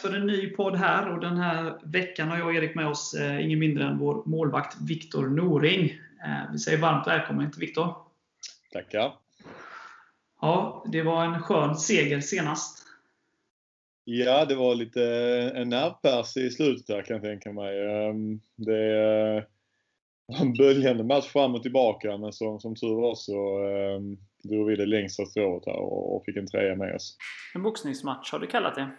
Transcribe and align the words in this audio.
dags 0.00 0.12
för 0.12 0.20
en 0.20 0.26
ny 0.26 0.50
podd 0.50 0.76
här 0.76 1.12
och 1.12 1.20
den 1.20 1.36
här 1.36 1.78
veckan 1.84 2.28
har 2.28 2.38
jag 2.38 2.46
och 2.46 2.54
Erik 2.54 2.74
med 2.74 2.86
oss 2.86 3.14
eh, 3.14 3.44
ingen 3.44 3.58
mindre 3.58 3.84
än 3.84 3.98
vår 3.98 4.22
målvakt 4.26 4.76
Viktor 4.80 5.28
Noring. 5.28 5.84
Eh, 6.24 6.52
vi 6.52 6.58
säger 6.58 6.78
varmt 6.78 7.06
välkommen 7.06 7.50
till 7.50 7.60
Viktor. 7.60 7.94
Tackar. 8.72 9.12
Ja, 10.40 10.84
det 10.92 11.02
var 11.02 11.24
en 11.24 11.42
skön 11.42 11.76
seger 11.76 12.20
senast. 12.20 12.86
Ja, 14.04 14.44
det 14.44 14.54
var 14.54 14.74
lite 14.74 15.02
en 15.54 15.68
nervpärs 15.68 16.36
i 16.36 16.50
slutet 16.50 16.86
där 16.86 17.02
kan 17.02 17.16
jag 17.16 17.24
tänka 17.24 17.52
mig. 17.52 17.86
Ehm, 17.86 18.40
det 18.56 19.46
var 20.26 20.40
en 20.40 20.52
böljande 20.52 21.04
match 21.04 21.26
fram 21.26 21.54
och 21.54 21.62
tillbaka 21.62 22.16
men 22.16 22.32
som, 22.32 22.60
som 22.60 22.74
tur 22.74 23.00
var 23.00 23.14
så 23.14 23.64
ehm, 23.64 24.16
drog 24.42 24.66
vi 24.66 24.76
det 24.76 24.86
längsta 24.86 25.26
strået 25.26 25.66
här 25.66 25.76
och 25.76 26.24
fick 26.24 26.36
en 26.36 26.46
trea 26.46 26.76
med 26.76 26.94
oss. 26.94 27.16
En 27.54 27.62
boxningsmatch 27.62 28.32
har 28.32 28.38
du 28.38 28.46
kallat 28.46 28.74
det? 28.74 28.90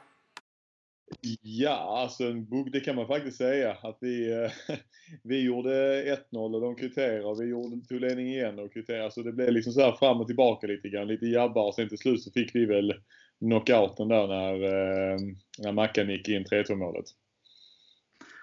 Ja, 1.41 2.01
alltså 2.01 2.33
det 2.71 2.79
kan 2.79 2.95
man 2.95 3.07
faktiskt 3.07 3.37
säga. 3.37 3.77
Att 3.81 3.97
vi, 4.01 4.31
eh, 4.31 4.51
vi 5.23 5.41
gjorde 5.41 6.03
1-0 6.31 6.55
och 6.55 6.61
de 6.61 6.75
kvitterade. 6.75 7.43
Vi 7.43 7.49
gjorde, 7.49 7.87
tog 7.87 8.01
ledning 8.01 8.27
igen 8.27 8.59
och 8.59 8.73
kvitterade. 8.73 9.11
Så 9.11 9.21
det 9.21 9.31
blev 9.31 9.51
liksom 9.51 9.73
så 9.73 9.91
fram 9.91 10.21
och 10.21 10.27
tillbaka 10.27 10.67
lite 10.67 10.89
grann. 10.89 11.07
Lite 11.07 11.25
jabbar 11.25 11.67
och 11.67 11.75
sen 11.75 11.89
till 11.89 11.97
slut 11.97 12.21
så 12.21 12.31
fick 12.31 12.55
vi 12.55 12.65
väl 12.65 12.93
knockouten 13.39 14.07
där 14.07 14.27
när, 14.27 14.53
eh, 14.53 15.19
när 15.59 15.71
Mackan 15.71 16.09
gick 16.09 16.29
in 16.29 16.45
3-2 16.45 16.75
målet. 16.75 17.05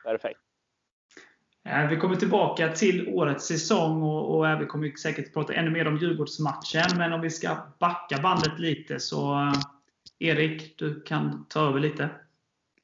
Perfekt. 0.04 0.40
Vi 1.90 1.96
kommer 1.96 2.16
tillbaka 2.16 2.72
till 2.72 3.08
årets 3.08 3.46
säsong 3.46 4.02
och, 4.02 4.38
och 4.38 4.60
vi 4.60 4.66
kommer 4.66 4.90
säkert 4.90 5.34
prata 5.34 5.54
ännu 5.54 5.70
mer 5.70 5.86
om 5.86 5.96
Djurgårdsmatchen. 5.96 6.98
Men 6.98 7.12
om 7.12 7.20
vi 7.20 7.30
ska 7.30 7.56
backa 7.78 8.18
bandet 8.22 8.58
lite 8.58 9.00
så 9.00 9.32
eh, 9.32 9.52
Erik, 10.18 10.78
du 10.78 11.00
kan 11.00 11.46
ta 11.48 11.68
över 11.68 11.80
lite. 11.80 12.08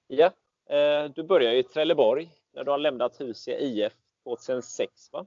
Ja, 0.06 0.32
eh, 0.70 1.10
du 1.14 1.22
började 1.22 1.58
i 1.58 1.62
Trelleborg 1.62 2.30
när 2.52 2.64
du 2.64 2.70
har 2.70 2.78
lämnat 2.78 3.20
Husia 3.20 3.58
IF 3.58 3.92
2006 4.24 5.12
va? 5.12 5.26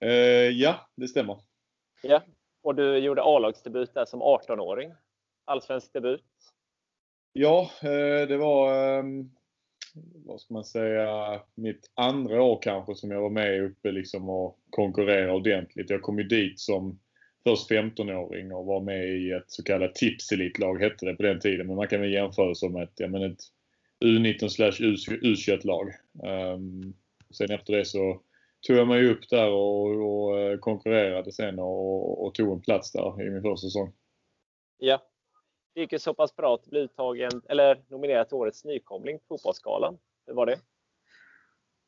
Eh, 0.00 0.10
ja, 0.48 0.88
det 0.94 1.08
stämmer. 1.08 1.38
Ja, 2.02 2.22
och 2.62 2.74
du 2.74 2.96
gjorde 2.96 3.22
A-lagsdebut 3.22 3.94
där 3.94 4.04
som 4.04 4.22
18-åring. 4.22 4.94
Allsvensk 5.44 5.92
debut. 5.92 6.24
Ja, 7.32 7.70
det 8.28 8.36
var 8.36 8.74
ehm, 8.74 9.30
vad 10.14 10.40
ska 10.40 10.54
man 10.54 10.64
säga, 10.64 11.40
mitt 11.54 11.90
andra 11.94 12.42
år 12.42 12.58
kanske 12.62 12.94
som 12.94 13.10
jag 13.10 13.20
var 13.20 13.30
med 13.30 13.62
uppe 13.62 13.92
liksom 13.92 14.28
och 14.28 14.58
konkurrerade 14.70 15.32
ordentligt. 15.32 15.90
Jag 15.90 16.02
kom 16.02 16.18
ju 16.18 16.24
dit 16.24 16.60
som 16.60 17.00
först 17.44 17.70
15-åring 17.70 18.52
och 18.52 18.66
var 18.66 18.80
med 18.80 19.08
i 19.08 19.30
ett 19.30 19.50
så 19.50 19.62
kallat 19.62 19.94
tipselitlag 19.94 20.78
hette 20.78 21.06
det 21.06 21.14
på 21.14 21.22
den 21.22 21.40
tiden. 21.40 21.66
Men 21.66 21.76
man 21.76 21.88
kan 21.88 22.00
väl 22.00 22.12
jämföra 22.12 22.48
det 22.48 22.54
som 22.54 22.76
ett, 22.76 23.00
ett 23.00 23.40
U19 24.04 24.70
U21-lag. 25.20 25.92
Um, 26.54 26.94
sen 27.30 27.50
efter 27.50 27.72
det 27.72 27.84
så 27.84 28.20
tog 28.66 28.76
jag 28.76 28.88
mig 28.88 29.10
upp 29.10 29.28
där 29.28 29.50
och, 29.50 29.86
och 29.86 30.40
eh, 30.40 30.58
konkurrerade 30.58 31.32
sen 31.32 31.58
och, 31.58 32.26
och, 32.26 32.34
tog 32.34 32.52
en 32.52 32.60
plats 32.60 32.92
där 32.92 33.22
i 33.22 33.30
min 33.30 33.42
första 33.42 33.66
säsong. 33.66 33.92
Ja, 34.78 35.02
det 35.74 35.80
gick 35.80 35.92
ju 35.92 35.98
så 35.98 36.14
pass 36.14 36.36
bra 36.36 36.54
att 36.54 36.66
bli 36.66 36.80
uttagen, 36.80 37.42
eller 37.48 37.82
nominerad 37.88 38.28
till 38.28 38.36
Årets 38.36 38.64
nykomling 38.64 39.18
på 39.18 39.24
Fotbollsgalan. 39.28 39.98
Hur 40.26 40.34
var 40.34 40.46
det? 40.46 40.58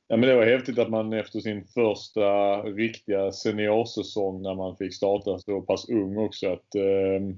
Ja, 0.09 0.17
men 0.17 0.28
det 0.28 0.37
var 0.37 0.47
häftigt 0.47 0.78
att 0.78 0.91
man 0.91 1.12
efter 1.12 1.41
sin 1.41 1.65
första 1.65 2.62
riktiga 2.62 3.33
seniorsäsong 3.33 4.43
när 4.43 4.55
man 4.55 4.77
fick 4.77 4.94
starta 4.94 5.39
så 5.39 5.61
pass 5.61 5.89
ung 5.89 6.17
också 6.19 6.53
att, 6.53 6.75
eh, 6.75 7.37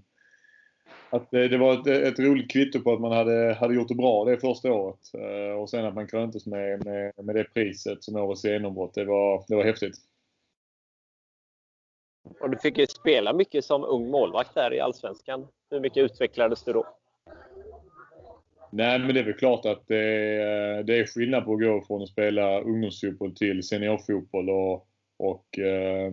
att 1.11 1.31
det, 1.31 1.49
det 1.49 1.59
var 1.59 1.73
ett, 1.73 1.87
ett, 1.87 2.19
roligt 2.19 2.51
kvitto 2.51 2.81
på 2.81 2.93
att 2.93 3.01
man 3.01 3.13
hade, 3.13 3.57
hade 3.61 3.75
gjort 3.75 3.89
det 3.89 3.95
bra 3.95 4.25
det 4.25 4.39
första 4.39 4.73
året. 4.73 4.99
Eh, 5.15 5.61
och 5.61 5.71
sen 5.71 5.85
att 5.85 5.95
man 5.95 6.07
kröntes 6.07 6.47
med, 6.47 6.85
med, 6.85 7.13
med 7.25 7.35
det 7.35 7.45
priset 7.45 8.05
som 8.05 8.17
årets 8.17 8.45
genombrott. 8.45 8.95
Det 8.95 9.05
var, 9.05 9.45
det 9.49 9.57
var 9.57 9.65
häftigt. 9.65 9.95
Och 12.41 12.51
du 12.51 12.59
fick 12.59 12.79
ju 12.79 12.87
spela 12.87 13.33
mycket 13.33 13.65
som 13.65 13.85
ung 13.85 14.11
målvakt 14.11 14.55
där 14.55 14.75
i 14.75 14.81
Allsvenskan. 14.81 15.47
Hur 15.71 15.81
mycket 15.81 16.05
utvecklades 16.05 16.65
du 16.65 16.73
då? 16.73 16.87
Nej, 18.73 18.99
men 18.99 19.15
det 19.15 19.21
är 19.21 19.25
väl 19.25 19.35
klart 19.35 19.67
att 19.67 19.87
det 19.87 20.05
är, 20.43 20.83
det 20.83 20.99
är 20.99 21.07
skillnad 21.07 21.45
på 21.45 21.53
att 21.53 21.61
gå 21.61 21.85
från 21.87 22.03
att 22.03 22.09
spela 22.09 22.61
ungdomsfotboll 22.61 23.35
till 23.35 23.63
seniorfotboll. 23.63 24.51
Och, 24.51 24.89
och 25.19 25.59
eh, 25.59 26.13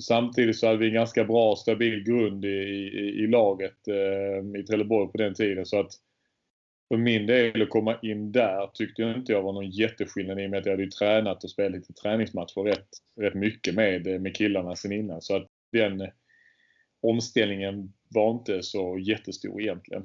samtidigt 0.00 0.56
så 0.56 0.66
hade 0.66 0.78
vi 0.78 0.86
en 0.86 0.94
ganska 0.94 1.24
bra 1.24 1.56
stabil 1.56 2.04
grund 2.04 2.44
i, 2.44 2.48
i, 2.48 3.24
i 3.24 3.26
laget 3.26 3.88
eh, 3.88 4.60
i 4.60 4.62
Trelleborg 4.62 5.12
på 5.12 5.18
den 5.18 5.34
tiden. 5.34 5.66
Så 5.66 5.80
att 5.80 5.92
för 6.88 6.96
min 6.96 7.26
del 7.26 7.62
att 7.62 7.70
komma 7.70 7.98
in 8.02 8.32
där 8.32 8.70
tyckte 8.74 9.02
jag 9.02 9.16
inte 9.16 9.32
jag 9.32 9.42
var 9.42 9.52
någon 9.52 9.70
jätteskillnad 9.70 10.40
i 10.40 10.46
och 10.46 10.50
med 10.50 10.58
att 10.58 10.66
jag 10.66 10.72
hade 10.72 10.90
tränat 10.90 11.44
och 11.44 11.50
spelat 11.50 11.72
lite 11.72 11.92
träningsmatcher 11.92 12.62
rätt, 12.62 12.88
rätt 13.20 13.34
mycket 13.34 13.74
med, 13.74 14.20
med 14.20 14.36
killarna 14.36 14.76
sen 14.76 14.92
innan. 14.92 15.22
Så 15.22 15.36
att 15.36 15.48
den 15.72 16.08
omställningen 17.02 17.92
var 18.08 18.30
inte 18.30 18.62
så 18.62 18.98
jättestor 18.98 19.60
egentligen. 19.62 20.04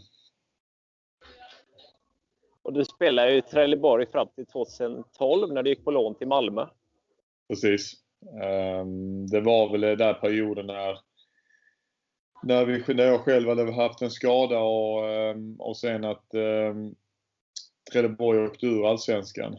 Och 2.69 2.75
du 2.75 2.85
spelade 2.85 3.35
i 3.35 3.41
Trelleborg 3.41 4.05
fram 4.05 4.27
till 4.35 4.45
2012 4.45 5.53
när 5.53 5.63
du 5.63 5.69
gick 5.69 5.83
på 5.85 5.91
lån 5.91 6.15
till 6.15 6.27
Malmö. 6.27 6.65
Precis. 7.47 7.93
Ehm, 8.43 9.27
det 9.27 9.41
var 9.41 9.71
väl 9.71 9.81
den 9.81 9.97
där 9.97 10.13
perioden 10.13 10.67
när, 10.67 10.97
när, 12.43 12.65
vi, 12.65 12.93
när 12.93 13.03
jag 13.03 13.21
själv 13.21 13.49
hade 13.49 13.73
haft 13.73 14.01
en 14.01 14.11
skada 14.11 14.59
och, 14.59 15.09
ehm, 15.09 15.55
och 15.59 15.77
sen 15.77 16.03
att 16.03 16.33
ehm, 16.33 16.95
Trelleborg 17.91 18.39
åkte 18.39 18.65
ur 18.65 18.89
Allsvenskan. 18.89 19.57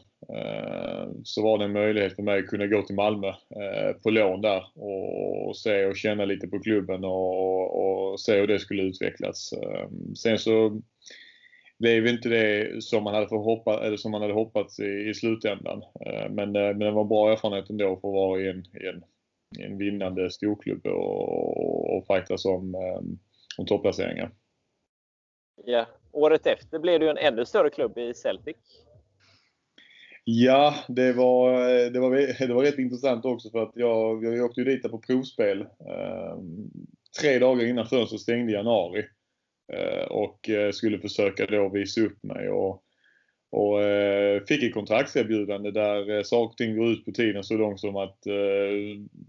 Så 1.24 1.42
var 1.42 1.58
det 1.58 1.64
en 1.64 1.72
möjlighet 1.72 2.16
för 2.16 2.22
mig 2.22 2.38
att 2.38 2.46
kunna 2.46 2.66
gå 2.66 2.82
till 2.82 2.94
Malmö 2.94 3.28
eh, 3.28 3.92
på 4.02 4.10
lån 4.10 4.40
där 4.40 4.64
och 4.74 5.56
se 5.56 5.86
och 5.86 5.96
känna 5.96 6.24
lite 6.24 6.48
på 6.48 6.58
klubben 6.58 7.04
och, 7.04 8.10
och 8.10 8.20
se 8.20 8.40
hur 8.40 8.46
det 8.46 8.58
skulle 8.58 8.82
utvecklas. 8.82 9.50
Sen 10.22 10.38
så 10.38 10.82
blev 11.80 12.06
inte 12.06 12.28
det 12.28 12.82
som 12.82 13.04
man 13.04 13.14
hade, 13.14 13.36
hoppa, 13.36 13.86
eller 13.86 13.96
som 13.96 14.10
man 14.10 14.22
hade 14.22 14.34
hoppats 14.34 14.80
i, 14.80 15.08
i 15.08 15.14
slutändan. 15.14 15.82
Eh, 16.06 16.30
men, 16.30 16.56
eh, 16.56 16.62
men 16.62 16.78
det 16.78 16.90
var 16.90 17.02
en 17.02 17.08
bra 17.08 17.32
erfarenhet 17.32 17.70
ändå 17.70 17.84
för 17.84 18.08
att 18.08 18.14
vara 18.14 18.40
i 18.40 18.48
en, 18.48 18.58
i 18.58 18.86
en, 18.86 19.04
i 19.58 19.62
en 19.62 19.78
vinnande 19.78 20.30
storklubb 20.30 20.86
och, 20.86 21.96
och 21.96 22.06
fightas 22.06 22.44
om, 22.44 22.74
eh, 22.74 23.00
om 23.58 23.66
topplaceringar. 23.66 24.30
Ja, 25.64 25.86
året 26.12 26.46
efter 26.46 26.78
blev 26.78 27.00
det 27.00 27.10
en 27.10 27.18
ännu 27.18 27.44
större 27.44 27.70
klubb 27.70 27.98
i 27.98 28.14
Celtic. 28.14 28.56
Ja, 30.24 30.74
det 30.88 31.12
var, 31.12 31.52
det 31.90 32.00
var, 32.00 32.46
det 32.46 32.54
var 32.54 32.62
rätt 32.62 32.78
intressant 32.78 33.24
också 33.24 33.50
för 33.50 33.62
att 33.62 33.72
jag, 33.74 34.24
jag 34.24 34.44
åkte 34.44 34.60
ju 34.60 34.64
dit 34.64 34.90
på 34.90 34.98
provspel. 34.98 35.66
tre 37.20 37.38
dagar 37.38 37.64
innan 37.64 37.86
fönstret 37.86 38.20
stängde 38.20 38.52
i 38.52 38.54
januari. 38.54 39.04
Eh, 39.72 40.04
och 40.04 40.48
eh, 40.48 40.70
skulle 40.70 40.98
försöka 40.98 41.46
då 41.46 41.68
visa 41.68 42.00
upp 42.00 42.22
mig. 42.22 42.48
Och, 42.48 42.82
och 43.50 43.82
eh, 43.82 44.42
fick 44.44 44.62
ett 44.62 44.74
kontraktserbjudande 44.74 45.70
där 45.70 46.22
saker 46.22 46.50
och 46.50 46.56
ting 46.56 46.76
går 46.76 46.92
ut 46.92 47.04
på 47.04 47.12
tiden 47.12 47.44
så 47.44 47.54
långt 47.54 47.80
som 47.80 47.96
att 47.96 48.18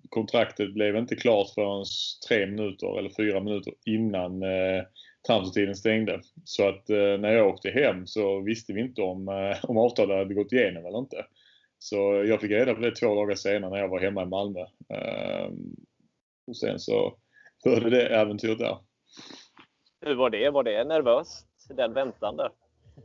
kontraktet 0.09 0.73
blev 0.73 0.95
inte 0.95 1.15
klart 1.15 1.53
förrän 1.55 1.85
tre 2.27 2.45
minuter 2.45 2.99
eller 2.99 3.09
fyra 3.09 3.39
minuter 3.39 3.73
innan 3.85 4.43
transfertiden 5.27 5.75
stängde. 5.75 6.21
Så 6.43 6.67
att 6.67 6.89
när 6.89 7.31
jag 7.31 7.47
åkte 7.47 7.69
hem 7.69 8.07
så 8.07 8.41
visste 8.41 8.73
vi 8.73 8.81
inte 8.81 9.01
om, 9.01 9.27
om 9.63 9.77
avtalet 9.77 10.17
hade 10.17 10.33
gått 10.33 10.53
igenom 10.53 10.85
eller 10.85 10.99
inte. 10.99 11.25
Så 11.79 12.23
jag 12.27 12.41
fick 12.41 12.51
reda 12.51 12.73
på 12.73 12.81
det 12.81 12.95
två 12.95 13.15
dagar 13.15 13.35
senare 13.35 13.71
när 13.71 13.77
jag 13.77 13.89
var 13.89 13.99
hemma 13.99 14.23
i 14.23 14.25
Malmö. 14.25 14.65
Ehm, 14.89 15.75
och 16.47 16.57
sen 16.57 16.79
så 16.79 17.17
började 17.63 17.89
det 17.89 18.07
äventyret 18.07 18.59
där. 18.59 18.77
Hur 20.01 20.15
var 20.15 20.29
det? 20.29 20.49
Var 20.49 20.63
det 20.63 20.83
nervöst, 20.83 21.47
den 21.69 21.93
väntan 21.93 22.37
där? 22.37 22.49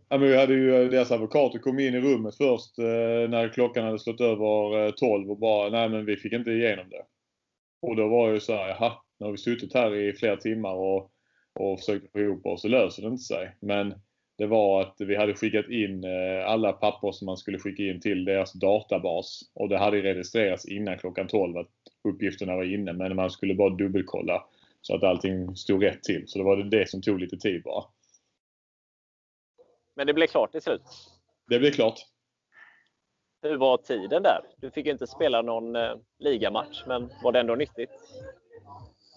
Ja, 0.09 0.19
men 0.19 0.29
vi 0.29 0.37
hade 0.37 0.55
ju 0.55 0.83
eh, 0.83 0.91
deras 0.91 1.11
advokater 1.11 1.59
kom 1.59 1.79
in 1.79 1.95
i 1.95 2.01
rummet 2.01 2.37
först 2.37 2.79
eh, 2.79 3.31
när 3.31 3.53
klockan 3.53 3.85
hade 3.85 3.99
slått 3.99 4.21
över 4.21 4.87
eh, 4.87 4.91
12 4.91 5.31
och 5.31 5.39
bara, 5.39 5.71
nej 5.71 5.89
men 5.89 6.07
vi 6.07 6.17
fick 6.17 6.33
inte 6.33 6.51
igenom 6.51 6.89
det. 6.91 7.03
Och 7.83 7.97
då 7.97 8.09
var 8.09 8.31
ju 8.31 8.41
så 8.41 8.53
här, 8.53 8.69
jaha, 8.69 8.93
nu 9.19 9.27
har 9.27 9.33
vi 9.33 9.39
suttit 9.39 9.75
här 9.75 9.95
i 9.95 10.13
flera 10.13 10.37
timmar 10.37 10.75
och, 10.75 11.11
och 11.61 11.79
försökt 11.79 12.13
få 12.13 12.21
ihop 12.21 12.47
oss 12.47 12.63
så 12.63 12.69
löser 12.69 13.03
det 13.03 13.09
inte 13.09 13.23
sig. 13.23 13.57
Men 13.61 13.95
det 14.39 14.47
var 14.47 14.83
att 14.83 14.95
vi 14.99 15.17
hade 15.17 15.35
skickat 15.35 15.69
in 15.69 16.05
eh, 16.05 16.47
alla 16.47 16.73
papper 16.73 17.13
som 17.13 17.27
man 17.27 17.37
skulle 17.37 17.59
skicka 17.59 17.83
in 17.83 18.01
till 18.01 18.25
deras 18.25 18.53
databas. 18.53 19.41
Och 19.55 19.69
det 19.69 19.79
hade 19.79 20.03
registrerats 20.03 20.69
innan 20.69 20.99
klockan 20.99 21.29
12 21.29 21.57
att 21.57 21.71
uppgifterna 22.09 22.57
var 22.57 22.75
inne 22.75 22.93
men 22.93 23.17
man 23.17 23.31
skulle 23.31 23.55
bara 23.55 23.71
dubbelkolla. 23.71 24.45
Så 24.87 24.95
att 24.95 25.03
allting 25.03 25.57
stod 25.57 25.83
rätt 25.83 26.03
till. 26.03 26.25
Så 26.27 26.39
det 26.39 26.45
var 26.45 26.57
det 26.57 26.89
som 26.91 27.03
tog 27.03 27.21
lite 27.21 27.37
tid 27.37 27.63
bara. 27.63 27.85
Men 29.97 30.07
det 30.07 30.15
blev 30.15 30.27
klart 30.27 30.53
till 30.53 30.63
slut? 30.63 30.83
Det 31.49 31.59
blev 31.59 31.71
klart. 31.71 31.99
Hur 33.43 33.57
var 33.57 33.77
tiden 33.77 34.23
där? 34.23 34.41
Du 34.61 34.71
fick 34.71 34.87
inte 34.87 35.07
spela 35.07 35.43
någon 35.43 35.77
eh, 35.77 35.95
ligamatch, 36.19 36.83
men 36.87 37.11
var 37.23 37.33
det 37.33 37.41
ändå 37.41 37.55
nyttigt? 37.55 37.91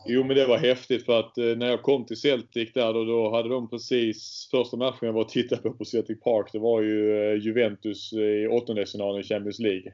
Jo 0.08 0.24
men 0.24 0.36
det 0.36 0.48
var 0.48 0.58
häftigt 0.58 1.06
för 1.06 1.20
att 1.20 1.38
eh, 1.38 1.46
när 1.46 1.68
jag 1.68 1.82
kom 1.82 2.06
till 2.06 2.22
Celtic 2.22 2.74
där 2.74 2.94
då, 2.94 3.04
då 3.06 3.36
hade 3.36 3.50
de 3.50 3.70
precis 3.70 4.48
första 4.52 4.78
matchen 4.78 5.00
jag 5.02 5.14
var 5.14 5.22
och 5.22 5.30
tittade 5.30 5.62
på 5.62 5.74
på 5.74 5.86
Celtic 5.86 6.20
Park 6.20 6.50
det 6.52 6.60
var 6.60 6.82
ju 6.82 7.32
eh, 7.32 7.42
Juventus 7.42 8.14
i 8.14 8.48
åttondelsfinalen 8.48 9.22
i 9.22 9.24
Champions 9.24 9.60
League. 9.60 9.94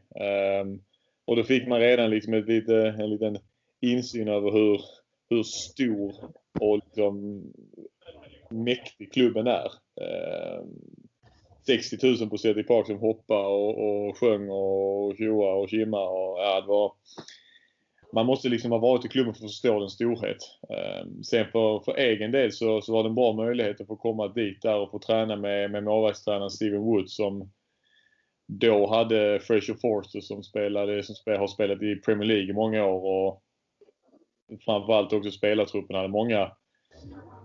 Um, 0.62 0.82
och 1.26 1.36
då 1.36 1.44
fick 1.44 1.68
man 1.68 1.80
redan 1.80 2.10
liksom 2.10 2.34
ett 2.34 2.48
lite, 2.48 2.96
en 3.00 3.10
liten 3.10 3.38
insyn 3.82 4.28
över 4.28 4.52
hur, 4.52 4.82
hur 5.30 5.44
stor 5.44 6.14
och 6.60 6.78
liksom 6.78 7.44
mäktig 8.50 9.14
klubben 9.14 9.48
är. 9.48 9.72
Ehm, 10.02 10.70
60 11.68 11.98
000 12.20 12.30
på 12.30 12.38
City 12.38 12.64
Park 12.64 12.88
som 12.88 13.00
hoppar 13.00 13.46
och, 13.46 14.08
och 14.08 14.18
sjöng 14.18 14.50
och 14.50 15.18
tjoa 15.18 15.54
och 15.54 15.70
kimma 15.70 16.10
och 16.10 16.40
ja, 16.40 16.62
det 16.62 16.68
var 16.68 16.94
man 18.14 18.26
måste 18.26 18.50
liksom 18.50 18.72
ha 18.72 18.80
varit 18.80 19.06
i 19.06 19.08
klubben 19.08 19.34
för 19.34 19.46
att 19.46 19.52
förstå 19.52 19.80
den 19.80 19.90
storhet. 19.90 20.38
Ehm, 20.70 21.24
sen 21.24 21.46
för, 21.52 21.80
för 21.80 21.98
egen 21.98 22.32
del 22.32 22.52
så, 22.52 22.82
så 22.82 22.94
var 22.94 23.04
det 23.04 23.10
en 23.10 23.16
bra 23.16 23.34
möjlighet 23.34 23.82
att 23.82 23.88
få 23.88 23.96
komma 23.96 24.28
dit 24.28 24.62
där 24.62 24.80
och 24.80 24.92
få 24.92 25.00
träna 25.00 25.36
med, 25.36 25.72
med 25.72 25.84
målvaktstränaren 25.84 26.50
Steven 26.50 26.82
Wood 26.82 27.10
som 27.10 27.52
då 28.48 28.88
hade 28.88 29.40
Fraser 29.40 29.74
Forster 29.74 30.20
som, 30.20 30.44
spelade, 30.44 31.04
som 31.04 31.16
spel, 31.16 31.38
har 31.38 31.48
spelat 31.48 31.82
i 31.82 31.96
Premier 31.96 32.28
League 32.28 32.50
i 32.50 32.54
många 32.54 32.86
år 32.86 33.28
och 33.28 33.44
framförallt 34.66 35.14
också 35.14 35.32
spelartruppen 35.32 35.96
hade 35.96 36.08
många 36.08 36.42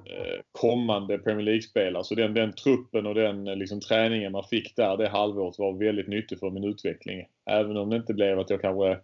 eh, 0.05 0.41
kommande 0.53 1.19
Premier 1.19 1.45
League-spelare. 1.45 2.05
Så 2.05 2.15
den, 2.15 2.35
den 2.35 2.53
truppen 2.53 3.07
och 3.07 3.15
den 3.15 3.45
liksom, 3.45 3.81
träningen 3.81 4.33
man 4.33 4.45
fick 4.45 4.77
där 4.77 4.97
det 4.97 5.09
halvåret 5.09 5.59
var 5.59 5.73
väldigt 5.73 6.09
nyttig 6.09 6.39
för 6.39 6.51
min 6.51 6.65
utveckling. 6.65 7.27
Även 7.51 7.77
om 7.77 7.91
det 7.91 7.97
inte 7.97 8.15
blev 8.15 8.39
att 8.39 8.51
jag 8.51 8.61
kanske 8.61 9.01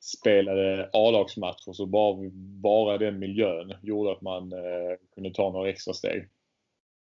spelade 0.00 0.90
A-lagsmatcher 0.92 1.72
så 1.72 1.86
bara, 1.86 2.30
bara 2.62 2.98
den 2.98 3.18
miljön 3.18 3.72
gjorde 3.82 4.12
att 4.12 4.20
man 4.20 4.52
eh, 4.52 4.96
kunde 5.14 5.30
ta 5.30 5.52
några 5.52 5.68
extra 5.68 5.94
steg. 5.94 6.28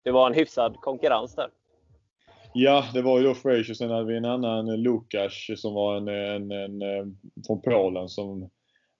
Det 0.03 0.11
var 0.11 0.27
en 0.27 0.33
hyfsad 0.33 0.75
konkurrens 0.81 1.35
där. 1.35 1.49
Ja, 2.53 2.85
det 2.93 3.01
var 3.01 3.19
ju 3.19 3.25
då 3.25 3.33
Frazier. 3.33 3.73
Sen 3.73 3.89
hade 3.89 4.05
vi 4.05 4.17
en 4.17 4.25
annan, 4.25 4.81
Lukas, 4.81 5.33
som 5.55 5.73
var 5.73 5.97
en, 5.97 6.07
en, 6.07 6.51
en, 6.51 6.81
eh, 6.81 7.05
från 7.47 7.61
Polen 7.61 8.09
som 8.09 8.49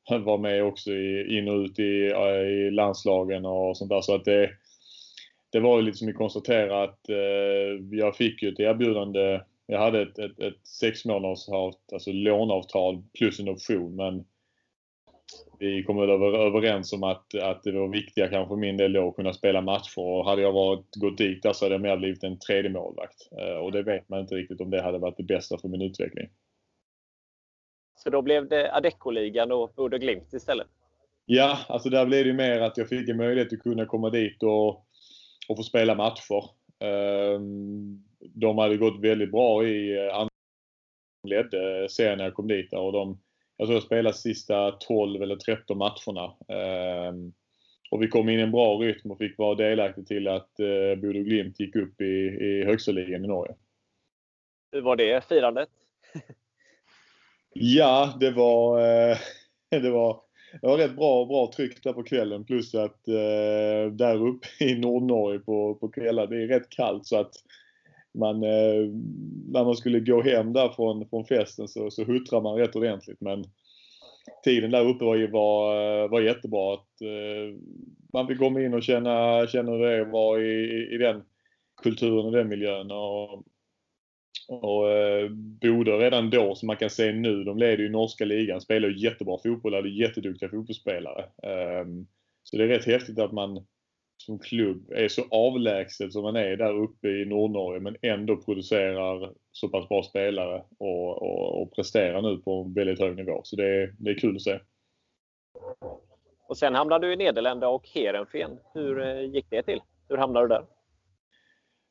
var 0.10 0.38
med 0.38 0.64
också 0.64 0.92
i, 0.92 1.38
in 1.38 1.50
och 1.50 1.60
ut 1.60 1.80
i, 1.80 2.12
eh, 2.12 2.48
i 2.48 2.72
landslagen 2.72 3.46
och 3.46 3.78
sånt 3.78 3.90
där. 3.90 4.02
Så 4.02 4.16
att 4.16 4.26
det, 4.26 4.50
det 5.52 5.60
var 5.60 5.78
ju 5.78 5.86
lite 5.86 5.98
som 5.98 6.08
vi 6.08 6.14
konstaterade 6.14 6.84
att 6.84 7.10
eh, 7.10 7.98
jag 7.98 8.16
fick 8.16 8.44
ju 8.44 8.50
ett 8.50 8.60
erbjudande 8.60 9.42
jag 9.68 9.80
hade 9.80 10.02
ett, 10.02 10.20
ett, 10.20 10.40
ett 10.40 10.68
sex 10.68 11.06
månaders 11.06 11.50
alltså 11.94 12.12
låneavtal 12.12 13.04
plus 13.20 13.40
en 13.40 13.50
option 13.50 13.96
men 13.96 14.26
vi 15.60 15.84
kom 15.84 16.00
över, 16.00 16.48
överens 16.48 16.94
om 16.94 17.04
att, 17.04 17.36
att 17.36 17.64
det 17.64 17.72
var 17.72 17.88
viktiga 17.88 18.28
kanske 18.28 18.50
för 18.50 18.56
min 18.56 18.78
del 18.78 18.94
då 18.94 19.08
att 19.08 19.16
kunna 19.16 19.34
spela 19.34 19.62
matcher 19.62 20.00
och 20.00 20.26
hade 20.26 20.42
jag 20.42 20.52
varit, 20.52 20.96
gått 20.96 21.18
dit 21.18 21.44
där 21.44 21.54
så 21.54 21.66
hade 21.66 21.76
jag 21.76 21.82
mer 21.82 21.98
blivit 21.98 22.24
en 22.24 22.40
tredje 22.40 22.72
målvakt. 22.72 23.30
Eh, 23.40 23.58
och 23.58 23.72
det 23.72 23.84
vet 23.84 24.10
man 24.10 24.20
inte 24.20 24.36
riktigt 24.36 24.62
om 24.62 24.70
det 24.70 24.82
hade 24.82 24.98
varit 24.98 25.18
det 25.18 25.24
bästa 25.24 25.58
för 25.58 25.68
min 25.68 25.82
utveckling. 25.82 26.28
Så 28.06 28.12
då 28.12 28.22
blev 28.22 28.48
det 28.48 28.74
Adecco-ligan 28.74 29.52
och 29.52 29.74
Bodø 29.76 29.98
Glimt 29.98 30.34
istället? 30.34 30.68
Ja, 31.26 31.60
alltså 31.68 31.90
där 31.90 32.06
blev 32.06 32.26
det 32.26 32.34
mer 32.34 32.62
att 32.62 32.78
jag 32.78 32.90
fick 32.90 33.10
en 33.10 33.18
möjlighet 33.18 33.54
att 33.54 33.60
kunna 33.60 33.86
komma 33.86 34.10
dit 34.10 34.44
och, 34.44 34.70
och 35.50 35.58
få 35.58 35.64
spela 35.64 35.96
matcher. 35.96 36.44
Um, 37.36 38.04
de 38.20 38.58
hade 38.58 38.78
gått 38.78 39.00
väldigt 39.00 39.32
bra 39.32 39.68
i 39.68 40.08
eh, 40.08 40.16
andra 40.16 40.30
ledde 41.28 41.90
serien 41.90 42.18
när 42.18 42.26
jag 42.26 42.34
kom 42.34 42.48
dit 42.48 42.74
och 42.74 42.92
de, 42.92 43.20
jag 43.58 43.68
tror 43.68 43.76
jag 43.76 43.84
spelade 43.84 44.18
sista 44.18 44.72
12 44.72 45.22
eller 45.22 45.36
13 45.36 45.78
matcherna. 45.78 46.36
Um, 47.10 47.34
och 47.92 48.04
vi 48.04 48.08
kom 48.08 48.30
in 48.30 48.40
i 48.40 48.44
en 48.44 48.52
bra 48.52 48.78
rytm 48.78 49.12
och 49.12 49.18
fick 49.18 49.38
vara 49.38 49.56
delaktiga 49.56 50.06
till 50.06 50.28
att 50.28 50.60
eh, 50.60 51.02
Bodø 51.02 51.24
Glimt 51.24 51.60
gick 51.60 51.76
upp 51.76 52.02
i, 52.02 52.06
i 52.42 52.64
högsta 52.66 52.92
ligan 52.92 53.26
i 53.26 53.28
Norge. 53.28 53.56
Hur 54.72 54.82
var 54.82 54.96
det 54.96 55.28
firandet? 55.28 55.70
ja, 57.60 58.18
det 58.20 58.32
var, 58.32 58.80
eh, 58.80 59.18
det 59.82 59.90
var 59.90 60.22
det 60.62 60.68
var 60.68 60.78
rätt 60.78 60.96
bra, 60.96 61.26
bra 61.26 61.52
tryck 61.56 61.84
där 61.84 61.94
på 61.94 62.04
kvällen 62.04 62.46
plus 62.46 62.76
att 62.76 63.08
eh, 63.08 63.92
där 63.92 64.28
uppe 64.28 64.48
i 64.60 64.76
Nordnorge 64.76 65.40
på, 65.40 65.76
på 65.76 65.88
kvällar 65.88 66.28
det 66.28 66.44
är 66.44 66.48
rätt 66.48 66.70
kallt 66.70 67.06
så 67.06 67.20
att 67.20 67.34
man, 68.14 68.44
eh, 68.44 68.90
när 69.48 69.64
man 69.64 69.76
skulle 69.76 70.00
gå 70.00 70.22
hem 70.22 70.54
där 70.54 70.70
från, 70.70 71.10
från 71.10 71.26
festen 71.26 71.68
så, 71.68 71.92
så 71.92 72.04
huttrar 72.04 72.42
man 72.42 72.58
rätt 72.58 72.76
ordentligt 72.76 73.22
men 73.22 73.44
tiden 74.44 74.72
där 74.72 74.88
uppe 74.88 75.06
var, 75.06 75.32
var, 75.32 76.08
var 76.08 76.22
jättebra. 76.22 76.74
Att, 76.74 77.02
man 78.14 78.28
fick 78.28 78.40
komma 78.40 78.62
in 78.62 78.74
och 78.74 78.84
känna, 78.84 79.48
känna 79.48 79.72
hur 79.72 79.80
det 79.80 80.06
var 80.06 80.40
i, 80.40 80.88
i 80.96 80.98
den 80.98 81.24
kulturen 81.84 82.26
och 82.26 82.32
den 82.32 82.48
miljön. 82.48 82.92
Och, 82.92 83.44
och 84.50 84.92
eh, 84.92 85.30
redan 86.00 86.30
då, 86.30 86.56
som 86.56 86.68
man 86.68 86.78
kan 86.78 86.90
se 86.90 87.12
nu, 87.12 87.44
de 87.44 87.58
leder 87.58 87.84
ju 87.84 87.90
norska 87.90 88.26
ligan, 88.26 88.62
spelar 88.62 88.90
ju 88.90 89.04
jättebra 89.04 89.38
fotboll, 89.44 89.74
hade 89.74 89.90
jätteduktiga 89.90 90.50
fotbollsspelare. 90.50 91.22
Eh, 91.22 91.86
så 92.44 92.58
det 92.58 92.64
är 92.64 92.68
rätt 92.68 92.86
häftigt 92.86 93.20
att 93.20 93.32
man 93.32 93.66
som 94.18 94.40
klubb 94.40 94.92
är 94.92 95.08
så 95.08 95.24
avlägset 95.32 96.14
som 96.14 96.24
man 96.24 96.36
är 96.36 96.58
där 96.58 96.74
uppe 96.74 97.08
i 97.08 97.26
Nordnorge 97.26 97.80
men 97.80 97.96
ändå 98.02 98.38
producerar 98.38 99.34
så 99.52 99.70
pass 99.70 99.90
bra 99.90 100.04
spelare 100.04 100.64
och, 100.78 101.22
och, 101.22 101.62
och 101.62 101.76
presterar 101.76 102.22
nu 102.22 102.38
på 102.38 102.64
en 102.68 102.74
väldigt 102.74 103.00
hög 103.00 103.16
nivå. 103.16 103.42
Så 103.44 103.56
det 103.56 103.68
är, 103.68 103.96
det 104.00 104.12
är 104.12 104.20
kul 104.20 104.36
att 104.36 104.42
se. 104.42 104.60
Och 106.48 106.58
sen 106.58 106.76
hamnade 106.76 107.08
du 107.08 107.14
i 107.14 107.16
Nederländerna 107.16 107.72
och 107.72 107.88
Heerenveen. 107.88 108.60
Hur 108.74 109.02
eh, 109.02 109.22
gick 109.22 109.46
det 109.50 109.64
till? 109.64 109.82
Hur 110.10 110.18
hamnade 110.18 110.46
du 110.46 110.50
där? 110.50 110.64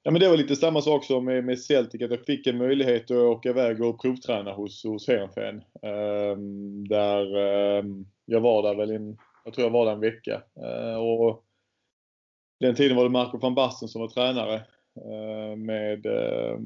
Ja, 0.06 0.10
men 0.10 0.20
det 0.20 0.28
var 0.28 0.36
lite 0.36 0.56
samma 0.56 0.80
sak 0.80 1.04
som 1.04 1.24
med, 1.24 1.44
med 1.44 1.60
Celtic, 1.60 2.02
att 2.02 2.10
jag 2.10 2.24
fick 2.24 2.46
en 2.46 2.58
möjlighet 2.58 3.10
att 3.10 3.16
åka 3.16 3.48
iväg 3.48 3.84
och 3.84 4.00
provträna 4.00 4.52
hos, 4.52 4.84
hos 4.84 5.08
Heerenveen. 5.08 5.64
Um, 5.82 6.88
där 6.88 7.36
um, 7.78 8.06
jag 8.24 8.40
var 8.40 8.62
där 8.62 8.74
väl 8.74 8.90
en, 8.90 9.18
jag 9.44 9.54
tror 9.54 9.66
jag 9.66 9.72
var 9.72 9.86
där 9.86 9.92
en 9.92 10.00
vecka. 10.00 10.42
Uh, 10.58 10.96
och 10.96 11.44
den 12.60 12.74
tiden 12.74 12.96
var 12.96 13.04
det 13.04 13.10
Marco 13.10 13.38
van 13.38 13.54
Basten 13.54 13.88
som 13.88 14.00
var 14.00 14.08
tränare. 14.08 14.62
Uh, 15.06 15.56
med, 15.56 16.06
uh, 16.06 16.58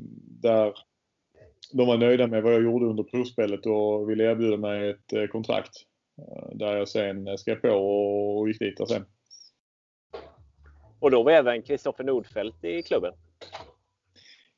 där 0.42 0.74
de 1.72 1.86
var 1.86 1.98
nöjda 1.98 2.26
med 2.26 2.42
vad 2.42 2.54
jag 2.54 2.62
gjorde 2.62 2.86
under 2.86 3.02
provspelet 3.02 3.66
och 3.66 4.10
ville 4.10 4.30
erbjuda 4.30 4.56
mig 4.56 4.90
ett 4.90 5.12
eh, 5.12 5.26
kontrakt. 5.26 5.72
Där 6.52 6.76
jag 6.76 6.88
sen 6.88 7.38
skrev 7.38 7.54
på 7.56 7.68
och 7.68 8.48
gick 8.48 8.58
dit 8.58 8.76
där 8.76 8.86
sen. 8.86 9.04
Och 11.00 11.10
då 11.10 11.22
var 11.22 11.32
även 11.32 11.62
Kristoffer 11.62 12.04
Nordfeldt 12.04 12.64
i 12.64 12.82
klubben? 12.82 13.12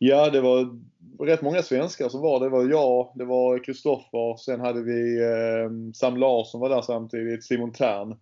Ja, 0.03 0.31
det 0.31 0.41
var 0.41 0.79
rätt 1.27 1.43
många 1.43 1.63
svenskar 1.63 2.09
som 2.09 2.21
var 2.21 2.41
det. 2.41 2.49
var 2.49 2.71
jag, 2.71 3.13
det 3.15 3.25
var 3.25 3.65
Kristoffer, 3.65 4.37
sen 4.37 4.61
hade 4.61 4.83
vi 4.83 5.23
eh, 5.23 5.93
Sam 5.95 6.17
Larsson 6.17 6.61
var 6.61 6.69
där 6.69 6.83
samtidigt, 6.83 7.45
Simon 7.45 7.73
Tern. 7.73 8.17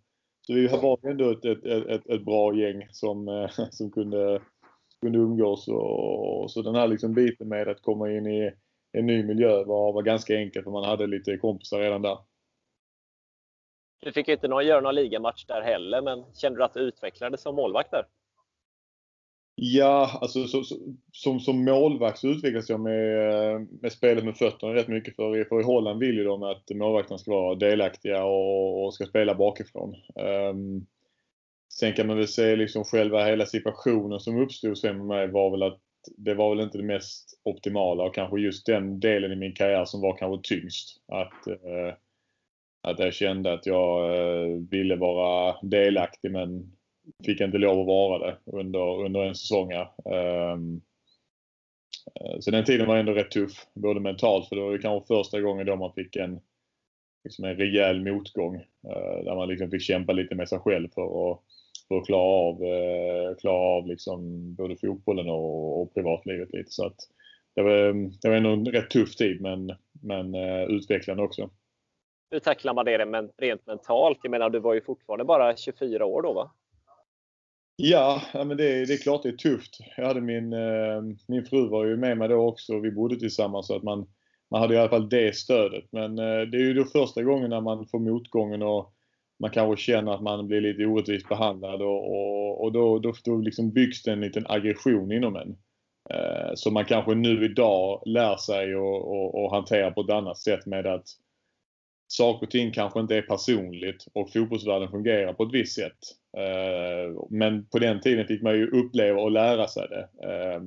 Så 0.46 0.54
vi 0.54 0.66
var 0.66 1.10
ändå 1.10 1.30
ett, 1.30 1.44
ett, 1.44 1.64
ett, 1.64 2.06
ett 2.06 2.24
bra 2.24 2.54
gäng 2.54 2.86
som, 2.90 3.28
eh, 3.28 3.50
som 3.70 3.90
kunde, 3.90 4.42
kunde 5.02 5.18
umgås. 5.18 5.68
Och, 5.68 6.50
så 6.50 6.62
den 6.62 6.74
här 6.74 6.88
liksom 6.88 7.14
biten 7.14 7.48
med 7.48 7.68
att 7.68 7.82
komma 7.82 8.10
in 8.10 8.26
i 8.26 8.52
en 8.92 9.06
ny 9.06 9.22
miljö 9.22 9.64
var, 9.64 9.92
var 9.92 10.02
ganska 10.02 10.34
enkelt 10.34 10.64
för 10.64 10.70
man 10.70 10.88
hade 10.88 11.06
lite 11.06 11.36
kompisar 11.36 11.80
redan 11.80 12.02
där. 12.02 12.18
Du 14.00 14.12
fick 14.12 14.28
ju 14.28 14.34
inte 14.34 14.48
någon, 14.48 14.66
göra 14.66 14.80
någon 14.80 14.94
ligamatch 14.94 15.44
där 15.44 15.62
heller, 15.62 16.02
men 16.02 16.24
kände 16.34 16.58
du 16.58 16.64
att 16.64 16.74
du 16.74 16.80
utvecklades 16.80 17.42
som 17.42 17.56
målvakt 17.56 17.90
där? 17.90 18.04
Ja, 19.60 20.18
alltså 20.20 20.46
så, 20.46 20.64
så, 20.64 20.76
som, 21.12 21.40
som 21.40 21.64
målvakt 21.64 22.18
så 22.18 22.28
utvecklas 22.28 22.68
jag 22.68 22.80
med, 22.80 23.28
eh, 23.28 23.60
med 23.80 23.92
spelet 23.92 24.24
med 24.24 24.36
fötterna 24.36 24.74
rätt 24.74 24.88
mycket. 24.88 25.16
För, 25.16 25.44
för 25.44 25.60
i 25.60 25.64
Holland 25.64 26.00
vill 26.00 26.16
ju 26.16 26.24
de 26.24 26.42
att 26.42 26.70
målvakterna 26.74 27.18
ska 27.18 27.30
vara 27.30 27.54
delaktiga 27.54 28.24
och, 28.24 28.84
och 28.84 28.94
ska 28.94 29.06
spela 29.06 29.34
bakifrån. 29.34 29.94
Um, 30.50 30.86
sen 31.72 31.92
kan 31.92 32.06
man 32.06 32.16
väl 32.16 32.28
säga 32.28 32.56
liksom 32.56 32.84
själva 32.84 33.24
hela 33.24 33.46
situationen 33.46 34.20
som 34.20 34.42
uppstod 34.42 34.78
sen 34.78 34.96
med 34.96 35.06
mig 35.06 35.28
var 35.28 35.50
väl 35.50 35.62
att 35.62 35.80
det 36.16 36.34
var 36.34 36.54
väl 36.54 36.64
inte 36.64 36.78
det 36.78 36.84
mest 36.84 37.40
optimala 37.42 38.04
och 38.04 38.14
kanske 38.14 38.40
just 38.40 38.66
den 38.66 39.00
delen 39.00 39.32
i 39.32 39.36
min 39.36 39.54
karriär 39.54 39.84
som 39.84 40.00
var 40.00 40.16
kanske 40.16 40.54
tyngst. 40.54 40.96
Att, 41.08 41.48
uh, 41.48 41.94
att 42.82 42.98
jag 42.98 43.14
kände 43.14 43.52
att 43.52 43.66
jag 43.66 44.10
uh, 44.10 44.56
ville 44.70 44.96
vara 44.96 45.56
delaktig 45.62 46.30
men 46.30 46.77
fick 47.26 47.40
inte 47.40 47.58
lov 47.58 47.80
att 47.80 47.86
vara 47.86 48.26
det 48.26 48.36
under, 48.44 49.04
under 49.04 49.20
en 49.20 49.34
säsong. 49.34 49.72
Um, 50.04 50.80
så 52.40 52.50
den 52.50 52.64
tiden 52.64 52.86
var 52.86 52.96
ändå 52.96 53.12
rätt 53.12 53.30
tuff, 53.30 53.66
både 53.74 54.00
mentalt 54.00 54.48
för 54.48 54.56
det 54.56 54.62
var 54.62 54.72
ju 54.72 54.78
kanske 54.78 55.14
första 55.14 55.40
gången 55.40 55.66
då 55.66 55.76
man 55.76 55.92
fick 55.92 56.16
en, 56.16 56.40
liksom 57.24 57.44
en 57.44 57.56
rejäl 57.56 58.00
motgång. 58.00 58.56
Uh, 58.56 59.24
där 59.24 59.34
man 59.34 59.48
liksom 59.48 59.70
fick 59.70 59.82
kämpa 59.82 60.12
lite 60.12 60.34
med 60.34 60.48
sig 60.48 60.58
själv 60.58 60.88
för 60.94 61.32
att, 61.32 61.40
för 61.88 61.98
att 61.98 62.06
klara 62.06 62.22
av, 62.22 62.62
uh, 62.62 63.36
klara 63.36 63.56
av 63.56 63.86
liksom 63.86 64.54
både 64.54 64.76
fotbollen 64.76 65.28
och, 65.28 65.82
och 65.82 65.94
privatlivet 65.94 66.52
lite. 66.52 66.70
Så 66.70 66.86
att 66.86 66.96
det, 67.54 67.62
var, 67.62 67.92
det 68.22 68.28
var 68.28 68.36
ändå 68.36 68.50
en 68.50 68.66
rätt 68.66 68.90
tuff 68.90 69.16
tid 69.16 69.40
men, 69.40 69.72
men 70.02 70.34
uh, 70.34 70.62
utvecklande 70.62 71.22
också. 71.22 71.50
hur 72.30 72.38
tacklar 72.38 72.74
man 72.74 72.84
det 72.84 72.98
rent 73.38 73.66
mentalt? 73.66 74.18
Jag 74.22 74.30
menar, 74.30 74.50
du 74.50 74.58
var 74.58 74.74
ju 74.74 74.80
fortfarande 74.80 75.24
bara 75.24 75.56
24 75.56 76.04
år 76.04 76.22
då 76.22 76.32
va? 76.32 76.50
Ja, 77.80 78.22
men 78.34 78.56
det, 78.56 78.84
det 78.86 78.92
är 78.94 79.02
klart 79.02 79.22
det 79.22 79.28
är 79.28 79.32
tufft. 79.32 79.78
Jag 79.96 80.06
hade 80.06 80.20
min, 80.20 80.52
eh, 80.52 81.02
min 81.26 81.44
fru 81.44 81.68
var 81.68 81.84
ju 81.84 81.96
med 81.96 82.18
mig 82.18 82.28
då 82.28 82.48
också. 82.48 82.74
och 82.76 82.84
Vi 82.84 82.90
bodde 82.90 83.16
tillsammans 83.16 83.66
så 83.66 83.76
att 83.76 83.82
man, 83.82 84.06
man 84.50 84.60
hade 84.60 84.74
i 84.74 84.78
alla 84.78 84.88
fall 84.88 85.08
det 85.08 85.36
stödet. 85.36 85.84
Men 85.90 86.18
eh, 86.18 86.40
det 86.40 86.56
är 86.56 86.62
ju 86.62 86.74
då 86.74 86.84
första 86.84 87.22
gången 87.22 87.50
när 87.50 87.60
man 87.60 87.86
får 87.86 87.98
motgången 87.98 88.62
och 88.62 88.94
man 89.40 89.50
kanske 89.50 89.82
känner 89.82 90.12
att 90.12 90.22
man 90.22 90.46
blir 90.48 90.60
lite 90.60 90.86
orättvist 90.86 91.28
behandlad 91.28 91.82
och, 91.82 92.10
och, 92.10 92.64
och 92.64 92.72
då, 92.72 92.98
då, 92.98 93.12
då 93.24 93.36
liksom 93.36 93.72
byggs 93.72 94.02
det 94.02 94.12
en 94.12 94.20
liten 94.20 94.46
aggression 94.48 95.12
inom 95.12 95.36
en. 95.36 95.56
Eh, 96.10 96.54
som 96.54 96.74
man 96.74 96.84
kanske 96.84 97.14
nu 97.14 97.44
idag 97.44 98.02
lär 98.06 98.36
sig 98.36 98.74
att 98.74 99.50
hantera 99.50 99.90
på 99.90 100.00
ett 100.00 100.10
annat 100.10 100.38
sätt 100.38 100.66
med 100.66 100.86
att 100.86 101.06
saker 102.08 102.46
och 102.46 102.50
ting 102.50 102.72
kanske 102.72 103.00
inte 103.00 103.16
är 103.16 103.22
personligt 103.22 104.06
och 104.12 104.32
fotbollsvärlden 104.32 104.90
fungerar 104.90 105.32
på 105.32 105.42
ett 105.42 105.52
visst 105.52 105.74
sätt. 105.74 105.98
Eh, 106.36 107.22
men 107.30 107.66
på 107.66 107.78
den 107.78 108.00
tiden 108.00 108.26
fick 108.26 108.42
man 108.42 108.54
ju 108.54 108.70
uppleva 108.70 109.20
och 109.20 109.30
lära 109.30 109.68
sig 109.68 109.88
det. 109.88 110.08
Eh, 110.28 110.60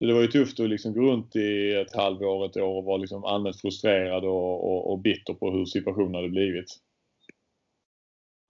det 0.00 0.12
var 0.12 0.20
ju 0.20 0.26
tufft 0.26 0.60
att 0.60 0.68
liksom 0.68 0.92
gå 0.92 1.00
runt 1.00 1.36
i 1.36 1.72
ett 1.72 1.96
halvår, 1.96 2.46
ett 2.46 2.56
år 2.56 2.76
och 2.76 2.84
vara 2.84 2.96
liksom 2.96 3.24
allmänt 3.24 3.60
frustrerad 3.60 4.24
och, 4.24 4.64
och, 4.64 4.92
och 4.92 4.98
bitter 4.98 5.34
på 5.34 5.50
hur 5.50 5.64
situationen 5.64 6.14
hade 6.14 6.28
blivit. 6.28 6.66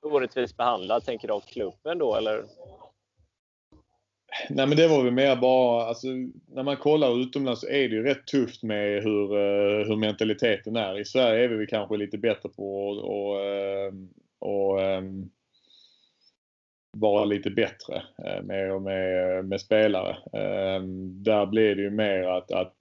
Orättvist 0.07 0.57
behandlad, 0.57 1.05
tänker 1.05 1.29
du 1.29 1.35
av 1.35 1.41
klubben 1.41 1.99
då 1.99 2.17
eller? 2.17 2.45
Nej 4.51 4.67
men 4.67 4.77
det 4.77 4.89
var 4.89 5.03
väl 5.03 5.13
mer 5.13 5.37
bara, 5.37 5.85
alltså, 5.85 6.07
när 6.47 6.63
man 6.63 6.77
kollar 6.77 7.21
utomlands 7.23 7.61
så 7.61 7.67
är 7.67 7.89
det 7.89 7.95
ju 7.95 8.03
rätt 8.03 8.27
tufft 8.27 8.63
med 8.63 9.03
hur, 9.03 9.33
eh, 9.33 9.87
hur 9.87 9.97
mentaliteten 9.97 10.77
är. 10.77 10.99
I 10.99 11.05
Sverige 11.05 11.45
är 11.45 11.49
vi 11.49 11.67
kanske 11.67 11.97
lite 11.97 12.19
bättre 12.19 12.49
på 12.49 12.93
att 12.93 13.05
och, 13.05 13.45
ehm, 13.45 14.09
och, 14.39 14.83
ehm, 14.83 15.31
vara 16.93 17.25
lite 17.25 17.51
bättre 17.51 18.03
eh, 18.25 18.43
med, 18.43 18.83
med, 18.83 19.45
med 19.45 19.61
spelare. 19.61 20.17
Ehm, 20.33 21.23
där 21.23 21.47
blev 21.47 21.77
det 21.77 21.83
ju 21.83 21.91
mer 21.91 22.23
att, 22.23 22.53
att 22.53 22.77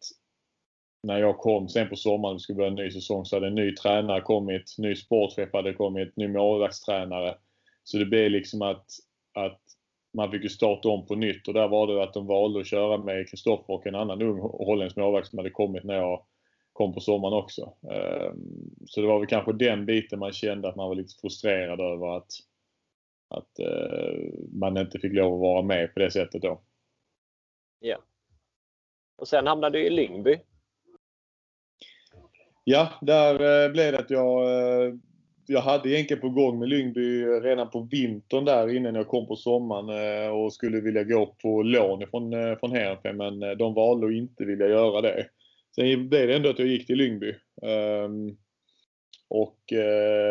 när 1.04 1.20
jag 1.20 1.38
kom 1.38 1.70
sen 1.70 1.90
på 1.90 1.96
sommaren 1.96 2.36
och 2.36 2.42
skulle 2.42 2.56
börja 2.56 2.70
en 2.70 2.76
ny 2.76 2.92
säsong 2.92 3.26
så 3.26 3.36
hade 3.36 3.48
en 3.48 3.56
ny 3.56 3.76
tränare 3.76 4.22
kommit, 4.22 4.76
ny 4.78 4.96
sportchef 4.96 5.50
hade 5.54 5.74
kommit, 5.74 6.18
ny 6.18 6.28
målvaktstränare. 6.28 7.36
Så 7.84 7.98
det 7.98 8.06
blev 8.06 8.32
liksom 8.32 8.62
att, 8.62 8.86
att 9.34 9.62
man 10.16 10.32
fick 10.32 10.44
ju 10.44 10.50
starta 10.50 10.90
om 10.90 11.06
på 11.06 11.16
nytt 11.16 11.48
och 11.48 11.54
där 11.54 11.68
var 11.68 11.88
det 11.88 12.04
att 12.04 12.14
de 12.14 12.28
valde 12.28 12.60
att 12.60 12.68
köra 12.68 12.98
med 12.98 13.30
Kristoffer 13.30 13.74
och 13.74 13.88
en 13.88 13.96
annan 13.96 14.22
ung 14.22 14.40
holländsk 14.40 14.98
målvakt 14.98 15.28
som 15.28 15.40
hade 15.40 15.50
kommit 15.50 15.84
när 15.84 15.96
jag 15.96 16.26
kom 16.74 16.94
på 16.94 17.00
sommaren 17.00 17.34
också. 17.34 17.74
Ehm, 17.92 18.76
så 18.86 19.02
det 19.02 19.08
var 19.08 19.20
väl 19.20 19.28
kanske 19.28 19.54
den 19.54 19.86
biten 19.86 20.20
man 20.20 20.32
kände 20.32 20.70
att 20.70 20.76
man 20.76 20.88
var 20.88 20.96
lite 20.96 21.16
frustrerad 21.22 21.80
över 21.80 22.18
att, 22.18 22.32
att 23.28 23.60
eh, 23.60 24.34
man 24.52 24.78
inte 24.78 25.00
fick 25.00 25.14
lov 25.14 25.34
att 25.34 25.40
vara 25.40 25.62
med 25.62 25.94
på 25.94 26.00
det 26.00 26.12
sättet 26.12 26.42
då. 26.42 26.62
Ja. 27.80 27.98
Och 29.18 29.28
sen 29.28 29.48
hamnade 29.48 29.78
du 29.78 29.86
i 29.86 29.90
Lyngby. 29.90 30.40
Ja, 32.64 32.90
där 33.02 33.34
eh, 33.34 33.72
blev 33.72 33.92
det 33.92 34.00
att 34.00 34.10
jag 34.10 34.44
eh, 34.44 34.94
jag 35.48 35.62
hade 35.62 35.90
egentligen 35.90 36.22
på 36.22 36.30
gång 36.30 36.60
med 36.60 36.70
Lyngby 36.70 37.26
redan 37.26 37.70
på 37.70 37.88
vintern 37.92 38.46
där 38.46 38.76
innan 38.76 38.96
jag 38.96 39.08
kom 39.08 39.28
på 39.28 39.36
sommaren 39.36 39.90
eh, 39.90 40.30
och 40.30 40.54
skulle 40.54 40.82
vilja 40.82 41.04
gå 41.04 41.26
på 41.26 41.64
lån 41.64 42.08
från, 42.08 42.34
eh, 42.34 42.58
från 42.60 42.72
Heerenveen 42.72 43.18
men 43.18 43.44
eh, 43.44 43.58
de 43.58 43.74
valde 43.74 44.08
att 44.08 44.14
inte 44.14 44.46
vilja 44.46 44.68
göra 44.68 45.02
det. 45.02 45.28
Sen 45.76 46.10
blev 46.10 46.28
det 46.28 46.36
ändå 46.36 46.50
att 46.50 46.60
jag 46.60 46.68
gick 46.68 46.88
till 46.88 46.98
Lyngby. 46.98 47.36
Ehm, 47.62 48.38
och 49.28 49.60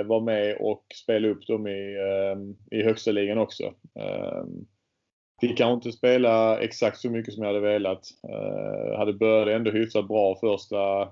var 0.04 0.20
med 0.20 0.56
och 0.60 0.84
spelade 1.02 1.34
upp 1.34 1.46
dem 1.46 1.66
i, 1.66 1.96
ehm, 1.96 2.56
i 2.70 2.82
högsta 2.82 3.10
ligan 3.10 3.38
också. 3.38 3.64
Ehm, 4.00 4.66
fick 5.40 5.58
kanske 5.58 5.74
inte 5.74 5.98
spela 5.98 6.60
exakt 6.60 6.98
så 6.98 7.10
mycket 7.10 7.34
som 7.34 7.42
jag 7.42 7.54
hade 7.54 7.60
velat. 7.60 8.06
Hade 8.96 9.12
börjat 9.12 9.56
ändå 9.56 9.70
hyfsat 9.70 10.08
bra 10.08 10.38
första 10.40 11.08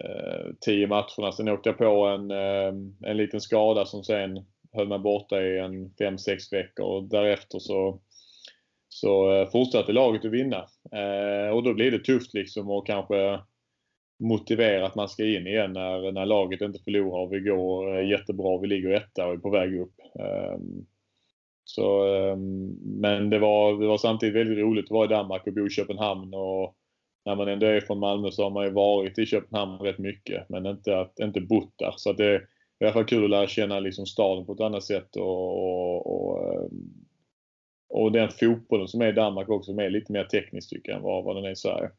Eh, 0.00 0.52
tio 0.60 0.86
matcherna. 0.86 1.32
Sen 1.32 1.48
åkte 1.48 1.68
jag 1.68 1.78
på 1.78 2.06
en, 2.06 2.30
eh, 2.30 2.74
en 3.10 3.16
liten 3.16 3.40
skada 3.40 3.84
som 3.84 4.04
sen 4.04 4.44
höll 4.72 4.88
mig 4.88 4.98
borta 4.98 5.42
i 5.42 5.58
en 5.58 5.90
5-6 5.90 6.52
veckor 6.52 6.86
och 6.86 7.04
därefter 7.04 7.58
så, 7.58 8.00
så 8.88 9.32
eh, 9.32 9.50
fortsatte 9.50 9.92
laget 9.92 10.24
att 10.24 10.30
vinna. 10.30 10.66
Och 11.52 11.62
då 11.62 11.74
blir 11.74 11.90
det 11.90 12.04
tufft 12.04 12.34
liksom 12.34 12.70
och 12.70 12.86
kanske 12.86 13.40
motivera 14.22 14.86
att 14.86 14.94
man 14.94 15.08
ska 15.08 15.24
in 15.24 15.46
igen 15.46 15.72
när, 15.72 16.12
när 16.12 16.26
laget 16.26 16.60
inte 16.60 16.78
förlorar 16.84 17.20
och 17.20 17.32
vi 17.32 17.40
går 17.40 18.02
jättebra. 18.02 18.58
Vi 18.58 18.66
ligger 18.66 18.90
etta 18.90 19.26
och 19.26 19.32
är 19.32 19.38
på 19.38 19.50
väg 19.50 19.80
upp. 19.80 19.94
Så, 21.64 22.04
men 22.82 23.30
det 23.30 23.38
var, 23.38 23.80
det 23.80 23.86
var 23.86 23.98
samtidigt 23.98 24.34
väldigt 24.34 24.58
roligt 24.58 24.84
att 24.84 24.90
vara 24.90 25.04
i 25.04 25.08
Danmark 25.08 25.46
och 25.46 25.52
bo 25.52 25.66
i 25.66 25.70
Köpenhamn 25.70 26.34
och 26.34 26.76
när 27.24 27.36
man 27.36 27.48
ändå 27.48 27.66
är 27.66 27.80
från 27.80 27.98
Malmö 27.98 28.30
så 28.30 28.42
har 28.42 28.50
man 28.50 28.64
ju 28.64 28.70
varit 28.70 29.18
i 29.18 29.26
Köpenhamn 29.26 29.78
rätt 29.78 29.98
mycket 29.98 30.48
men 30.48 30.66
inte, 30.66 30.98
att, 30.98 31.18
inte 31.18 31.40
bott 31.40 31.78
där. 31.78 31.94
Så 31.96 32.10
att 32.10 32.16
det 32.16 32.24
är 32.24 32.48
i 32.80 32.84
alla 32.84 32.92
fall 32.92 33.04
kul 33.04 33.24
att 33.24 33.30
lära 33.30 33.46
känna 33.46 33.80
liksom 33.80 34.06
staden 34.06 34.46
på 34.46 34.52
ett 34.52 34.60
annat 34.60 34.84
sätt 34.84 35.16
och, 35.16 35.58
och, 35.58 36.06
och, 36.06 36.54
eh, 36.54 36.68
och 37.88 38.12
den 38.12 38.30
fotbollen 38.30 38.88
som 38.88 39.00
är 39.00 39.08
i 39.08 39.12
Danmark 39.12 39.48
också 39.48 39.70
som 39.70 39.78
är 39.78 39.90
lite 39.90 40.12
mer 40.12 40.24
teknisk 40.24 40.70
tycker 40.70 40.90
jag 40.90 40.96
än 40.96 41.04
vad, 41.04 41.24
vad 41.24 41.36
den 41.36 41.44
är 41.44 41.50
i 41.50 41.56
Sverige. 41.56 41.90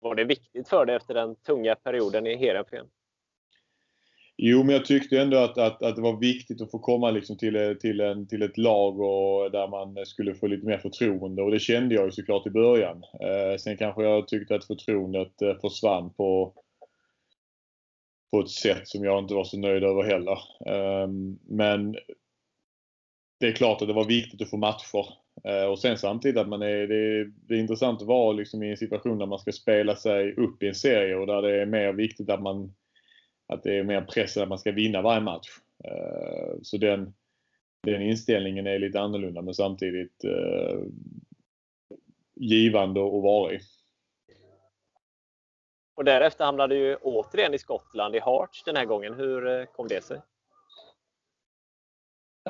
Var 0.00 0.14
det 0.14 0.24
viktigt 0.24 0.68
för 0.68 0.86
dig 0.86 0.96
efter 0.96 1.14
den 1.14 1.36
tunga 1.36 1.74
perioden 1.74 2.26
i 2.26 2.36
Heerenveen? 2.36 2.86
Jo, 4.42 4.62
men 4.62 4.74
jag 4.74 4.84
tyckte 4.84 5.20
ändå 5.20 5.36
att, 5.36 5.58
att, 5.58 5.82
att 5.82 5.96
det 5.96 6.02
var 6.02 6.20
viktigt 6.20 6.60
att 6.60 6.70
få 6.70 6.78
komma 6.78 7.10
liksom 7.10 7.36
till, 7.36 7.76
till, 7.80 8.00
en, 8.00 8.26
till 8.26 8.42
ett 8.42 8.58
lag 8.58 9.00
och 9.00 9.50
där 9.50 9.68
man 9.68 10.06
skulle 10.06 10.34
få 10.34 10.46
lite 10.46 10.66
mer 10.66 10.78
förtroende 10.78 11.42
och 11.42 11.50
det 11.50 11.58
kände 11.58 11.94
jag 11.94 12.04
ju 12.04 12.10
såklart 12.10 12.46
i 12.46 12.50
början. 12.50 13.04
Eh, 13.20 13.56
sen 13.58 13.76
kanske 13.76 14.02
jag 14.02 14.28
tyckte 14.28 14.54
att 14.54 14.64
förtroendet 14.64 15.42
eh, 15.42 15.54
försvann 15.60 16.12
på, 16.14 16.52
på 18.30 18.40
ett 18.40 18.50
sätt 18.50 18.88
som 18.88 19.04
jag 19.04 19.18
inte 19.18 19.34
var 19.34 19.44
så 19.44 19.58
nöjd 19.58 19.84
över 19.84 20.02
heller. 20.02 20.38
Eh, 20.66 21.08
men 21.48 21.96
det 23.40 23.46
är 23.46 23.52
klart 23.52 23.82
att 23.82 23.88
det 23.88 23.94
var 23.94 24.08
viktigt 24.08 24.42
att 24.42 24.50
få 24.50 24.56
matcher. 24.56 25.06
Eh, 25.44 25.64
och 25.64 25.78
sen 25.78 25.98
samtidigt 25.98 26.40
att 26.40 26.48
man 26.48 26.62
är, 26.62 26.86
det, 26.86 26.96
är, 26.96 27.32
det 27.48 27.54
är 27.54 27.58
intressant 27.58 28.02
att 28.02 28.08
vara 28.08 28.32
liksom 28.32 28.62
i 28.62 28.70
en 28.70 28.76
situation 28.76 29.18
där 29.18 29.26
man 29.26 29.38
ska 29.38 29.52
spela 29.52 29.96
sig 29.96 30.34
upp 30.34 30.62
i 30.62 30.68
en 30.68 30.74
serie 30.74 31.16
och 31.16 31.26
där 31.26 31.42
det 31.42 31.62
är 31.62 31.66
mer 31.66 31.92
viktigt 31.92 32.30
att 32.30 32.42
man 32.42 32.72
att 33.50 33.62
det 33.62 33.78
är 33.78 33.84
mer 33.84 34.00
press 34.00 34.36
att 34.36 34.48
man 34.48 34.58
ska 34.58 34.72
vinna 34.72 35.02
varje 35.02 35.20
match. 35.20 35.48
Eh, 35.84 36.54
så 36.62 36.76
den, 36.76 37.14
den 37.82 38.02
inställningen 38.02 38.66
är 38.66 38.78
lite 38.78 39.00
annorlunda 39.00 39.42
men 39.42 39.54
samtidigt 39.54 40.24
eh, 40.24 40.78
givande 42.34 43.00
och 43.00 43.22
varig. 43.22 43.60
Och 45.94 46.04
därefter 46.04 46.44
hamnade 46.44 46.74
du 46.74 46.96
återigen 46.96 47.54
i 47.54 47.58
Skottland, 47.58 48.16
i 48.16 48.20
Hearts 48.20 48.62
den 48.64 48.76
här 48.76 48.84
gången. 48.84 49.14
Hur 49.14 49.46
eh, 49.48 49.64
kom 49.64 49.88
det 49.88 50.04
sig? 50.04 50.20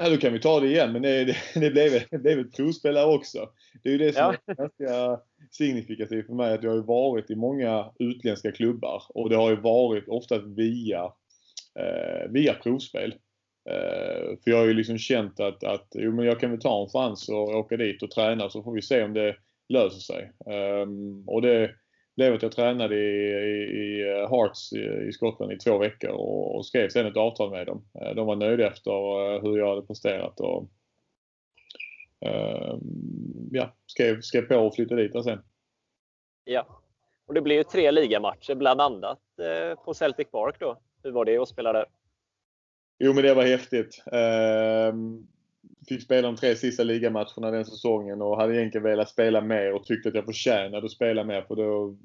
Ja, 0.02 0.08
då 0.08 0.16
kan 0.16 0.32
vi 0.32 0.40
ta 0.40 0.60
det 0.60 0.66
igen, 0.66 0.92
men 0.92 1.02
det, 1.02 1.24
det, 1.24 1.36
det, 1.54 1.70
blev, 1.70 2.02
det 2.10 2.18
blev 2.18 2.38
ett 2.38 2.56
provspelare 2.56 3.14
också. 3.14 3.48
Det 3.82 3.88
är 3.88 3.92
ju 3.92 3.98
det 3.98 4.12
som 4.12 4.22
ja. 4.22 4.34
är 4.46 4.54
ganska 4.54 5.20
signifikativt 5.50 6.26
för 6.26 6.34
mig, 6.34 6.54
att 6.54 6.62
jag 6.62 6.70
har 6.70 6.82
varit 6.82 7.30
i 7.30 7.34
många 7.34 7.92
utländska 7.98 8.52
klubbar 8.52 9.02
och 9.08 9.30
det 9.30 9.36
har 9.36 9.50
ju 9.50 9.56
varit 9.56 10.08
ofta 10.08 10.38
via, 10.38 11.04
eh, 11.78 12.30
via 12.30 12.54
provspel. 12.54 13.14
Eh, 13.70 14.36
för 14.44 14.50
jag 14.50 14.56
har 14.56 14.66
ju 14.66 14.74
liksom 14.74 14.98
känt 14.98 15.40
att, 15.40 15.64
att 15.64 15.88
jo, 15.94 16.12
men 16.12 16.26
jag 16.26 16.40
kan 16.40 16.50
väl 16.50 16.60
ta 16.60 16.82
en 16.82 16.88
chans 16.88 17.28
och 17.28 17.48
åka 17.48 17.76
dit 17.76 18.02
och 18.02 18.10
träna 18.10 18.50
så 18.50 18.62
får 18.62 18.72
vi 18.72 18.82
se 18.82 19.02
om 19.02 19.14
det 19.14 19.36
löser 19.68 20.00
sig. 20.00 20.32
Eh, 20.46 20.86
och 21.26 21.42
det, 21.42 21.70
blev 22.20 22.34
att 22.34 22.42
jag 22.42 22.52
tränade 22.52 22.96
i, 22.96 23.32
i, 23.50 24.00
i 24.00 24.04
Hearts 24.30 24.72
i, 24.72 25.08
i, 25.08 25.12
Skottland 25.12 25.52
i 25.52 25.58
två 25.58 25.78
veckor 25.78 26.10
och, 26.10 26.56
och, 26.56 26.66
skrev 26.66 26.88
sen 26.88 27.06
ett 27.06 27.16
avtal 27.16 27.50
med 27.50 27.66
dem. 27.66 27.84
Eh, 28.00 28.14
de 28.14 28.26
var 28.26 28.36
nöjda 28.36 28.66
efter 28.66 28.90
eh, 28.90 29.42
hur 29.42 29.58
jag 29.58 29.68
hade 29.68 29.86
presterat 29.86 30.40
och 30.40 30.62
uh, 32.26 32.78
ja, 33.50 33.74
skrev, 33.86 34.20
skrev 34.20 34.42
på 34.42 34.56
och 34.56 34.74
flyttade 34.74 35.02
dit 35.02 35.24
sen. 35.24 35.42
Ja, 36.44 36.82
och 37.26 37.34
det 37.34 37.40
blev 37.40 37.58
ju 37.58 37.64
tre 37.64 37.90
ligamatcher 37.90 38.54
bland 38.54 38.80
annat 38.80 39.22
eh, 39.38 39.84
på 39.84 39.94
Celtic 39.94 40.30
Park 40.30 40.56
då. 40.60 40.80
Hur 41.02 41.10
var 41.10 41.24
det 41.24 41.38
att 41.38 41.48
spela 41.48 41.72
där? 41.72 41.86
Jo 42.98 43.12
men 43.12 43.24
det 43.24 43.34
var 43.34 43.42
häftigt. 43.42 44.02
Uh, 44.06 44.94
fick 45.88 46.02
spela 46.02 46.28
de 46.28 46.36
tre 46.36 46.56
sista 46.56 46.84
ligamatcherna 46.84 47.50
den 47.50 47.64
säsongen 47.64 48.22
och 48.22 48.36
hade 48.36 48.56
egentligen 48.56 48.84
velat 48.84 49.08
spela 49.08 49.40
mer 49.40 49.72
och 49.72 49.84
tyckte 49.84 50.08
att 50.08 50.14
jag 50.14 50.24
förtjänade 50.24 50.86
att 50.86 50.92
spela 50.92 51.24
mer. 51.24 51.42
För 51.42 51.56
då, 51.56 51.96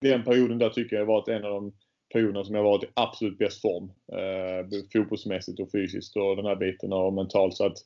den 0.00 0.24
perioden 0.24 0.58
där 0.58 0.70
tycker 0.70 0.96
jag 0.96 1.06
varit 1.06 1.28
en 1.28 1.44
av 1.44 1.50
de 1.50 1.72
perioderna 2.12 2.44
som 2.44 2.54
jag 2.54 2.62
varit 2.62 2.84
i 2.84 2.92
absolut 2.94 3.38
bäst 3.38 3.60
form. 3.60 3.92
Eh, 4.12 4.82
fotbollsmässigt 4.92 5.60
och 5.60 5.70
fysiskt 5.72 6.16
och 6.16 6.36
den 6.36 6.46
här 6.46 6.56
biten 6.56 6.92
och 6.92 7.12
mentalt. 7.12 7.54
Så 7.54 7.66
att 7.66 7.76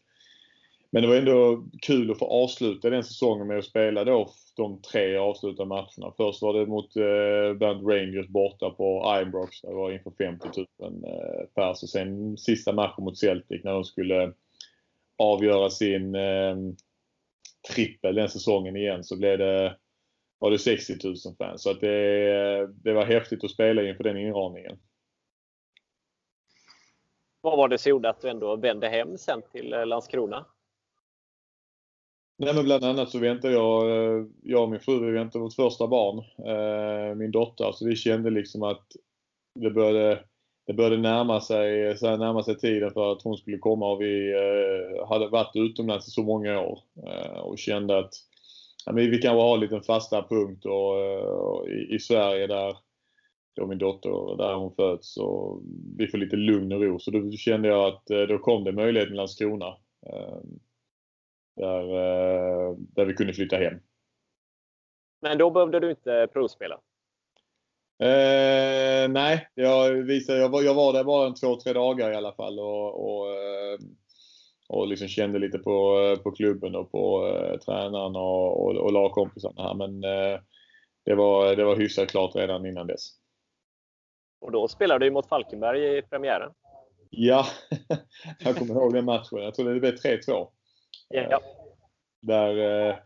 men 0.94 1.02
det 1.02 1.08
var 1.08 1.16
ändå 1.16 1.64
kul 1.82 2.10
att 2.10 2.18
få 2.18 2.24
avsluta 2.24 2.90
den 2.90 3.04
säsongen 3.04 3.46
med 3.46 3.58
att 3.58 3.64
spela 3.64 4.04
då 4.04 4.30
de 4.56 4.82
tre 4.82 5.16
avslutade 5.16 5.68
matcherna. 5.68 6.12
Först 6.16 6.42
var 6.42 6.54
det 6.54 6.66
mot 6.66 6.96
eh, 6.96 7.58
Band 7.58 7.88
Rangers 7.88 8.28
borta 8.28 8.70
på 8.70 9.18
Ibrox. 9.22 9.60
Det 9.60 9.74
var 9.74 9.92
inför 9.92 10.10
50 10.18 10.48
000 10.80 11.04
eh, 11.04 11.46
pers. 11.54 11.82
Och 11.82 11.88
sen 11.88 12.36
sista 12.36 12.72
matchen 12.72 13.04
mot 13.04 13.18
Celtic 13.18 13.64
när 13.64 13.72
de 13.72 13.84
skulle 13.84 14.32
avgöra 15.18 15.70
sin 15.70 16.14
eh, 16.14 16.56
trippel 17.74 18.14
den 18.14 18.28
säsongen 18.28 18.76
igen 18.76 19.04
så 19.04 19.16
blev 19.16 19.38
det, 19.38 19.76
var 20.38 20.50
det 20.50 20.58
60 20.58 20.94
000 21.04 21.16
fans. 21.38 21.62
Så 21.62 21.70
att 21.70 21.80
det, 21.80 22.66
det 22.66 22.92
var 22.92 23.04
häftigt 23.04 23.44
att 23.44 23.50
spela 23.50 23.82
inför 23.82 24.04
den 24.04 24.18
inramningen. 24.18 24.78
Vad 27.40 27.58
var 27.58 27.68
det 27.68 27.78
som 27.78 27.90
gjorde 27.90 28.10
att 28.10 28.20
du 28.20 28.28
ändå 28.28 28.56
vände 28.56 28.88
hem 28.88 29.18
sen 29.18 29.42
till 29.52 29.72
eh, 29.72 29.86
Landskrona? 29.86 30.46
Nej 32.36 32.54
men 32.54 32.64
bland 32.64 32.84
annat 32.84 33.10
så 33.10 33.18
väntade 33.18 33.54
jag, 33.54 33.90
eh, 33.90 34.26
jag 34.42 34.62
och 34.62 34.70
min 34.70 34.80
fru 34.80 35.06
vi 35.06 35.12
väntade 35.12 35.42
vårt 35.42 35.54
första 35.54 35.86
barn, 35.86 36.18
eh, 36.46 37.14
min 37.14 37.30
dotter. 37.30 37.72
Så 37.72 37.86
vi 37.86 37.96
kände 37.96 38.30
liksom 38.30 38.62
att 38.62 38.86
det 39.54 39.70
började, 39.70 40.24
det 40.66 40.72
började 40.72 40.96
närma, 40.96 41.40
sig, 41.40 41.98
så 41.98 42.16
närma 42.16 42.42
sig 42.42 42.58
tiden 42.58 42.90
för 42.90 43.12
att 43.12 43.22
hon 43.22 43.36
skulle 43.36 43.58
komma 43.58 43.92
och 43.92 44.00
vi 44.00 44.32
eh, 44.32 45.08
hade 45.08 45.28
varit 45.28 45.56
utomlands 45.56 46.08
i 46.08 46.10
så 46.10 46.22
många 46.22 46.60
år 46.60 46.78
eh, 47.06 47.38
och 47.38 47.58
kände 47.58 47.98
att 47.98 48.12
ja, 48.86 48.92
men 48.92 49.10
vi 49.10 49.18
kanske 49.18 49.42
har 49.42 49.54
en 49.54 49.60
liten 49.60 49.82
fasta 49.82 50.22
punkt 50.22 50.66
och, 50.66 50.90
och 51.26 51.68
i, 51.68 51.94
i, 51.94 51.98
Sverige 51.98 52.46
där 52.46 52.76
då 53.54 53.66
min 53.66 53.78
dotter, 53.78 54.36
där 54.36 54.54
hon 54.54 54.74
föds 54.74 55.16
och 55.16 55.62
vi 55.98 56.06
får 56.06 56.18
lite 56.18 56.36
lugn 56.36 56.72
och 56.72 56.80
ro. 56.80 56.98
Så 56.98 57.10
då 57.10 57.30
kände 57.30 57.68
jag 57.68 57.86
att 57.86 58.10
eh, 58.10 58.22
då 58.22 58.38
kom 58.38 58.64
det 58.64 58.72
möjlighet 58.72 59.08
med 59.08 59.16
Landskrona. 59.16 59.76
Där, 61.56 61.84
där 62.76 63.04
vi 63.04 63.14
kunde 63.14 63.32
flytta 63.32 63.56
hem. 63.56 63.74
Men 65.22 65.38
då 65.38 65.50
behövde 65.50 65.80
du 65.80 65.90
inte 65.90 66.28
provspela? 66.32 66.80
Eh, 67.98 69.08
nej, 69.08 69.48
jag, 69.54 69.92
visade, 69.92 70.38
jag, 70.38 70.48
var, 70.48 70.62
jag 70.62 70.74
var 70.74 70.92
där 70.92 71.04
bara 71.04 71.26
en 71.26 71.34
två, 71.34 71.60
tre 71.60 71.72
dagar 71.72 72.12
i 72.12 72.16
alla 72.16 72.32
fall 72.32 72.58
och, 72.58 73.04
och, 73.04 73.30
eh, 73.30 73.78
och 74.68 74.88
liksom 74.88 75.08
kände 75.08 75.38
lite 75.38 75.58
på, 75.58 76.16
på 76.22 76.30
klubben 76.30 76.76
och 76.76 76.90
på 76.90 77.26
eh, 77.26 77.58
tränaren 77.58 78.16
och, 78.16 78.64
och, 78.64 78.76
och 78.76 78.92
lagkompisarna 78.92 79.62
här. 79.62 79.74
Men 79.74 80.04
eh, 80.04 80.40
det, 81.04 81.14
var, 81.14 81.56
det 81.56 81.64
var 81.64 81.76
hyfsat 81.76 82.10
klart 82.10 82.36
redan 82.36 82.66
innan 82.66 82.86
dess. 82.86 83.08
Och 84.40 84.52
då 84.52 84.68
spelade 84.68 85.04
du 85.04 85.10
mot 85.10 85.28
Falkenberg 85.28 85.98
i 85.98 86.02
premiären? 86.02 86.52
Ja, 87.10 87.46
jag 88.38 88.56
kommer 88.56 88.74
ihåg 88.74 88.94
den 88.94 89.04
matchen. 89.04 89.38
Jag 89.38 89.54
tror 89.54 89.74
det 89.74 89.80
blev 89.80 89.94
3-2. 89.94 90.48
Ja. 91.08 91.40
Där 92.22 92.88
eh, 92.88 92.96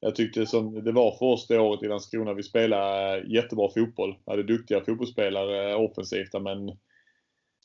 jag 0.00 0.14
tyckte 0.14 0.46
som 0.46 0.84
det 0.84 0.92
var 0.92 1.18
för 1.18 1.26
oss 1.26 1.46
det 1.46 1.58
året 1.58 1.82
i 1.82 1.88
Landskrona. 1.88 2.34
Vi 2.34 2.42
spelade 2.42 3.24
jättebra 3.26 3.70
fotboll. 3.70 4.18
Vi 4.26 4.32
hade 4.32 4.42
duktiga 4.42 4.80
fotbollsspelare 4.80 5.74
offensivt 5.74 6.42
men 6.42 6.78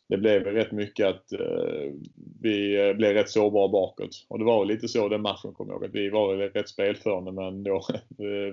det 0.10 0.18
blev 0.18 0.44
rätt 0.44 0.72
mycket 0.72 1.08
att 1.08 1.34
uh, 1.34 1.94
vi 2.42 2.94
blev 2.98 3.14
rätt 3.14 3.30
sårbara 3.30 3.68
bakåt. 3.68 4.26
Och 4.30 4.40
det 4.40 4.46
var 4.46 4.66
lite 4.66 4.88
så 4.88 5.10
den 5.10 5.22
matchen 5.22 5.54
kommer 5.54 5.74
jag 5.74 5.82
ihåg. 5.82 5.90
Att 5.90 5.96
vi 5.96 6.10
var 6.10 6.36
rätt 6.36 6.70
spelförande 6.70 7.32
men 7.32 7.64
då 7.64 7.82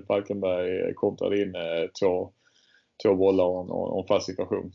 Falkenberg 0.07 0.93
kontrade 0.93 1.41
in 1.41 1.53
två, 2.01 2.31
två 3.03 3.15
bollar 3.15 3.45
och 3.45 3.63
en, 3.63 3.69
och 3.69 4.01
en 4.01 4.07
fast 4.07 4.25
situation. 4.25 4.71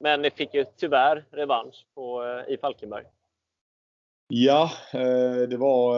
Men 0.00 0.22
ni 0.22 0.30
fick 0.30 0.54
ju 0.54 0.64
tyvärr 0.76 1.24
revansch 1.30 1.86
på, 1.94 2.24
i 2.48 2.56
Falkenberg. 2.56 3.04
Ja, 4.28 4.70
eh, 4.92 5.48
det 5.48 5.56
var... 5.56 5.96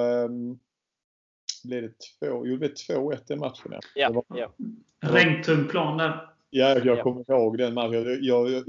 Blev 1.67 1.83
det 1.83 1.89
två? 1.89 2.47
Jo, 2.47 2.57
det 2.57 2.59
blev 2.59 2.71
2-1 2.71 3.19
den 3.27 3.39
matchen. 3.39 3.73
Ja. 3.73 3.81
ja, 3.95 4.11
var, 4.11 4.25
ja. 4.39 4.53
Regntung 5.01 5.69
plan 5.69 5.99
där. 5.99 6.29
Ja, 6.51 6.79
jag 6.79 7.03
kommer 7.03 7.31
ihåg 7.31 7.59
den 7.59 7.75
matchen. 7.75 8.19
Jag, 8.21 8.51
jag, 8.51 8.65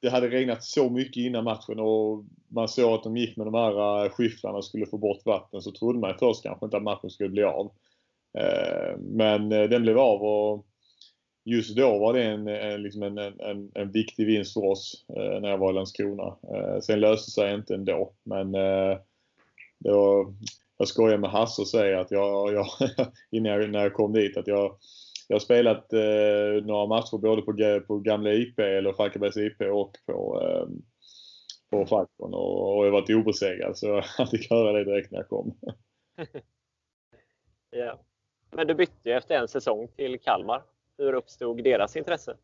det 0.00 0.10
hade 0.10 0.28
regnat 0.28 0.64
så 0.64 0.90
mycket 0.90 1.16
innan 1.16 1.44
matchen 1.44 1.78
och 1.78 2.24
man 2.48 2.68
såg 2.68 2.94
att 2.94 3.02
de 3.02 3.16
gick 3.16 3.36
med 3.36 3.46
de 3.46 3.54
här 3.54 4.04
eh, 4.04 4.10
skiffrarna 4.10 4.58
och 4.58 4.64
skulle 4.64 4.86
få 4.86 4.98
bort 4.98 5.26
vatten. 5.26 5.62
Så 5.62 5.72
trodde 5.72 5.98
man 5.98 6.18
först 6.18 6.42
kanske 6.42 6.66
inte 6.66 6.76
att 6.76 6.82
matchen 6.82 7.10
skulle 7.10 7.28
bli 7.28 7.42
av. 7.42 7.72
Eh, 8.38 8.98
men 8.98 9.48
den 9.48 9.82
blev 9.82 9.98
av 9.98 10.22
och 10.22 10.66
just 11.44 11.76
då 11.76 11.98
var 11.98 12.12
det 12.12 12.24
en, 12.24 12.48
en, 12.48 12.82
liksom 12.82 13.02
en, 13.02 13.18
en, 13.18 13.70
en 13.74 13.90
viktig 13.90 14.26
vinst 14.26 14.52
för 14.54 14.64
oss 14.64 15.04
eh, 15.08 15.40
när 15.40 15.48
jag 15.48 15.58
var 15.58 15.70
i 15.70 15.74
Landskrona. 15.74 16.36
Eh, 16.54 16.80
sen 16.80 17.00
löste 17.00 17.30
sig 17.30 17.54
inte 17.54 17.74
ändå. 17.74 18.12
Men 18.22 18.54
eh, 18.54 18.98
det 19.78 19.92
var, 19.92 20.34
jag 20.76 20.88
skojar 20.88 21.18
med 21.18 21.30
Hasse 21.30 21.62
och 21.62 21.68
säger 21.68 21.96
att 21.96 22.10
jag, 22.10 22.52
jag 22.52 22.66
innan 23.30 23.52
jag, 23.52 23.70
när 23.70 23.82
jag 23.82 23.94
kom 23.94 24.12
dit 24.12 24.36
att 24.36 24.46
jag, 24.46 24.78
jag 25.28 25.34
har 25.34 25.40
spelat 25.40 25.92
eh, 25.92 26.64
några 26.66 26.86
matcher 26.86 27.18
både 27.18 27.42
på, 27.42 27.80
på 27.86 27.98
gamla 27.98 28.32
IP 28.32 28.58
eller 28.58 28.92
Falkenbergs 28.92 29.36
IP 29.36 29.60
och 29.60 29.96
på, 30.06 30.42
eh, 30.42 30.66
på 31.70 31.86
Falcon 31.86 32.34
och, 32.34 32.76
och 32.76 32.86
jag 32.86 32.92
varit 32.92 33.10
obesegrad 33.10 33.78
så 33.78 34.02
jag 34.18 34.30
fick 34.30 34.50
höra 34.50 34.72
det 34.72 34.84
direkt 34.84 35.10
när 35.10 35.18
jag 35.18 35.28
kom. 35.28 35.58
ja. 37.70 37.98
Men 38.50 38.66
du 38.66 38.74
bytte 38.74 39.08
ju 39.08 39.12
efter 39.12 39.34
en 39.34 39.48
säsong 39.48 39.88
till 39.96 40.20
Kalmar. 40.20 40.62
Hur 40.98 41.12
uppstod 41.12 41.64
deras 41.64 41.96
intresse? 41.96 42.36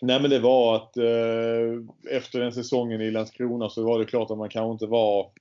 Nej 0.00 0.20
men 0.20 0.30
det 0.30 0.38
var 0.38 0.76
att 0.76 0.96
eh, 0.96 2.16
efter 2.16 2.40
den 2.40 2.52
säsongen 2.52 3.00
i 3.00 3.10
Landskrona 3.10 3.68
så 3.68 3.84
var 3.84 3.98
det 3.98 4.04
klart 4.04 4.30
att 4.30 4.38
man 4.38 4.48
kanske 4.48 4.72
inte 4.72 4.86
var 4.86 5.32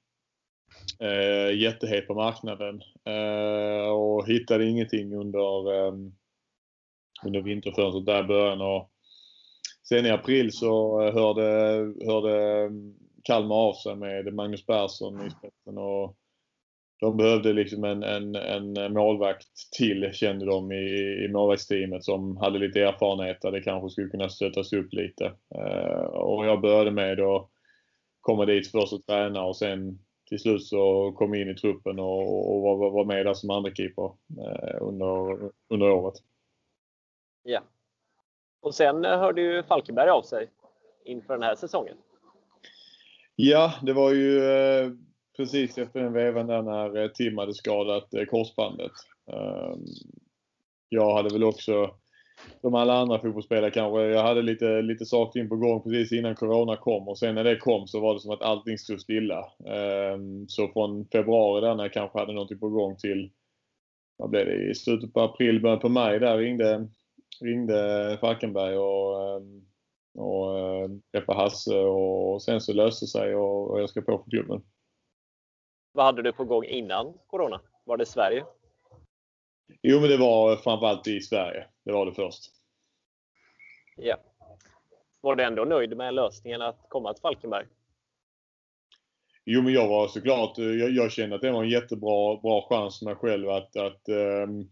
eh, 1.00 1.60
jättehet 1.60 2.08
på 2.08 2.14
marknaden. 2.14 2.82
Eh, 3.06 3.90
och 3.90 4.28
hittade 4.28 4.66
ingenting 4.66 5.16
under, 5.16 5.74
eh, 5.74 5.94
under 7.26 7.42
vinterfönstret 7.42 8.06
där 8.06 8.24
i 8.24 8.28
början. 8.28 8.62
Och 8.62 8.92
sen 9.90 10.06
i 10.06 10.10
april 10.10 10.52
så 10.52 11.02
eh, 11.02 11.14
hörde, 11.14 11.44
hörde 12.06 12.66
ehm, 12.66 12.96
Kalmar 13.24 13.56
av 13.56 13.74
sig 13.74 13.96
med 13.96 14.34
Magnus 14.34 14.66
Persson 14.66 15.28
i 15.28 15.30
spetsen. 15.30 15.78
Och 15.78 16.18
de 17.02 17.18
behövde 17.18 17.54
liksom 17.54 17.84
en, 17.84 18.04
en, 18.04 18.36
en 18.36 18.94
målvakt 18.94 19.72
till 19.78 20.10
kände 20.14 20.46
de 20.46 20.72
i, 20.72 21.26
i 21.26 21.28
målvaktsteamet 21.32 22.04
som 22.04 22.38
hade 22.38 22.60
lite 22.60 22.82
erfarenhet 22.82 23.42
där 23.42 23.52
det 23.52 23.62
kanske 23.62 23.90
skulle 23.90 24.10
kunna 24.10 24.30
stöttas 24.30 24.74
upp 24.74 24.94
lite. 24.94 25.26
Eh, 25.56 26.04
och 26.04 26.46
jag 26.46 26.62
började 26.62 26.92
med 26.92 27.20
att 27.20 27.50
komma 28.22 28.46
dit 28.46 28.72
först 28.72 28.94
och 28.94 29.06
träna 29.06 29.44
och 29.44 29.58
sen 29.58 30.00
till 30.32 30.39
slut 30.39 30.63
så 30.63 31.12
kom 31.12 31.34
jag 31.34 31.41
in 31.41 31.50
i 31.50 31.56
truppen 31.56 32.00
och, 32.00 32.56
och 32.56 32.62
var, 32.62 32.91
var 32.91 33.06
med 33.06 33.26
där 33.26 33.34
som 33.34 33.50
andra 33.50 33.76
keeper 33.76 34.04
uh, 34.04 34.78
under, 34.82 35.39
under 35.70 35.91
året. 35.91 36.13
Ja. 37.44 37.62
Och 38.62 38.76
sen 38.76 39.06
hörde 39.06 39.41
ju 39.41 39.63
Falkenberg 39.63 40.10
av 40.10 40.22
sig 40.22 40.50
inför 41.06 41.34
den 41.34 41.44
här 41.44 41.56
säsongen. 41.56 41.98
Ja, 43.36 43.74
det 43.82 43.94
var 43.94 44.12
ju 44.12 44.39
uh, 44.39 44.94
precis 45.38 45.78
efter 45.78 46.00
den 46.00 46.13
vevan 46.13 46.48
där 46.48 46.62
när 46.62 47.04
eh, 47.04 47.08
Tim 47.08 47.38
hade 47.38 47.54
skadat 47.54 48.13
eh, 48.13 48.26
korsbandet. 48.26 48.91
Ehm, 49.32 49.86
jag 50.89 51.15
hade 51.15 51.34
väl 51.34 51.44
också, 51.44 51.96
som 52.62 52.76
alla 52.76 52.94
andra 52.94 53.20
fotbollsspelare 53.20 53.72
kanske, 53.72 54.02
jag 54.02 54.24
hade 54.24 54.42
lite, 54.42 54.82
lite 54.82 55.06
saker 55.06 55.40
in 55.40 55.50
på 55.50 55.56
gång 55.56 55.84
precis 55.84 56.12
innan 56.12 56.36
Corona 56.36 56.78
kom 56.78 57.08
och 57.08 57.18
sen 57.18 57.36
när 57.36 57.44
det 57.44 57.56
kom 57.56 57.88
så 57.88 58.00
var 58.00 58.14
det 58.14 58.20
som 58.20 58.32
att 58.32 58.42
allting 58.42 58.78
stod 58.78 59.02
stilla. 59.02 59.52
Ehm, 59.66 60.48
så 60.48 60.68
från 60.68 61.06
februari 61.06 61.62
där 61.62 61.76
när 61.76 61.84
jag 61.84 61.94
kanske 61.94 62.20
hade 62.20 62.34
någonting 62.34 62.60
på 62.60 62.70
gång 62.70 62.96
till, 62.98 63.32
vad 64.18 64.30
blev 64.30 64.46
det, 64.46 64.72
i 64.72 64.76
slutet 64.76 65.14
på 65.14 65.22
april, 65.22 65.62
början 65.62 65.80
på 65.80 65.90
maj 65.90 66.20
där 66.20 66.38
ringde, 66.38 66.88
ringde 67.42 68.18
Falkenberg 68.22 68.78
och 68.78 69.36
ehm, 69.36 69.66
och 70.14 70.60
ehm, 70.60 71.02
träffade 71.12 71.40
Hasse 71.40 71.80
och 71.80 72.42
sen 72.42 72.62
så 72.62 72.74
löste 72.74 73.06
det 73.06 73.10
sig 73.10 73.36
och 73.36 73.82
jag 73.82 73.90
ska 73.90 74.02
på 74.02 74.24
för 74.24 74.30
klubben. 74.30 74.62
Vad 75.94 76.06
hade 76.06 76.22
du 76.22 76.34
på 76.34 76.46
gång 76.46 76.64
innan 76.64 77.14
Corona? 77.28 77.62
Var 77.84 77.98
det 77.98 78.06
Sverige? 78.06 78.46
Jo, 79.82 80.00
men 80.00 80.10
det 80.10 80.18
var 80.18 80.56
framförallt 80.56 81.08
i 81.08 81.22
Sverige. 81.22 81.66
Det 81.86 81.92
var 81.92 82.06
det 82.06 82.14
först. 82.14 82.52
Ja. 83.98 84.18
Var 85.22 85.36
du 85.36 85.44
ändå 85.44 85.66
nöjd 85.66 85.98
med 85.98 86.14
lösningen 86.14 86.62
att 86.62 86.86
komma 86.90 87.14
till 87.14 87.22
Falkenberg? 87.22 87.66
Jo, 89.46 89.62
men 89.62 89.74
jag 89.74 89.88
var 89.88 90.08
såklart, 90.08 90.58
jag, 90.58 90.92
jag 90.92 91.12
kände 91.12 91.36
att 91.36 91.42
det 91.42 91.52
var 91.52 91.64
en 91.64 91.70
jättebra 91.70 92.36
bra 92.36 92.68
chans 92.70 93.00
för 93.00 93.06
mig 93.06 93.16
själv 93.16 93.50
att, 93.50 93.76
att, 93.76 94.10
um, 94.10 94.70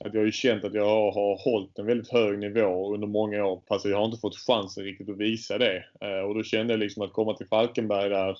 att 0.00 0.14
jag 0.14 0.20
har 0.20 0.26
ju 0.26 0.32
känt 0.32 0.64
att 0.64 0.74
jag 0.74 0.84
har, 0.84 1.12
har 1.12 1.44
hållit 1.44 1.78
en 1.78 1.86
väldigt 1.86 2.12
hög 2.12 2.38
nivå 2.38 2.94
under 2.94 3.06
många 3.06 3.44
år 3.44 3.62
fast 3.68 3.84
jag 3.84 3.96
har 3.96 4.04
inte 4.04 4.20
fått 4.20 4.36
chansen 4.36 4.84
riktigt 4.84 5.08
att 5.08 5.16
visa 5.16 5.58
det. 5.58 5.84
Uh, 6.04 6.28
och 6.28 6.34
då 6.34 6.42
kände 6.42 6.72
jag 6.72 6.80
liksom 6.80 7.02
att 7.02 7.12
komma 7.12 7.34
till 7.34 7.46
Falkenberg 7.46 8.08
där 8.08 8.38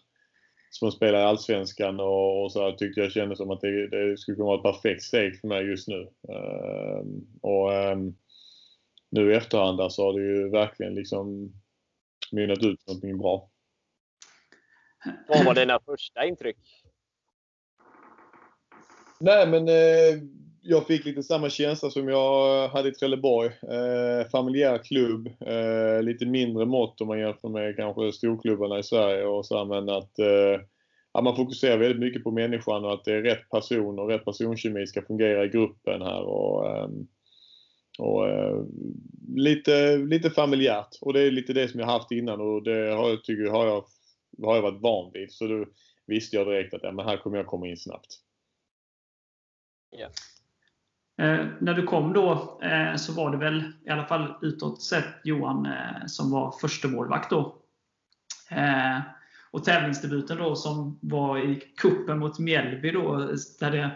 som 0.78 0.92
spelar 0.92 1.18
i 1.18 1.22
Allsvenskan 1.22 2.00
och, 2.00 2.44
och 2.44 2.52
så 2.52 2.72
tyckte 2.72 3.00
jag 3.00 3.12
kändes 3.12 3.38
som 3.38 3.50
att 3.50 3.60
det, 3.60 3.88
det, 3.88 4.18
skulle 4.18 4.36
kunna 4.36 4.46
vara 4.46 4.56
ett 4.56 4.62
perfekt 4.62 5.02
steg 5.02 5.40
för 5.40 5.48
mig 5.48 5.64
just 5.64 5.88
nu. 5.88 6.00
Uh, 6.28 7.04
och 7.40 7.72
um, 7.72 8.16
nu 9.10 9.32
i 9.32 9.36
efterhand 9.36 9.92
så 9.92 10.04
har 10.04 10.12
det 10.18 10.26
ju 10.26 10.50
verkligen 10.50 10.94
liksom 10.94 11.52
mynnat 12.32 12.64
ut 12.64 12.86
någonting 12.86 13.18
bra. 13.18 13.50
Vad 15.28 15.44
var 15.44 15.54
dina 15.54 15.80
första 15.80 16.24
intryck? 16.26 16.58
Nej, 19.20 19.46
men 19.48 19.68
eh, 19.68 20.22
jag 20.68 20.86
fick 20.86 21.04
lite 21.04 21.22
samma 21.22 21.50
känsla 21.50 21.90
som 21.90 22.08
jag 22.08 22.68
hade 22.68 22.88
i 22.88 22.92
Trelleborg. 22.92 23.46
Eh, 23.46 24.28
familjär 24.28 24.78
klubb, 24.78 25.26
eh, 25.40 26.02
lite 26.02 26.26
mindre 26.26 26.66
mått 26.66 27.00
om 27.00 27.08
man 27.08 27.18
jämför 27.18 27.48
med 27.48 27.76
kanske 27.76 28.12
storklubbarna 28.12 28.78
i 28.78 28.82
Sverige 28.82 29.24
och 29.24 29.46
så, 29.46 29.64
men 29.64 29.88
att 29.88 30.18
eh, 30.18 30.60
att 31.16 31.24
man 31.24 31.36
fokuserar 31.36 31.78
väldigt 31.78 32.00
mycket 32.00 32.24
på 32.24 32.30
människan 32.30 32.84
och 32.84 32.92
att 32.92 33.04
det 33.04 33.12
är 33.12 33.22
rätt 33.22 33.50
person 33.50 33.98
och 33.98 34.08
rätt 34.08 34.24
personkemi 34.24 34.86
ska 34.86 35.02
fungera 35.02 35.44
i 35.44 35.48
gruppen 35.48 36.02
här. 36.02 36.22
Och, 36.22 36.66
eh, 36.66 36.88
och 37.98 38.28
eh, 38.28 38.64
lite, 39.36 39.96
lite 39.96 40.30
familjärt. 40.30 40.98
Och 41.00 41.12
det 41.12 41.20
är 41.20 41.30
lite 41.30 41.52
det 41.52 41.68
som 41.68 41.80
jag 41.80 41.86
haft 41.86 42.10
innan 42.10 42.40
och 42.40 42.62
det 42.62 42.94
har 42.94 43.08
jag, 43.08 43.24
tycker, 43.24 43.50
har 43.50 43.66
jag, 43.66 43.84
har 44.42 44.54
jag 44.54 44.62
varit 44.62 44.82
van 44.82 45.10
vid. 45.14 45.32
Så 45.32 45.46
då 45.46 45.66
visste 46.06 46.36
jag 46.36 46.46
direkt 46.46 46.74
att 46.74 46.82
ja, 46.82 46.92
men 46.92 47.06
här 47.06 47.16
kommer 47.16 47.36
jag 47.36 47.46
komma 47.46 47.68
in 47.68 47.76
snabbt. 47.76 48.20
Yeah. 49.98 50.10
Eh, 51.18 51.46
när 51.58 51.74
du 51.74 51.82
kom 51.82 52.12
då 52.12 52.58
eh, 52.62 52.96
så 52.96 53.12
var 53.12 53.30
det 53.30 53.36
väl 53.36 53.72
i 53.86 53.90
alla 53.90 54.04
fall 54.04 54.34
utåt 54.42 54.82
sett 54.82 55.14
Johan 55.24 55.66
eh, 55.66 56.06
som 56.06 56.30
var 56.30 56.54
första 56.60 56.88
målvakt 56.88 57.30
då. 57.30 57.56
Eh, 58.50 59.00
och 59.50 59.64
tävlingsdebuten 59.64 60.38
då 60.38 60.56
som 60.56 60.98
var 61.02 61.38
i 61.38 61.62
kuppen 61.76 62.18
mot 62.18 62.38
Mjällby 62.38 62.90
då, 62.90 63.16
där 63.60 63.70
det 63.70 63.90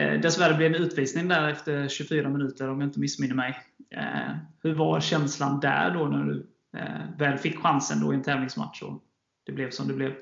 eh, 0.00 0.20
dessvärre 0.20 0.54
blev 0.54 0.74
en 0.74 0.82
utvisning 0.82 1.28
där 1.28 1.48
efter 1.48 1.88
24 1.88 2.28
minuter 2.28 2.70
om 2.70 2.80
jag 2.80 2.88
inte 2.88 3.00
missminner 3.00 3.34
mig. 3.34 3.58
Eh, 3.90 4.36
hur 4.62 4.74
var 4.74 5.00
känslan 5.00 5.60
där 5.60 5.90
då 5.90 6.04
när 6.04 6.24
du 6.24 6.46
eh, 6.76 7.18
väl 7.18 7.38
fick 7.38 7.58
chansen 7.58 8.00
då 8.00 8.12
i 8.12 8.16
en 8.16 8.22
tävlingsmatch 8.22 8.82
och 8.82 9.02
det 9.46 9.52
blev 9.52 9.70
som 9.70 9.88
det 9.88 9.94
blev? 9.94 10.12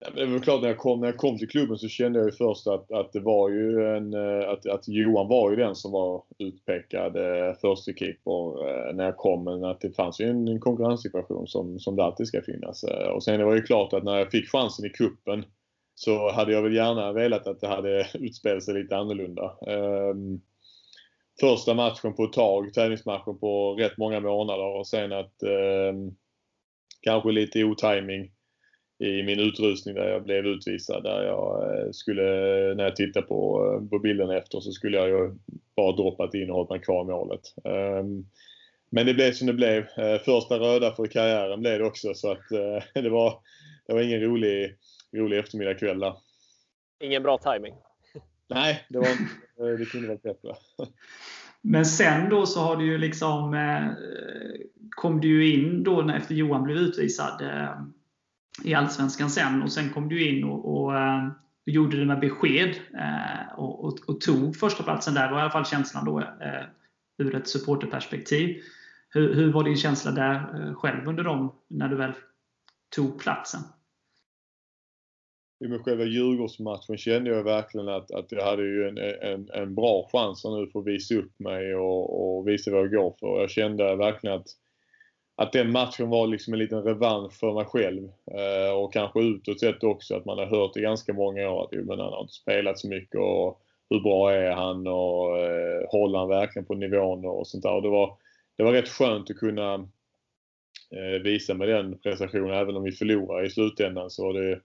Ja, 0.00 0.10
det 0.14 0.26
var 0.26 0.38
klart 0.38 0.62
när 0.62 0.68
jag, 0.68 0.78
kom, 0.78 1.00
när 1.00 1.08
jag 1.08 1.16
kom 1.16 1.38
till 1.38 1.48
klubben 1.48 1.78
så 1.78 1.88
kände 1.88 2.18
jag 2.18 2.26
ju 2.26 2.32
först 2.32 2.66
att, 2.66 2.92
att 2.92 3.12
det 3.12 3.20
var 3.20 3.50
ju 3.50 3.96
en, 3.96 4.14
eh, 4.14 4.48
att, 4.48 4.66
att 4.66 4.88
Johan 4.88 5.28
var 5.28 5.50
ju 5.50 5.56
den 5.56 5.74
som 5.74 5.92
var 5.92 6.22
utpekad 6.38 7.16
eh, 7.16 7.54
förste 7.60 7.92
keeper 7.92 8.68
eh, 8.68 8.94
när 8.94 9.04
jag 9.04 9.16
kom. 9.16 9.44
Men 9.44 9.64
att 9.64 9.80
det 9.80 9.90
fanns 9.90 10.20
ju 10.20 10.30
en, 10.30 10.48
en 10.48 10.60
konkurrenssituation 10.60 11.46
som, 11.46 11.78
som 11.78 11.96
det 11.96 12.04
alltid 12.04 12.26
ska 12.26 12.42
finnas. 12.42 12.84
Eh, 12.84 13.08
och 13.08 13.22
sen 13.22 13.38
det 13.38 13.44
var 13.44 13.54
ju 13.54 13.62
klart 13.62 13.92
att 13.92 14.04
när 14.04 14.18
jag 14.18 14.30
fick 14.30 14.48
chansen 14.48 14.86
i 14.86 14.90
kuppen 14.90 15.44
så 15.94 16.32
hade 16.32 16.52
jag 16.52 16.62
väl 16.62 16.74
gärna 16.74 17.12
velat 17.12 17.46
att 17.46 17.60
det 17.60 17.68
hade 17.68 18.08
utspelat 18.14 18.62
sig 18.62 18.74
lite 18.74 18.96
annorlunda. 18.96 19.44
Eh, 19.66 20.14
första 21.40 21.74
matchen 21.74 22.14
på 22.14 22.24
ett 22.24 22.32
tag, 22.32 22.72
tävlingsmatchen 22.74 23.38
på 23.38 23.74
rätt 23.74 23.98
många 23.98 24.20
månader 24.20 24.78
och 24.78 24.86
sen 24.86 25.12
att 25.12 25.42
ehm, 25.42 26.10
kanske 27.00 27.30
lite 27.30 27.64
otiming 27.64 28.30
i 28.98 29.22
min 29.22 29.40
utrustning 29.40 29.94
där 29.94 30.08
jag 30.08 30.24
blev 30.24 30.46
utvisad. 30.46 31.02
Där 31.02 31.22
jag 31.22 31.78
eh, 31.78 31.90
skulle, 31.92 32.22
när 32.74 32.84
jag 32.84 32.96
tittade 32.96 33.26
på, 33.26 33.64
eh, 33.64 33.88
på 33.88 33.98
bilden 33.98 34.30
efter 34.30 34.60
så 34.60 34.72
skulle 34.72 34.96
jag 34.96 35.08
ju 35.08 35.34
bara 35.76 35.96
droppat 35.96 36.34
in 36.34 36.50
och 36.50 36.56
hållit 36.56 36.70
mig 36.70 36.80
kvar 36.80 37.02
i 37.02 37.06
målet. 37.06 37.54
Um, 37.64 38.26
men 38.90 39.06
det 39.06 39.14
blev 39.14 39.32
som 39.32 39.46
det 39.46 39.52
blev. 39.52 39.78
Uh, 39.78 40.18
första 40.24 40.58
röda 40.58 40.94
för 40.94 41.06
karriären 41.06 41.60
blev 41.60 41.78
det 41.78 41.84
också 41.84 42.14
så 42.14 42.32
att 42.32 42.48
det, 42.94 43.10
var, 43.10 43.40
det 43.86 43.92
var 43.92 44.00
ingen 44.00 44.20
rolig, 44.20 44.76
rolig 45.16 45.38
eftermiddag 45.38 45.74
kväll 45.74 45.98
där. 45.98 46.14
Ingen 47.00 47.22
bra 47.22 47.38
timing. 47.38 47.74
Nej, 48.48 48.86
det, 48.88 48.98
var, 48.98 49.78
det 49.78 49.84
kunde 49.84 50.08
varit 50.08 50.22
bättre. 50.22 50.54
Men 51.60 51.86
sen 51.86 52.30
då 52.30 52.46
så 52.46 52.60
har 52.60 52.76
du 52.76 52.86
ju 52.86 52.98
liksom 52.98 53.54
eh, 53.54 53.86
kom 54.90 55.20
du 55.20 55.28
ju 55.28 55.54
in 55.54 55.82
då 55.82 56.02
när, 56.02 56.16
efter 56.16 56.34
Johan 56.34 56.64
blev 56.64 56.76
utvisad 56.76 57.42
eh, 57.42 57.80
i 58.64 58.74
Allsvenskan 58.74 59.30
sen 59.30 59.62
och 59.62 59.72
sen 59.72 59.90
kom 59.90 60.08
du 60.08 60.28
in 60.28 60.44
och, 60.44 60.76
och, 60.76 60.96
eh, 60.96 61.26
och 61.66 61.72
gjorde 61.72 61.96
det 61.96 62.04
med 62.04 62.20
besked 62.20 62.68
eh, 62.94 63.58
och, 63.58 63.84
och, 63.84 63.98
och, 64.06 64.20
tog 64.20 64.56
förstaplatsen 64.56 65.14
där. 65.14 65.26
Det 65.26 65.32
var 65.32 65.38
i 65.38 65.42
alla 65.42 65.50
fall 65.50 65.66
känslan 65.66 66.04
då 66.04 66.20
eh, 66.20 66.64
ur 67.18 67.34
ett 67.34 67.48
supporterperspektiv. 67.48 68.62
Hur, 69.10 69.34
hur 69.34 69.52
var 69.52 69.64
din 69.64 69.76
känsla 69.76 70.10
där 70.10 70.74
själv 70.74 71.08
under 71.08 71.24
dem 71.24 71.52
när 71.68 71.88
du 71.88 71.96
väl 71.96 72.12
tog 72.96 73.20
platsen? 73.20 73.60
med 75.60 75.84
själva 75.84 76.04
Djurgårdsmatchen 76.04 76.98
kände 76.98 77.30
jag 77.30 77.44
verkligen 77.44 77.88
att, 77.88 78.10
att 78.10 78.32
jag 78.32 78.44
hade 78.44 78.62
ju 78.62 78.88
en, 78.88 78.98
en, 78.98 79.50
en 79.50 79.74
bra 79.74 80.08
chans 80.12 80.44
nu 80.44 80.66
för 80.72 80.80
att 80.80 80.86
visa 80.86 81.14
upp 81.14 81.38
mig 81.38 81.74
och, 81.74 82.38
och 82.38 82.48
visa 82.48 82.70
vad 82.70 82.80
jag 82.80 82.90
går 82.90 83.14
för. 83.20 83.40
Jag 83.40 83.50
kände 83.50 83.96
verkligen 83.96 84.36
att, 84.36 84.46
att 85.40 85.52
den 85.52 85.72
matchen 85.72 86.08
var 86.08 86.26
liksom 86.26 86.52
en 86.52 86.58
liten 86.58 86.82
revansch 86.82 87.32
för 87.32 87.54
mig 87.54 87.64
själv. 87.64 88.04
Eh, 88.30 88.72
och 88.76 88.92
kanske 88.92 89.20
utåt 89.20 89.60
sett 89.60 89.84
också 89.84 90.16
att 90.16 90.24
man 90.24 90.38
har 90.38 90.46
hört 90.46 90.76
i 90.76 90.80
ganska 90.80 91.12
många 91.12 91.50
år 91.50 91.64
att 91.64 91.68
jo, 91.72 91.84
men 91.84 92.00
han 92.00 92.12
har 92.12 92.20
inte 92.20 92.32
spelat 92.32 92.78
så 92.78 92.88
mycket 92.88 93.20
och 93.20 93.60
hur 93.90 94.00
bra 94.00 94.32
är 94.32 94.50
han 94.50 94.86
och 94.86 95.38
eh, 95.38 95.88
håller 95.88 96.18
han 96.18 96.28
verkligen 96.28 96.66
på 96.66 96.74
nivån 96.74 97.24
och 97.24 97.46
sånt 97.46 97.62
där. 97.62 97.72
Och 97.72 97.82
det, 97.82 97.88
var, 97.88 98.16
det 98.56 98.62
var 98.62 98.72
rätt 98.72 98.88
skönt 98.88 99.30
att 99.30 99.36
kunna 99.36 99.74
eh, 100.94 101.22
visa 101.22 101.54
med 101.54 101.68
den 101.68 101.98
prestationen 101.98 102.54
även 102.54 102.76
om 102.76 102.82
vi 102.82 102.92
förlorar 102.92 103.44
i 103.44 103.50
slutändan 103.50 104.10
så 104.10 104.24
var 104.24 104.40
det 104.40 104.60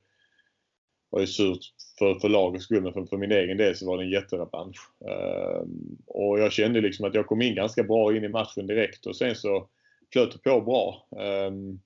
var 1.09 1.19
ju 1.19 1.27
surt 1.27 1.59
för, 1.99 2.19
för 2.19 2.29
lagets 2.29 2.65
skull 2.65 2.83
men 2.83 2.93
för, 2.93 3.05
för 3.05 3.17
min 3.17 3.31
egen 3.31 3.57
del 3.57 3.75
så 3.75 3.87
var 3.87 3.97
det 3.97 4.03
en 4.03 4.09
jätterevansch. 4.09 4.89
Eh, 5.05 5.61
och 6.07 6.39
jag 6.39 6.51
kände 6.51 6.81
liksom 6.81 7.05
att 7.05 7.15
jag 7.15 7.27
kom 7.27 7.41
in 7.41 7.55
ganska 7.55 7.83
bra 7.83 8.15
in 8.15 8.23
i 8.23 8.29
matchen 8.29 8.67
direkt 8.67 9.05
och 9.05 9.15
sen 9.15 9.35
så 9.35 9.67
flöt 10.13 10.43
på 10.43 10.61
bra. 10.61 11.07
Ehm, 11.23 11.79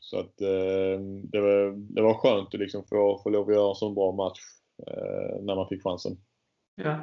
så 0.00 0.18
att 0.18 0.40
ehm, 0.40 1.30
det, 1.30 1.40
var, 1.40 1.94
det 1.94 2.02
var 2.02 2.14
skönt 2.14 2.54
att 2.54 2.60
liksom 2.60 2.84
få, 2.88 3.20
få 3.22 3.30
lov 3.30 3.48
att 3.48 3.54
göra 3.54 3.68
en 3.68 3.74
sån 3.74 3.94
bra 3.94 4.12
match 4.12 4.40
eh, 4.86 5.42
när 5.42 5.54
man 5.54 5.68
fick 5.68 5.82
chansen. 5.82 6.16
Ja. 6.74 6.98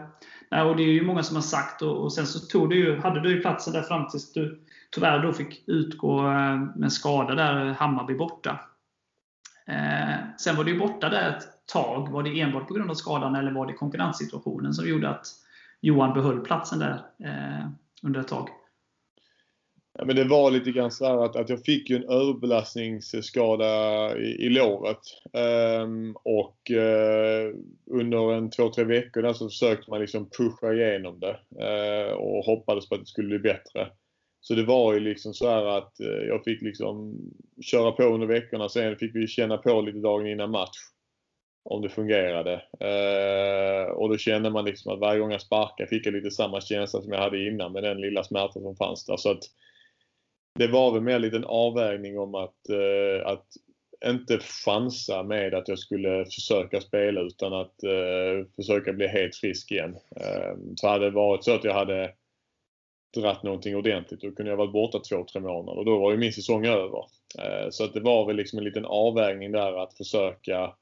Nej, 0.52 0.64
och 0.64 0.76
det 0.76 0.84
är 0.84 0.88
ju 0.88 1.06
många 1.06 1.24
som 1.24 1.36
har 1.36 1.44
sagt 1.44 1.82
och, 1.82 2.04
och 2.04 2.14
sen 2.14 2.28
så 2.28 2.40
tog 2.40 2.70
du 2.70 2.76
ju, 2.76 2.98
hade 2.98 3.20
du 3.20 3.30
ju 3.30 3.42
platsen 3.42 3.74
där 3.74 3.82
fram 3.82 4.08
tills 4.08 4.34
du 4.34 4.66
tyvärr 4.92 5.24
då 5.24 5.34
fick 5.34 5.64
utgå 5.68 6.20
eh, 6.20 6.58
med 6.76 6.76
med 6.76 6.94
skada 6.94 7.36
där, 7.36 7.66
Hammarby 7.66 8.16
borta. 8.16 8.60
Eh, 9.68 10.36
sen 10.40 10.56
var 10.56 10.64
du 10.64 10.74
ju 10.74 10.80
borta 10.80 11.10
där 11.10 11.30
ett 11.30 11.44
tag. 11.74 12.12
Var 12.12 12.24
det 12.24 12.42
enbart 12.42 12.68
på 12.68 12.74
grund 12.74 12.92
av 12.92 12.96
skadan 12.96 13.36
eller 13.36 13.52
var 13.52 13.68
det 13.68 13.74
konkurrenssituationen 13.74 14.74
som 14.74 14.90
gjorde 14.90 15.10
att 15.10 15.28
Johan 15.82 16.14
behöll 16.14 16.40
platsen 16.40 16.80
där 16.80 17.06
eh, 17.24 17.68
under 18.04 18.20
ett 18.20 18.28
tag? 18.28 18.50
Ja, 20.00 20.06
men 20.06 20.16
det 20.16 20.24
var 20.24 20.52
lite 20.52 20.72
grann 20.72 20.92
så 20.92 21.24
att, 21.24 21.36
att 21.36 21.50
jag 21.50 21.66
fick 21.66 21.90
ju 21.90 21.96
en 21.96 22.10
överbelastningsskada 22.10 24.18
i, 24.18 24.46
i 24.46 24.50
låret. 24.50 25.00
Um, 25.34 26.16
och 26.24 26.58
uh, 26.72 27.56
under 27.92 28.34
en 28.34 28.50
två, 28.50 28.70
tre 28.70 28.84
veckor 28.84 29.22
där 29.22 29.34
så 29.34 29.50
försökte 29.50 29.92
man 29.92 30.02
liksom 30.02 30.30
pusha 30.30 30.74
igenom 30.74 31.20
det 31.20 31.40
uh, 31.64 32.14
och 32.14 32.46
hoppades 32.46 32.90
på 32.90 32.96
att 32.96 33.02
det 33.02 33.08
skulle 33.08 33.28
bli 33.28 33.40
bättre. 33.40 33.88
Så 34.42 34.56
det 34.56 34.64
var 34.64 34.94
ju 34.94 35.00
liksom 35.00 35.34
så 35.34 35.50
här 35.50 35.66
att 35.66 35.94
uh, 36.02 36.28
jag 36.28 36.44
fick 36.44 36.62
liksom 36.62 37.16
köra 37.62 37.92
på 37.92 38.04
under 38.04 38.28
veckorna. 38.28 38.70
Sen 38.70 38.96
fick 38.96 39.16
vi 39.16 39.28
känna 39.28 39.58
på 39.58 39.82
lite 39.82 40.00
dagen 40.00 40.28
innan 40.28 40.52
match. 40.52 40.78
Om 41.64 41.82
det 41.82 41.90
fungerade. 41.90 42.62
och 43.94 44.10
då 44.10 44.18
kände 44.18 44.50
man 44.50 44.66
liksom 44.66 44.94
att 44.94 45.00
varje 45.00 45.20
gång 45.20 45.32
jag 45.32 45.42
sparkade 45.42 45.90
fick 45.90 46.06
jag 46.06 46.14
lite 46.14 46.32
samma 46.32 46.62
känsla 46.62 47.02
som 47.02 47.12
jag 47.12 47.20
hade 47.20 47.48
innan 47.48 47.72
med 47.72 47.84
den 47.84 48.02
lilla 48.02 48.24
smärtan 48.24 48.62
som 48.62 48.76
fanns 48.76 49.06
där. 49.06 49.18
Så 49.18 49.32
att, 49.32 49.44
det 50.60 50.68
var 50.68 50.92
väl 50.92 51.02
mer 51.02 51.16
en 51.16 51.22
liten 51.22 51.46
avvägning 51.46 52.20
om 52.20 52.36
att, 52.36 52.70
eh, 52.70 53.28
att 53.28 53.46
inte 54.06 54.40
chansa 54.40 55.24
med 55.24 55.54
att 55.54 55.68
jag 55.68 55.80
skulle 55.80 56.26
försöka 56.26 56.82
spela 56.82 57.22
utan 57.22 57.54
att 57.54 57.84
eh, 57.84 58.48
försöka 58.56 58.94
bli 58.94 59.08
helt 59.08 59.36
frisk 59.36 59.72
igen. 59.72 59.96
Eh, 60.16 60.58
så 60.76 60.88
hade 60.88 61.06
det 61.06 61.12
varit 61.12 61.44
så 61.44 61.56
att 61.56 61.64
jag 61.64 61.74
hade 61.74 62.14
dratt 63.18 63.44
någonting 63.44 63.76
ordentligt 63.76 64.22
då 64.22 64.32
kunde 64.32 64.52
jag 64.52 64.58
varit 64.58 64.74
borta 64.74 65.00
två, 65.00 65.26
tre 65.26 65.42
månader 65.42 65.80
och 65.80 65.86
då 65.86 66.00
var 66.00 66.12
ju 66.12 66.18
min 66.18 66.34
säsong 66.34 66.66
över. 66.66 67.06
Eh, 67.40 67.70
så 67.70 67.84
att 67.84 67.94
det 67.94 68.00
var 68.00 68.26
väl 68.26 68.36
liksom 68.36 68.60
en 68.60 68.66
liten 68.66 68.86
avvägning 68.86 69.52
där 69.52 69.84
att 69.84 69.98
försöka 69.98 70.74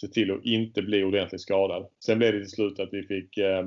se 0.00 0.08
till 0.08 0.30
att 0.30 0.44
inte 0.44 0.82
bli 0.82 1.04
ordentligt 1.04 1.40
skadad. 1.40 1.86
Sen 2.04 2.18
blev 2.18 2.32
det 2.32 2.40
till 2.40 2.50
slut 2.50 2.80
att 2.80 2.92
vi 2.92 3.02
fick 3.02 3.38
eh, 3.38 3.66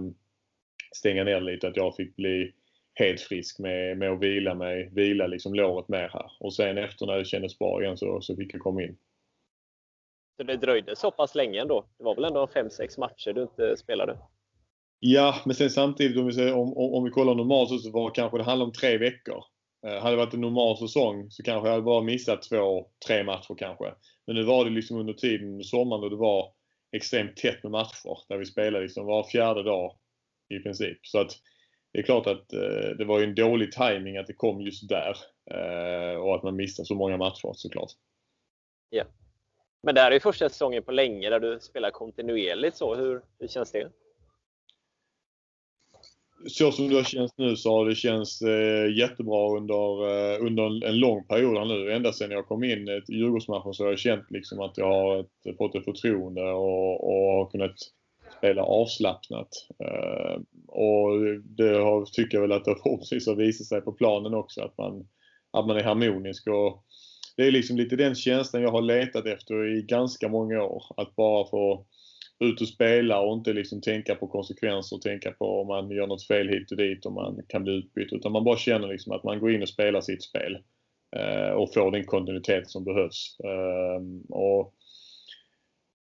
stänga 0.95 1.23
ner 1.23 1.41
lite, 1.41 1.67
att 1.67 1.77
jag 1.77 1.95
fick 1.95 2.15
bli 2.15 2.53
helt 2.95 3.21
frisk 3.21 3.59
med, 3.59 3.97
med 3.97 4.11
att 4.11 4.19
vila 4.19 4.55
mig, 4.55 4.89
vila 4.93 5.27
liksom 5.27 5.53
låret 5.53 5.87
mer 5.87 6.09
här. 6.13 6.31
Och 6.39 6.53
sen 6.53 6.77
efter 6.77 7.05
när 7.05 7.17
det 7.17 7.25
kändes 7.25 7.59
bra 7.59 7.81
igen 7.81 7.97
så, 7.97 8.21
så 8.21 8.35
fick 8.35 8.53
jag 8.53 8.61
komma 8.61 8.83
in. 8.83 8.97
Så 10.37 10.43
det 10.43 10.57
dröjde 10.57 10.95
så 10.95 11.11
pass 11.11 11.35
länge 11.35 11.61
ändå? 11.61 11.85
Det 11.97 12.03
var 12.03 12.15
väl 12.15 12.25
ändå 12.25 12.45
5-6 12.45 12.99
matcher 12.99 13.33
du 13.33 13.41
inte 13.41 13.77
spelade? 13.77 14.17
Ja, 14.99 15.35
men 15.45 15.55
sen 15.55 15.69
samtidigt 15.69 16.17
om 16.17 16.25
vi, 16.25 16.33
ser, 16.33 16.53
om, 16.53 16.77
om 16.77 17.03
vi 17.03 17.09
kollar 17.09 17.35
normalt 17.35 17.81
så 17.81 17.91
var 17.91 18.09
kanske 18.09 18.37
det 18.37 18.43
handlar 18.43 18.65
om 18.65 18.71
tre 18.71 18.97
veckor. 18.97 19.43
Eh, 19.87 20.01
hade 20.01 20.15
det 20.15 20.17
varit 20.17 20.33
en 20.33 20.41
normal 20.41 20.77
säsong 20.77 21.31
så 21.31 21.43
kanske 21.43 21.67
jag 21.67 21.71
hade 21.71 21.83
bara 21.83 22.03
missat 22.03 22.41
två, 22.41 22.87
tre 23.07 23.23
matcher 23.23 23.55
kanske. 23.57 23.93
Men 24.27 24.35
nu 24.35 24.43
var 24.43 24.65
det 24.65 24.71
liksom 24.71 24.97
under 24.97 25.13
tiden 25.13 25.47
under 25.47 25.63
sommaren 25.63 26.01
då 26.01 26.09
det 26.09 26.15
var 26.15 26.51
extremt 26.91 27.37
tätt 27.37 27.63
med 27.63 27.71
matcher. 27.71 28.17
Där 28.27 28.37
vi 28.37 28.45
spelade 28.45 28.83
liksom 28.83 29.05
var 29.05 29.23
fjärde 29.23 29.63
dag 29.63 29.95
i 30.49 30.59
princip. 30.59 30.97
Så 31.01 31.19
att 31.19 31.31
det 31.95 32.01
är 32.01 32.03
klart 32.03 32.27
att 32.27 32.53
eh, 32.53 32.97
det 32.97 33.05
var 33.05 33.19
ju 33.19 33.25
en 33.25 33.35
dålig 33.35 33.71
timing 33.71 34.17
att 34.17 34.27
det 34.27 34.33
kom 34.33 34.61
just 34.61 34.89
där. 34.89 35.17
Eh, 35.51 36.19
och 36.19 36.35
att 36.35 36.43
man 36.43 36.55
missade 36.55 36.85
så 36.85 36.95
många 36.95 37.17
matcher 37.17 37.51
såklart. 37.53 37.91
Ja. 38.89 39.03
Men 39.83 39.95
det 39.95 40.01
här 40.01 40.11
är 40.11 40.13
ju 40.13 40.19
första 40.19 40.49
säsongen 40.49 40.83
på 40.83 40.91
länge 40.91 41.29
där 41.29 41.39
du 41.39 41.59
spelar 41.59 41.91
kontinuerligt. 41.91 42.77
Så 42.77 42.95
hur, 42.95 43.21
hur 43.39 43.47
känns 43.47 43.71
det? 43.71 43.91
Så 46.47 46.71
som 46.71 46.89
det 46.89 46.95
har 46.95 47.03
känts 47.03 47.37
nu 47.37 47.55
så 47.55 47.77
har 47.77 47.85
det 47.85 47.95
känts 47.95 48.41
eh, 48.41 48.97
jättebra 48.97 49.57
under, 49.57 50.07
eh, 50.07 50.45
under 50.45 50.85
en 50.87 50.99
lång 50.99 51.23
period 51.23 51.57
här 51.57 51.65
nu. 51.65 51.91
Ända 51.91 52.13
sedan 52.13 52.31
jag 52.31 52.47
kom 52.47 52.63
in 52.63 52.87
i 52.87 53.01
Djurgårdsmatchen 53.07 53.73
så 53.73 53.83
har 53.83 53.89
jag 53.89 53.99
känt 53.99 54.31
liksom 54.31 54.59
att 54.59 54.77
jag 54.77 54.87
har 54.87 55.19
ett, 55.19 55.57
fått 55.57 55.75
ett 55.75 55.85
förtroende 55.85 56.51
och, 56.51 57.03
och 57.03 57.31
har 57.31 57.49
kunnat 57.51 57.75
spela 58.37 58.63
avslappnat. 58.63 59.49
Eh, 59.79 60.41
och 60.67 61.11
det 61.43 61.77
har, 61.77 62.05
tycker 62.05 62.37
jag 62.37 62.41
väl 62.41 62.51
att 62.51 62.65
det 62.65 62.75
förhoppningsvis 62.83 63.27
har 63.27 63.35
visat 63.35 63.67
sig 63.67 63.81
på 63.81 63.91
planen 63.91 64.33
också 64.33 64.61
att 64.61 64.77
man, 64.77 65.07
att 65.51 65.67
man 65.67 65.77
är 65.77 65.83
harmonisk. 65.83 66.47
Och 66.47 66.83
det 67.37 67.47
är 67.47 67.51
liksom 67.51 67.77
lite 67.77 67.95
den 67.95 68.15
känslan 68.15 68.61
jag 68.61 68.71
har 68.71 68.81
letat 68.81 69.25
efter 69.25 69.77
i 69.77 69.81
ganska 69.81 70.29
många 70.29 70.63
år. 70.63 70.83
Att 70.97 71.15
bara 71.15 71.49
få 71.49 71.85
ut 72.39 72.61
och 72.61 72.67
spela 72.67 73.19
och 73.19 73.33
inte 73.33 73.53
liksom 73.53 73.81
tänka 73.81 74.15
på 74.15 74.27
konsekvenser 74.27 74.95
och 74.95 75.01
tänka 75.01 75.31
på 75.31 75.61
om 75.61 75.67
man 75.67 75.91
gör 75.91 76.07
något 76.07 76.27
fel 76.27 76.49
hit 76.49 76.71
och 76.71 76.77
dit 76.77 77.05
och 77.05 77.13
man 77.13 77.41
kan 77.47 77.63
bli 77.63 77.73
utbytt. 77.73 78.13
Utan 78.13 78.31
man 78.31 78.43
bara 78.43 78.57
känner 78.57 78.87
liksom 78.87 79.11
att 79.11 79.23
man 79.23 79.39
går 79.39 79.51
in 79.51 79.61
och 79.61 79.69
spelar 79.69 80.01
sitt 80.01 80.23
spel. 80.23 80.57
Eh, 81.15 81.49
och 81.49 81.73
får 81.73 81.91
den 81.91 82.05
kontinuitet 82.05 82.69
som 82.69 82.83
behövs. 82.83 83.37
Eh, 83.43 84.35
och 84.35 84.73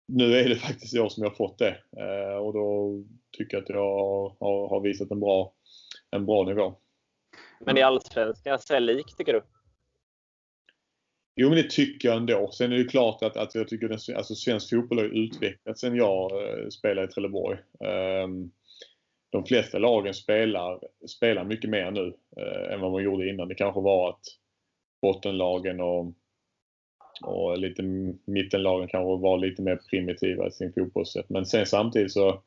nu 0.08 0.34
är 0.34 0.48
det 0.48 0.56
faktiskt 0.56 0.94
jag 0.94 1.12
som 1.12 1.22
jag 1.22 1.36
fått 1.36 1.58
det. 1.58 1.76
Eh, 1.96 2.36
och 2.36 2.52
då 2.52 2.94
tycker 3.38 3.56
jag 3.56 3.62
att 3.62 3.68
jag 3.68 4.34
har, 4.40 4.68
har 4.68 4.80
visat 4.80 5.10
en 5.10 5.20
bra, 5.20 5.52
en 6.10 6.26
bra 6.26 6.44
nivå. 6.44 6.74
Men 7.60 7.76
i 7.76 7.82
Allsvenskan, 7.82 8.58
så 8.58 8.78
lik 8.78 9.16
tycker 9.16 9.32
du? 9.32 9.42
Jo, 11.36 11.48
men 11.48 11.56
det 11.56 11.70
tycker 11.70 12.08
jag 12.08 12.16
ändå. 12.16 12.50
Sen 12.52 12.72
är 12.72 12.76
det 12.76 12.84
klart 12.84 13.22
att, 13.22 13.36
att 13.36 13.54
jag 13.54 13.68
tycker 13.68 13.90
att 13.90 14.16
alltså, 14.16 14.34
svensk 14.34 14.70
fotboll 14.70 14.98
har 14.98 15.04
utvecklats 15.04 15.80
sen 15.80 15.96
jag 15.96 16.32
uh, 16.32 16.68
spelade 16.68 17.08
i 17.08 17.10
Trelleborg. 17.10 17.58
Um, 18.24 18.50
de 19.30 19.44
flesta 19.44 19.78
lagen 19.78 20.14
spelar, 20.14 20.80
spelar 21.06 21.44
mycket 21.44 21.70
mer 21.70 21.90
nu 21.90 22.06
uh, 22.40 22.72
än 22.72 22.80
vad 22.80 22.92
man 22.92 23.02
gjorde 23.02 23.28
innan. 23.28 23.48
Det 23.48 23.54
kanske 23.54 23.80
var 23.80 24.10
att 24.10 24.24
bottenlagen 25.02 25.80
och, 25.80 26.12
och 27.22 27.58
lite 27.58 27.82
mittenlagen 28.24 28.88
kanske 28.88 29.22
var 29.22 29.38
lite 29.38 29.62
mer 29.62 29.80
primitiva 29.90 30.46
i 30.46 30.50
sin 30.50 30.72
fotbollssätt. 30.72 31.28
Men 31.28 31.46
sen 31.46 31.66
samtidigt 31.66 32.12
så 32.12 32.42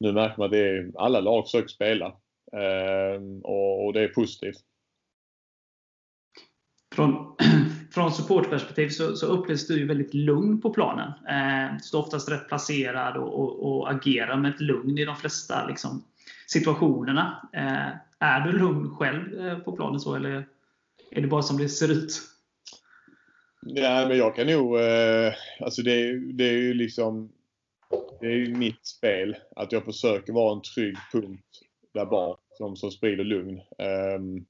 nu 0.00 0.12
märker 0.12 0.38
man 0.38 0.44
att 0.44 0.52
det 0.52 0.68
är, 0.68 0.92
alla 0.94 1.20
lag 1.20 1.44
försöker 1.44 1.68
spela. 1.68 2.06
eh, 2.52 3.22
och, 3.42 3.86
och 3.86 3.92
det 3.92 4.00
är 4.00 4.08
positivt. 4.08 4.58
Från, 6.94 7.36
från 7.90 8.12
supportperspektiv 8.12 8.88
så, 8.88 9.16
så 9.16 9.26
upplevs 9.26 9.66
du 9.66 9.78
ju 9.78 9.86
väldigt 9.86 10.14
lugn 10.14 10.60
på 10.60 10.70
planen. 10.70 11.12
Eh, 11.28 11.78
står 11.78 11.98
oftast 11.98 12.30
rätt 12.30 12.48
placerad 12.48 13.16
och, 13.16 13.40
och, 13.40 13.78
och, 13.78 13.90
agerar 13.90 14.36
med 14.36 14.54
ett 14.54 14.60
lugn 14.60 14.98
i 14.98 15.04
de 15.04 15.16
flesta 15.16 15.66
liksom, 15.66 16.04
situationerna. 16.46 17.48
Eh, 17.52 17.88
är 18.18 18.40
du 18.40 18.58
lugn 18.58 18.90
själv 18.90 19.46
eh, 19.46 19.58
på 19.58 19.72
planen 19.72 20.00
så, 20.00 20.14
eller 20.14 20.46
är 21.10 21.20
det 21.20 21.28
bara 21.28 21.42
som 21.42 21.58
det 21.58 21.68
ser 21.68 21.92
ut? 21.92 22.33
Nej, 23.66 24.08
men 24.08 24.18
jag 24.18 24.36
kan 24.36 24.46
nog... 24.46 24.80
Eh, 24.80 25.32
alltså 25.60 25.82
det, 25.82 26.18
det 26.32 26.44
är 26.44 26.58
ju 26.58 26.74
liksom... 26.74 27.32
Det 28.20 28.26
är 28.26 28.36
ju 28.36 28.54
mitt 28.54 28.86
spel. 28.86 29.36
Att 29.56 29.72
jag 29.72 29.84
försöker 29.84 30.32
vara 30.32 30.56
en 30.56 30.62
trygg 30.62 30.96
punkt 31.12 31.60
där 31.94 32.06
bak 32.06 32.40
som, 32.58 32.76
som 32.76 32.90
sprider 32.90 33.24
lugn. 33.24 33.60
Um, 34.16 34.46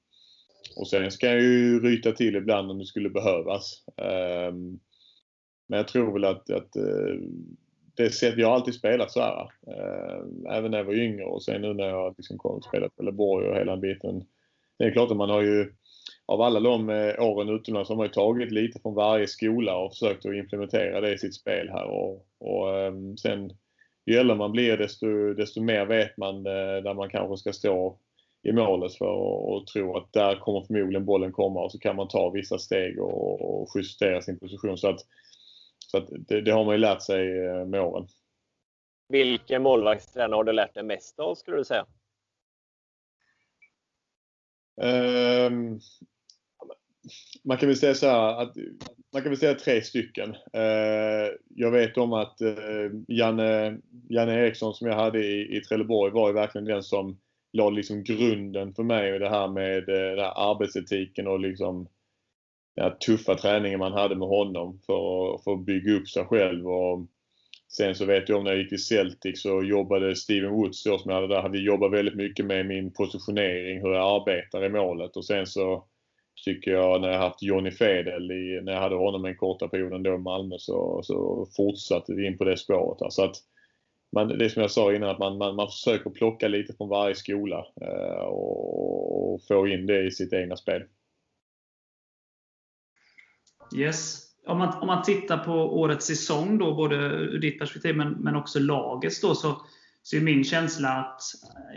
och 0.75 0.87
sen 0.87 1.11
ska 1.11 1.27
jag 1.27 1.41
ju 1.41 1.79
ryta 1.79 2.11
till 2.11 2.35
ibland 2.35 2.71
om 2.71 2.79
det 2.79 2.85
skulle 2.85 3.09
behövas. 3.09 3.83
Um, 3.97 4.79
men 5.67 5.77
jag 5.77 5.87
tror 5.87 6.13
väl 6.13 6.25
att, 6.25 6.49
att 6.49 6.77
uh, 6.77 7.19
det 7.95 8.09
sätt, 8.09 8.37
jag 8.37 8.47
har 8.47 8.55
alltid 8.55 8.73
spelat 8.73 9.11
så 9.11 9.19
här. 9.19 9.43
Uh, 9.67 10.51
även 10.57 10.71
när 10.71 10.77
jag 10.77 10.85
var 10.85 10.93
yngre 10.93 11.25
och 11.25 11.43
sen 11.43 11.61
nu 11.61 11.73
när 11.73 11.87
jag 11.87 12.15
liksom 12.17 12.37
kom 12.37 12.55
och 12.55 12.63
spelat 12.63 12.95
Trelleborg 12.95 13.47
och 13.47 13.55
hela 13.55 13.71
den 13.71 13.81
biten. 13.81 14.25
Det 14.77 14.85
är 14.85 14.91
klart 14.91 15.11
att 15.11 15.17
man 15.17 15.29
har 15.29 15.41
ju 15.41 15.73
av 16.25 16.41
alla 16.41 16.59
de 16.59 16.89
eh, 16.89 17.23
åren 17.23 17.49
utomlands 17.49 17.89
har 17.89 17.95
man 17.95 18.05
ju 18.05 18.11
tagit 18.11 18.51
lite 18.51 18.79
från 18.79 18.93
varje 18.93 19.27
skola 19.27 19.77
och 19.77 19.91
försökt 19.91 20.25
att 20.25 20.33
implementera 20.33 21.01
det 21.01 21.13
i 21.13 21.17
sitt 21.17 21.35
spel 21.35 21.69
här. 21.69 21.85
Och, 21.85 22.27
och 22.39 22.87
um, 22.87 23.17
sen 23.17 23.51
ju 24.05 24.17
äldre 24.17 24.35
man 24.35 24.51
blir 24.51 24.77
desto, 24.77 25.33
desto 25.33 25.61
mer 25.61 25.85
vet 25.85 26.17
man 26.17 26.35
uh, 26.35 26.83
där 26.83 26.93
man 26.93 27.09
kanske 27.09 27.37
ska 27.37 27.53
stå 27.53 27.99
i 28.43 28.51
målet 28.51 28.93
för 28.93 29.57
att 29.57 29.67
tro 29.67 29.97
att 29.97 30.13
där 30.13 30.35
kommer 30.35 30.61
förmodligen 30.61 31.05
bollen 31.05 31.31
komma 31.31 31.63
och 31.63 31.71
så 31.71 31.79
kan 31.79 31.95
man 31.95 32.07
ta 32.07 32.29
vissa 32.29 32.59
steg 32.59 32.99
och, 32.99 33.61
och 33.61 33.69
justera 33.75 34.21
sin 34.21 34.39
position. 34.39 34.77
Så 34.77 34.89
att, 34.89 34.99
så 35.87 35.97
att 35.97 36.07
det, 36.09 36.41
det, 36.41 36.51
har 36.51 36.65
man 36.65 36.73
ju 36.73 36.77
lärt 36.77 37.01
sig 37.01 37.45
eh, 37.45 37.65
med 37.65 37.81
åren. 37.81 38.07
Vilken 39.09 39.63
målvaktstränare 39.63 40.37
har 40.37 40.43
du 40.43 40.51
lärt 40.51 40.73
dig 40.73 40.83
mest 40.83 41.19
av 41.19 41.35
skulle 41.35 41.57
du 41.57 41.65
säga? 41.65 41.85
Um, 44.81 45.79
man 47.43 47.57
kan 47.57 47.69
väl 47.69 47.77
säga 47.77 47.93
så 47.93 48.07
här 48.07 48.41
att 48.41 48.55
man 49.13 49.21
kan 49.21 49.31
väl 49.31 49.39
säga 49.39 49.53
tre 49.53 49.81
stycken. 49.81 50.35
Eh, 50.53 51.31
jag 51.55 51.71
vet 51.71 51.97
om 51.97 52.13
att 52.13 52.41
eh, 52.41 52.91
Janne, 53.07 53.77
Janne 54.09 54.33
Eriksson 54.33 54.73
som 54.73 54.87
jag 54.87 54.95
hade 54.95 55.25
i, 55.25 55.57
i 55.57 55.61
Trelleborg 55.61 56.11
var 56.11 56.27
ju 56.27 56.33
verkligen 56.33 56.65
den 56.65 56.83
som 56.83 57.19
la 57.53 57.69
liksom 57.69 58.03
grunden 58.03 58.73
för 58.73 58.83
mig 58.83 59.13
och 59.13 59.19
det 59.19 59.29
här 59.29 59.47
med 59.47 59.89
eh, 59.89 60.15
den 60.15 60.19
här 60.19 60.51
arbetsetiken 60.51 61.27
och 61.27 61.39
liksom 61.39 61.87
den 62.75 62.85
här 62.85 62.91
tuffa 62.91 63.35
träningen 63.35 63.79
man 63.79 63.93
hade 63.93 64.15
med 64.15 64.27
honom 64.27 64.79
för, 64.85 65.37
för 65.43 65.53
att 65.53 65.65
bygga 65.65 65.93
upp 65.93 66.07
sig 66.07 66.25
själv. 66.25 66.67
Och 66.67 67.07
sen 67.77 67.95
så 67.95 68.05
vet 68.05 68.29
jag 68.29 68.37
om 68.37 68.43
när 68.43 68.51
jag 68.51 68.59
gick 68.59 68.69
till 68.69 68.85
Celtic 68.85 69.41
så 69.41 69.63
jobbade 69.63 70.15
Steven 70.15 70.51
Woods 70.51 70.83
då 70.83 70.97
som 70.97 71.11
jag 71.11 71.21
hade 71.21 71.35
där. 71.35 71.49
Vi 71.49 71.65
jobbade 71.65 71.97
väldigt 71.97 72.15
mycket 72.15 72.45
med 72.45 72.65
min 72.65 72.93
positionering, 72.93 73.81
hur 73.81 73.93
jag 73.93 74.21
arbetar 74.21 74.65
i 74.65 74.69
målet 74.69 75.17
och 75.17 75.25
sen 75.25 75.47
så 75.47 75.85
tycker 76.43 76.71
jag 76.71 77.01
när 77.01 77.09
jag 77.09 77.19
haft 77.19 77.43
Johnny 77.43 77.71
Fedel 77.71 78.31
i, 78.31 78.61
när 78.63 78.73
jag 78.73 78.79
hade 78.79 78.95
honom 78.95 79.25
en 79.25 79.37
korta 79.37 79.67
perioden 79.67 80.03
då 80.03 80.13
i 80.13 80.17
Malmö 80.17 80.55
så, 80.59 81.01
så 81.03 81.47
fortsatte 81.55 82.13
vi 82.13 82.27
in 82.27 82.37
på 82.37 82.43
det 82.43 82.57
spåret. 82.57 83.01
Alltså 83.01 83.21
att 83.21 83.35
man, 84.11 84.27
det 84.27 84.45
är 84.45 84.49
som 84.49 84.61
jag 84.61 84.71
sa 84.71 84.93
innan, 84.93 85.09
att 85.09 85.19
man, 85.19 85.37
man, 85.37 85.55
man 85.55 85.67
försöker 85.67 86.09
plocka 86.09 86.47
lite 86.47 86.73
från 86.73 86.89
varje 86.89 87.15
skola 87.15 87.65
eh, 87.81 88.25
och, 88.25 89.33
och, 89.33 89.41
få 89.47 89.67
in 89.67 89.85
det 89.85 90.03
i 90.03 90.11
sitt 90.11 90.33
egna 90.33 90.55
spel. 90.55 90.83
Yes. 93.75 94.21
Om 94.47 94.57
man, 94.57 94.81
om 94.81 94.87
man 94.87 95.03
tittar 95.03 95.37
på 95.37 95.53
årets 95.53 96.05
säsong, 96.05 96.57
då, 96.57 96.73
både 96.73 96.95
ur 96.95 97.39
ditt 97.39 97.59
perspektiv 97.59 97.95
men, 97.95 98.11
men 98.11 98.35
också 98.35 98.59
lagets, 98.59 99.21
då, 99.21 99.35
så, 99.35 99.61
så 100.03 100.17
är 100.17 100.21
min 100.21 100.43
känsla 100.43 100.89
att 100.89 101.21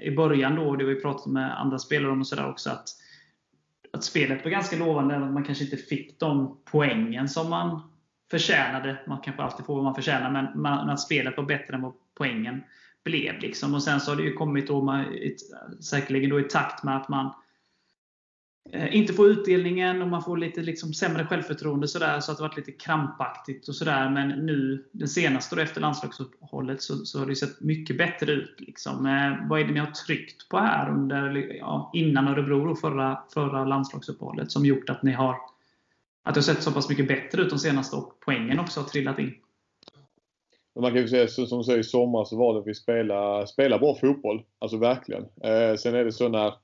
i 0.02 0.10
början, 0.10 0.56
då, 0.56 0.76
det 0.76 0.84
har 0.84 0.92
vi 0.92 1.00
pratat 1.00 1.26
med 1.26 1.60
andra 1.60 1.78
spelare 1.78 2.12
om 2.12 2.20
och 2.20 2.26
sådär 2.26 2.50
också, 2.50 2.70
att, 2.70 2.88
att 3.92 4.04
spelet 4.04 4.44
var 4.44 4.50
ganska 4.50 4.76
lovande, 4.76 5.14
även 5.14 5.28
om 5.28 5.34
man 5.34 5.44
kanske 5.44 5.64
inte 5.64 5.76
fick 5.76 6.20
de 6.20 6.58
poängen 6.64 7.28
som 7.28 7.50
man 7.50 7.80
förtjänade. 8.30 8.98
Man 9.06 9.20
kanske 9.20 9.42
alltid 9.42 9.66
får 9.66 9.74
vad 9.74 9.84
man 9.84 9.94
förtjänar, 9.94 10.30
men, 10.30 10.62
man, 10.62 10.90
att 10.90 11.00
spelet 11.00 11.36
var 11.36 11.44
bättre 11.44 11.74
än 11.74 11.82
vad 11.82 11.92
poängen 12.14 12.62
blev. 13.04 13.38
Liksom. 13.40 13.74
Och 13.74 13.82
Sen 13.82 14.00
så 14.00 14.10
har 14.10 14.16
det 14.16 14.22
ju 14.22 14.32
kommit 14.32 14.66
då 14.66 14.82
man, 14.82 15.04
säkerligen 15.80 16.30
då 16.30 16.40
i 16.40 16.44
takt 16.44 16.84
med 16.84 16.96
att 16.96 17.08
man 17.08 17.32
Eh, 18.72 18.96
inte 18.96 19.12
få 19.12 19.26
utdelningen 19.26 20.02
och 20.02 20.08
man 20.08 20.22
får 20.22 20.36
lite 20.36 20.60
liksom 20.60 20.94
sämre 20.94 21.26
självförtroende 21.26 21.88
sådär, 21.88 22.20
så 22.20 22.32
att 22.32 22.38
det 22.38 22.42
varit 22.42 22.56
lite 22.56 22.72
krampaktigt 22.72 23.68
och 23.68 23.74
sådär. 23.74 24.10
Men 24.10 24.28
nu, 24.28 24.84
den 24.92 25.08
senaste 25.08 25.56
då 25.56 25.62
efter 25.62 25.80
landslagsuppehållet, 25.80 26.82
så, 26.82 26.96
så 26.96 27.18
har 27.18 27.26
det 27.26 27.36
sett 27.36 27.60
mycket 27.60 27.98
bättre 27.98 28.32
ut. 28.32 28.54
Liksom. 28.58 29.06
Eh, 29.06 29.48
vad 29.48 29.60
är 29.60 29.64
det 29.64 29.72
ni 29.72 29.80
har 29.80 29.90
tryckt 29.90 30.48
på 30.48 30.58
här 30.58 30.90
under, 30.90 31.56
ja, 31.58 31.90
innan 31.94 32.28
Örebro, 32.28 32.70
och 32.70 32.80
förra, 32.80 33.18
förra 33.34 33.64
landslagsuppehållet, 33.64 34.52
som 34.52 34.66
gjort 34.66 34.90
att 34.90 35.02
ni 35.02 35.12
har 35.12 35.36
att 36.22 36.34
det 36.34 36.38
har 36.38 36.42
sett 36.42 36.62
så 36.62 36.72
pass 36.72 36.88
mycket 36.88 37.08
bättre 37.08 37.42
ut 37.42 37.50
de 37.50 37.58
senaste 37.58 37.96
och 37.96 38.12
poängen 38.20 38.60
också 38.60 38.80
har 38.80 38.88
trillat 38.88 39.18
in? 39.18 39.34
man 40.80 40.92
kan 40.92 41.00
ju 41.00 41.08
säga 41.08 41.28
som 41.28 41.58
du 41.58 41.64
säger 41.64 41.78
i 41.78 41.84
sommar 41.84 42.24
så 42.24 42.36
var 42.36 42.54
det 42.54 42.60
att 42.60 42.66
vi 42.66 42.74
spelade, 42.74 43.46
spelade 43.46 43.80
bra 43.80 43.94
fotboll. 43.94 44.42
Alltså 44.58 44.76
verkligen. 44.76 45.22
Eh, 45.22 45.74
sen 45.76 45.94
är 45.94 46.04
det 46.04 46.12
så 46.12 46.28
när, 46.28 46.54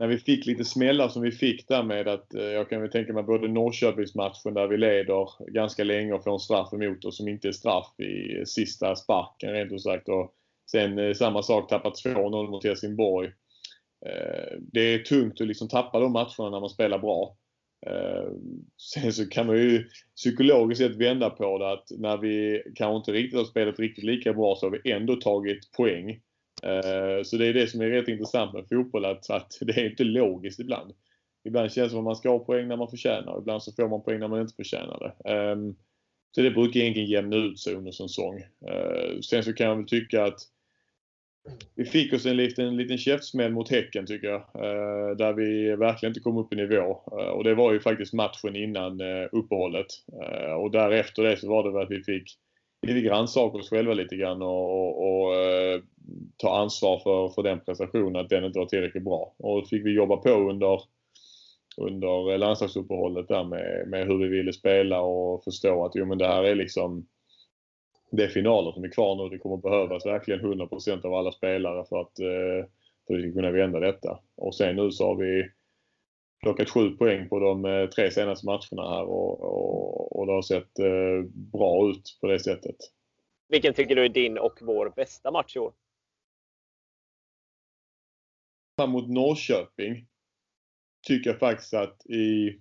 när 0.00 0.06
vi 0.06 0.18
fick 0.18 0.46
lite 0.46 0.64
smällar 0.64 1.08
som 1.08 1.22
vi 1.22 1.32
fick 1.32 1.68
där 1.68 1.82
med 1.82 2.08
att 2.08 2.34
eh, 2.34 2.42
jag 2.42 2.70
kan 2.70 2.80
väl 2.80 2.90
tänka 2.90 3.12
mig 3.12 3.22
både 3.22 3.48
Norrköpingsmatchen 3.48 4.54
där 4.54 4.66
vi 4.66 4.76
leder 4.76 5.50
ganska 5.52 5.84
länge 5.84 6.12
och 6.12 6.24
får 6.24 6.32
en 6.32 6.38
straff 6.38 6.72
emot 6.72 7.04
oss 7.04 7.16
som 7.16 7.28
inte 7.28 7.48
är 7.48 7.52
straff 7.52 8.00
i 8.00 8.46
sista 8.46 8.96
sparken 8.96 9.52
rent 9.52 9.72
ut 9.72 9.82
sagt. 9.82 10.08
Och 10.08 10.34
sen 10.70 10.98
eh, 10.98 11.14
samma 11.14 11.42
sak, 11.42 11.68
tappat 11.68 12.04
2-0 12.04 12.50
mot 12.50 12.64
Helsingborg. 12.64 13.28
Eh, 14.06 14.58
det 14.72 14.80
är 14.80 14.98
tungt 14.98 15.40
att 15.40 15.46
liksom 15.46 15.68
tappa 15.68 16.00
de 16.00 16.12
matcherna 16.12 16.50
när 16.50 16.60
man 16.60 16.70
spelar 16.70 16.98
bra. 16.98 17.36
Sen 18.94 19.12
så 19.12 19.28
kan 19.28 19.46
man 19.46 19.56
ju 19.56 19.84
psykologiskt 20.16 20.82
sett 20.82 20.96
vända 20.96 21.30
på 21.30 21.58
det 21.58 21.72
att 21.72 21.86
när 21.98 22.16
vi 22.16 22.62
kanske 22.74 22.96
inte 22.96 23.12
riktigt 23.12 23.38
har 23.38 23.44
spelat 23.44 23.78
riktigt 23.78 24.04
lika 24.04 24.32
bra 24.32 24.56
så 24.56 24.66
har 24.66 24.78
vi 24.82 24.92
ändå 24.92 25.16
tagit 25.16 25.72
poäng. 25.72 26.20
Eh, 26.62 27.22
så 27.22 27.36
det 27.36 27.46
är 27.46 27.54
det 27.54 27.66
som 27.66 27.80
är 27.80 27.90
rätt 27.90 28.08
intressant 28.08 28.52
med 28.52 28.68
fotboll 28.68 29.04
att, 29.04 29.30
att 29.30 29.58
det 29.60 29.72
är 29.72 29.90
inte 29.90 30.04
logiskt 30.04 30.60
ibland. 30.60 30.92
ibland 31.44 31.72
känns 31.72 31.86
det 31.86 31.90
som 31.90 31.98
att 31.98 32.04
man 32.04 32.16
ska 32.16 32.30
ha 32.30 32.38
poäng 32.38 32.68
när 32.68 32.76
man 32.76 32.88
förtjänar. 32.88 33.38
Ibland 33.38 33.62
så 33.62 33.72
får 33.72 33.88
man 33.88 34.02
poäng 34.02 34.20
när 34.20 34.28
man 34.28 34.40
inte 34.40 34.54
förtjänar 34.54 34.98
det. 34.98 35.30
Ehm, 35.30 35.74
så 36.34 36.42
det 36.42 36.50
brukar 36.50 36.80
egentligen 36.80 37.10
jämna 37.10 37.36
ut 37.36 37.58
sig 37.58 37.74
under 37.74 37.92
säsong. 37.92 38.38
Eh, 38.68 39.20
sen 39.20 39.44
så 39.44 39.52
kan 39.52 39.66
jag 39.66 39.76
väl 39.76 39.86
tycka 39.86 40.24
att 40.24 40.38
vi 41.74 41.84
fick 41.84 42.12
oss 42.12 42.26
en 42.26 42.36
liten, 42.36 42.76
liten 42.76 42.98
käftsmäll 42.98 43.52
mot 43.52 43.70
Häcken 43.70 44.06
tycker 44.06 44.28
jag. 44.28 44.40
Eh, 44.40 45.16
där 45.16 45.32
vi 45.32 45.76
verkligen 45.76 46.10
inte 46.10 46.20
kom 46.20 46.38
upp 46.38 46.52
i 46.52 46.56
nivå. 46.56 47.00
Och 47.34 47.44
det 47.44 47.54
var 47.54 47.72
ju 47.72 47.80
faktiskt 47.80 48.12
matchen 48.12 48.56
innan 48.56 49.00
uppehållet. 49.32 49.86
och 50.58 50.70
därefter 50.70 51.22
det 51.22 51.36
så 51.36 51.48
var 51.48 51.64
det 51.64 51.72
väl 51.72 51.82
att 51.82 51.90
vi 51.90 52.02
fick 52.02 52.38
vi 52.80 52.94
fick 52.94 53.12
oss 53.34 53.70
själva 53.70 53.94
lite 53.94 54.16
grann 54.16 54.42
och, 54.42 54.70
och, 54.70 55.24
och 55.24 55.34
eh, 55.34 55.80
ta 56.36 56.58
ansvar 56.58 56.98
för, 56.98 57.28
för 57.28 57.42
den 57.42 57.60
prestationen, 57.60 58.16
att 58.16 58.28
den 58.28 58.44
inte 58.44 58.58
var 58.58 58.66
tillräckligt 58.66 59.04
bra. 59.04 59.34
Och 59.38 59.68
fick 59.68 59.86
vi 59.86 59.90
jobba 59.90 60.16
på 60.16 60.30
under, 60.30 60.80
under 61.76 62.38
landslagsuppehållet 62.38 63.28
där 63.28 63.44
med, 63.44 63.88
med 63.88 64.06
hur 64.06 64.18
vi 64.18 64.28
ville 64.28 64.52
spela 64.52 65.00
och 65.00 65.44
förstå 65.44 65.84
att 65.84 65.92
jo 65.94 66.06
men 66.06 66.18
det 66.18 66.26
här 66.26 66.44
är 66.44 66.54
liksom 66.54 67.06
det 68.10 68.24
är 68.24 68.28
finaler 68.28 68.72
som 68.72 68.84
är 68.84 68.88
kvar 68.88 69.16
nu. 69.16 69.28
Det 69.28 69.38
kommer 69.38 69.56
behövas 69.56 70.06
verkligen 70.06 70.40
100% 70.40 71.06
av 71.06 71.14
alla 71.14 71.32
spelare 71.32 71.84
för 71.88 72.00
att, 72.00 72.18
eh, 72.18 72.68
för 73.06 73.14
att 73.14 73.20
vi 73.20 73.22
ska 73.22 73.40
kunna 73.40 73.50
vända 73.50 73.80
detta. 73.80 74.18
Och 74.36 74.54
sen 74.54 74.76
nu 74.76 74.90
så 74.90 75.06
har 75.06 75.16
vi 75.16 75.50
plockat 76.40 76.70
sju 76.70 76.90
poäng 76.90 77.28
på 77.28 77.38
de 77.38 77.64
eh, 77.64 77.88
tre 77.88 78.10
senaste 78.10 78.46
matcherna 78.46 78.90
här 78.90 79.04
och, 79.04 79.40
och, 79.40 80.16
och 80.16 80.26
det 80.26 80.32
har 80.32 80.42
sett 80.42 80.78
eh, 80.78 81.30
bra 81.32 81.90
ut 81.90 82.18
på 82.20 82.26
det 82.26 82.40
sättet. 82.40 82.76
Vilken 83.48 83.74
tycker 83.74 83.96
du 83.96 84.04
är 84.04 84.08
din 84.08 84.38
och 84.38 84.58
vår 84.60 84.92
bästa 84.96 85.30
match 85.30 85.56
i 85.56 85.58
år? 85.58 85.72
Mot 88.86 89.08
Norrköping 89.08 90.06
tycker 91.06 91.30
jag 91.30 91.38
faktiskt 91.38 91.74
att 91.74 92.06
i 92.06 92.60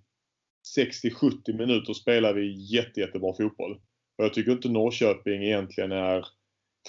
60-70 0.77 1.57
minuter 1.57 1.93
spelar 1.93 2.33
vi 2.33 2.75
jätte, 2.75 2.99
jättebra 2.99 3.33
fotboll. 3.33 3.81
Och 4.17 4.25
jag 4.25 4.33
tycker 4.33 4.51
inte 4.51 4.69
Norrköping 4.69 5.43
egentligen 5.43 5.91
är 5.91 6.25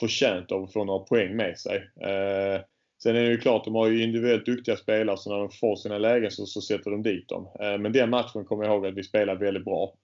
förtjänt 0.01 0.53
av 0.53 0.63
att 0.63 0.73
få 0.73 0.85
några 0.85 1.05
poäng 1.05 1.37
med 1.37 1.59
sig. 1.59 1.77
Eh, 2.01 2.61
Sen 3.03 3.17
är 3.17 3.23
det 3.23 3.31
ju 3.31 3.39
klart, 3.39 3.65
de 3.65 3.75
har 3.75 3.89
ju 3.89 4.03
individuellt 4.03 4.47
duktiga 4.47 4.77
spelare 4.77 5.17
så 5.17 5.31
när 5.31 5.39
de 5.39 5.51
får 5.51 5.77
sina 5.77 5.99
lägen 5.99 6.31
så, 6.31 6.47
så 6.47 6.61
sätter 6.61 6.91
de 6.91 7.03
dit 7.03 7.29
dem. 7.29 7.49
Eh, 7.61 7.79
men 7.79 7.93
den 7.93 8.11
matchen 8.11 8.45
kommer 8.45 8.65
jag 8.65 8.75
ihåg 8.75 8.87
att 8.87 8.95
vi 8.95 9.03
spelade 9.03 9.45
väldigt 9.45 9.65
bra. 9.65 9.95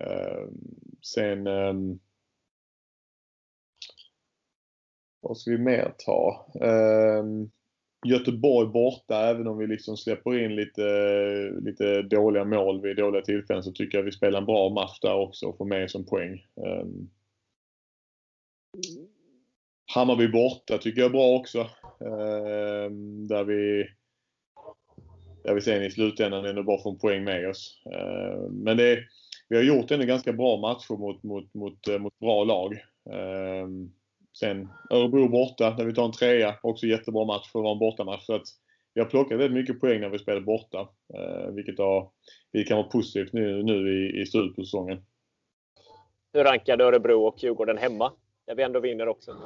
Eh, 0.00 0.48
sen... 1.02 1.46
Ehm, 1.46 1.98
vad 5.20 5.38
ska 5.38 5.50
vi 5.50 5.58
mer 5.58 5.94
ta? 5.98 6.46
Ehm, 6.60 7.50
Göteborg 8.06 8.68
borta, 8.68 9.30
även 9.30 9.46
om 9.46 9.58
vi 9.58 9.66
liksom 9.66 9.96
släpper 9.96 10.38
in 10.44 10.56
lite, 10.56 10.82
lite 11.60 12.02
dåliga 12.02 12.44
mål 12.44 12.82
vid 12.82 12.96
dåliga 12.96 13.22
tillfällen 13.22 13.62
så 13.62 13.72
tycker 13.72 13.98
jag 13.98 14.04
vi 14.04 14.12
spelar 14.12 14.38
en 14.38 14.46
bra 14.46 14.68
match 14.68 15.00
där 15.00 15.14
också 15.14 15.46
och 15.46 15.56
får 15.56 15.64
med 15.64 15.90
som 15.90 16.06
poäng. 16.06 16.46
Ehm, 16.66 17.10
Hammarby 19.94 20.28
borta 20.28 20.78
tycker 20.78 21.00
jag 21.00 21.08
är 21.08 21.12
bra 21.12 21.36
också. 21.36 21.66
Eh, 22.00 22.90
där 23.28 23.44
vi 23.44 23.88
där 25.46 25.54
vi 25.54 25.60
sen 25.60 25.82
i 25.82 25.90
slutändan 25.90 26.44
ändå 26.44 26.62
bara 26.62 26.82
får 26.82 26.90
en 26.90 26.98
poäng 26.98 27.24
med 27.24 27.48
oss. 27.48 27.82
Eh, 27.92 28.50
men 28.50 28.76
det, 28.76 28.98
vi 29.48 29.56
har 29.56 29.62
gjort 29.62 29.90
ändå 29.90 30.06
ganska 30.06 30.32
bra 30.32 30.56
matcher 30.56 30.98
mot, 30.98 31.22
mot, 31.22 31.54
mot, 31.54 31.88
eh, 31.88 31.98
mot 31.98 32.18
bra 32.18 32.44
lag. 32.44 32.72
Eh, 33.10 33.68
sen 34.38 34.68
Örebro 34.90 35.28
borta, 35.28 35.70
där 35.70 35.84
vi 35.84 35.94
tar 35.94 36.04
en 36.04 36.12
trea. 36.12 36.54
Också 36.62 36.86
jättebra 36.86 37.24
match 37.24 37.52
för 37.52 37.58
att 37.58 37.62
vara 37.62 37.72
en 37.72 37.78
bortamatch. 37.78 38.26
Så 38.26 38.34
att 38.34 38.46
vi 38.94 39.00
har 39.00 39.08
plockat 39.08 39.38
väldigt 39.38 39.58
mycket 39.60 39.80
poäng 39.80 40.00
när 40.00 40.08
vi 40.08 40.18
spelar 40.18 40.40
borta. 40.40 40.88
Eh, 41.14 41.50
vilket, 41.50 41.78
har, 41.78 42.10
vilket 42.52 42.68
kan 42.68 42.76
vara 42.76 42.88
positivt 42.88 43.32
nu, 43.32 43.62
nu 43.62 44.06
i, 44.06 44.20
i 44.20 44.26
slutet 44.26 44.56
på 44.56 44.64
säsongen. 44.64 45.04
Hur 46.32 46.44
rankade 46.44 46.84
Örebro 46.84 47.26
och 47.26 47.42
Djurgården 47.42 47.78
hemma? 47.78 48.12
Där 48.46 48.54
vi 48.54 48.62
ändå 48.62 48.80
vinner 48.80 49.08
också. 49.08 49.36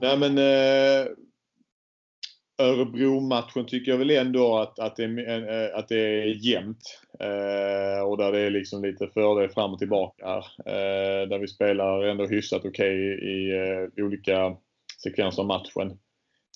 Nej 0.00 0.18
men 0.18 0.38
eh, 0.38 1.06
Örebro-matchen 2.58 3.66
tycker 3.66 3.90
jag 3.92 3.98
väl 3.98 4.10
ändå 4.10 4.58
att, 4.58 4.78
att, 4.78 4.96
det, 4.96 5.04
är, 5.04 5.64
eh, 5.64 5.78
att 5.78 5.88
det 5.88 5.98
är 5.98 6.46
jämnt. 6.46 7.00
Eh, 7.20 8.08
och 8.08 8.16
där 8.16 8.32
det 8.32 8.38
är 8.38 8.50
liksom 8.50 8.84
lite 8.84 9.08
fördel 9.08 9.50
fram 9.50 9.72
och 9.72 9.78
tillbaka. 9.78 10.26
Eh, 10.66 11.28
där 11.28 11.38
vi 11.38 11.48
spelar 11.48 12.02
ändå 12.02 12.26
hyfsat 12.26 12.64
okej 12.64 12.70
okay 12.70 12.96
i, 12.96 13.32
i 13.32 13.56
eh, 13.58 14.04
olika 14.04 14.56
sekvenser 15.02 15.42
av 15.42 15.48
matchen. 15.48 15.98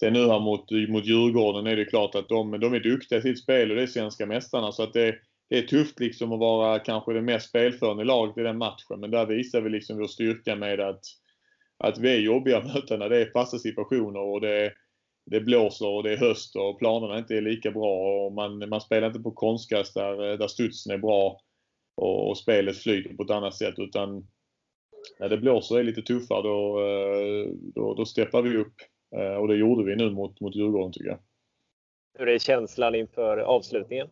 Sen 0.01 0.13
nu 0.13 0.29
här 0.29 0.41
mot, 0.41 0.71
mot 0.89 1.07
Djurgården 1.07 1.67
är 1.67 1.77
det 1.77 1.85
klart 1.85 2.15
att 2.15 2.29
de, 2.29 2.61
de 2.61 2.75
är 2.75 2.81
duktiga 2.81 3.19
i 3.19 3.23
sitt 3.23 3.43
spel 3.43 3.71
och 3.71 3.77
det 3.77 3.83
är 3.83 3.87
svenska 3.87 4.27
mästarna. 4.27 4.73
Så 4.73 4.83
att 4.83 4.93
det, 4.93 5.15
det 5.51 5.59
är 5.59 5.63
tufft 5.63 6.01
liksom 6.01 6.33
att 6.33 6.39
vara 6.39 6.79
kanske 6.79 7.13
det 7.13 7.23
mest 7.23 7.49
spelförande 7.49 8.05
laget 8.05 8.39
i 8.39 8.43
den 8.43 8.59
matchen. 8.59 9.01
Men 9.01 9.11
där 9.11 9.27
visar 9.27 9.61
vi 9.61 9.71
liksom 9.71 9.99
vår 9.99 10.07
styrka 10.07 10.57
med 10.57 10.81
att 10.81 11.01
att 11.81 11.99
vi 11.99 12.15
är 12.15 12.21
jobbiga 12.21 12.61
möten 12.61 12.99
när 12.99 13.09
det 13.09 13.19
är 13.19 13.31
fasta 13.31 13.59
situationer 13.59 14.21
och 14.21 14.41
det, 14.41 14.73
det 15.27 15.41
blåser 15.41 15.89
och 15.89 16.03
det 16.03 16.13
är 16.13 16.17
höst 16.17 16.57
och 16.57 16.79
planerna 16.79 17.19
inte 17.19 17.37
är 17.37 17.41
lika 17.41 17.71
bra 17.71 18.25
och 18.27 18.33
man, 18.33 18.69
man 18.69 18.81
spelar 18.81 19.07
inte 19.07 19.21
på 19.21 19.31
konstgräs 19.31 19.93
där, 19.93 20.37
där 20.37 20.49
studsen 20.49 20.93
är 20.93 20.99
bra 20.99 21.41
och, 21.97 22.31
och 22.31 22.39
spelet 22.39 22.79
flyter 22.79 23.15
på 23.15 23.23
ett 23.23 23.31
annat 23.31 23.55
sätt 23.55 23.75
utan 23.79 24.27
när 25.19 25.29
det 25.29 25.39
blåser 25.39 25.75
och 25.75 25.81
är 25.81 25.85
lite 25.85 26.03
tuffare 26.03 26.43
då, 26.43 26.81
då, 27.75 27.95
då 27.95 28.05
steppar 28.05 28.43
vi 28.43 28.57
upp. 28.57 28.75
Eh, 29.17 29.35
och 29.35 29.49
det 29.49 29.57
gjorde 29.57 29.85
vi 29.85 29.97
nu 29.97 30.11
mot, 30.11 30.41
mot 30.41 30.57
Djurgården 30.57 30.93
tycker 30.93 31.09
jag. 31.09 31.19
Hur 32.19 32.29
är 32.29 32.39
känslan 32.39 32.95
inför 32.95 33.39
avslutningen? 33.39 34.09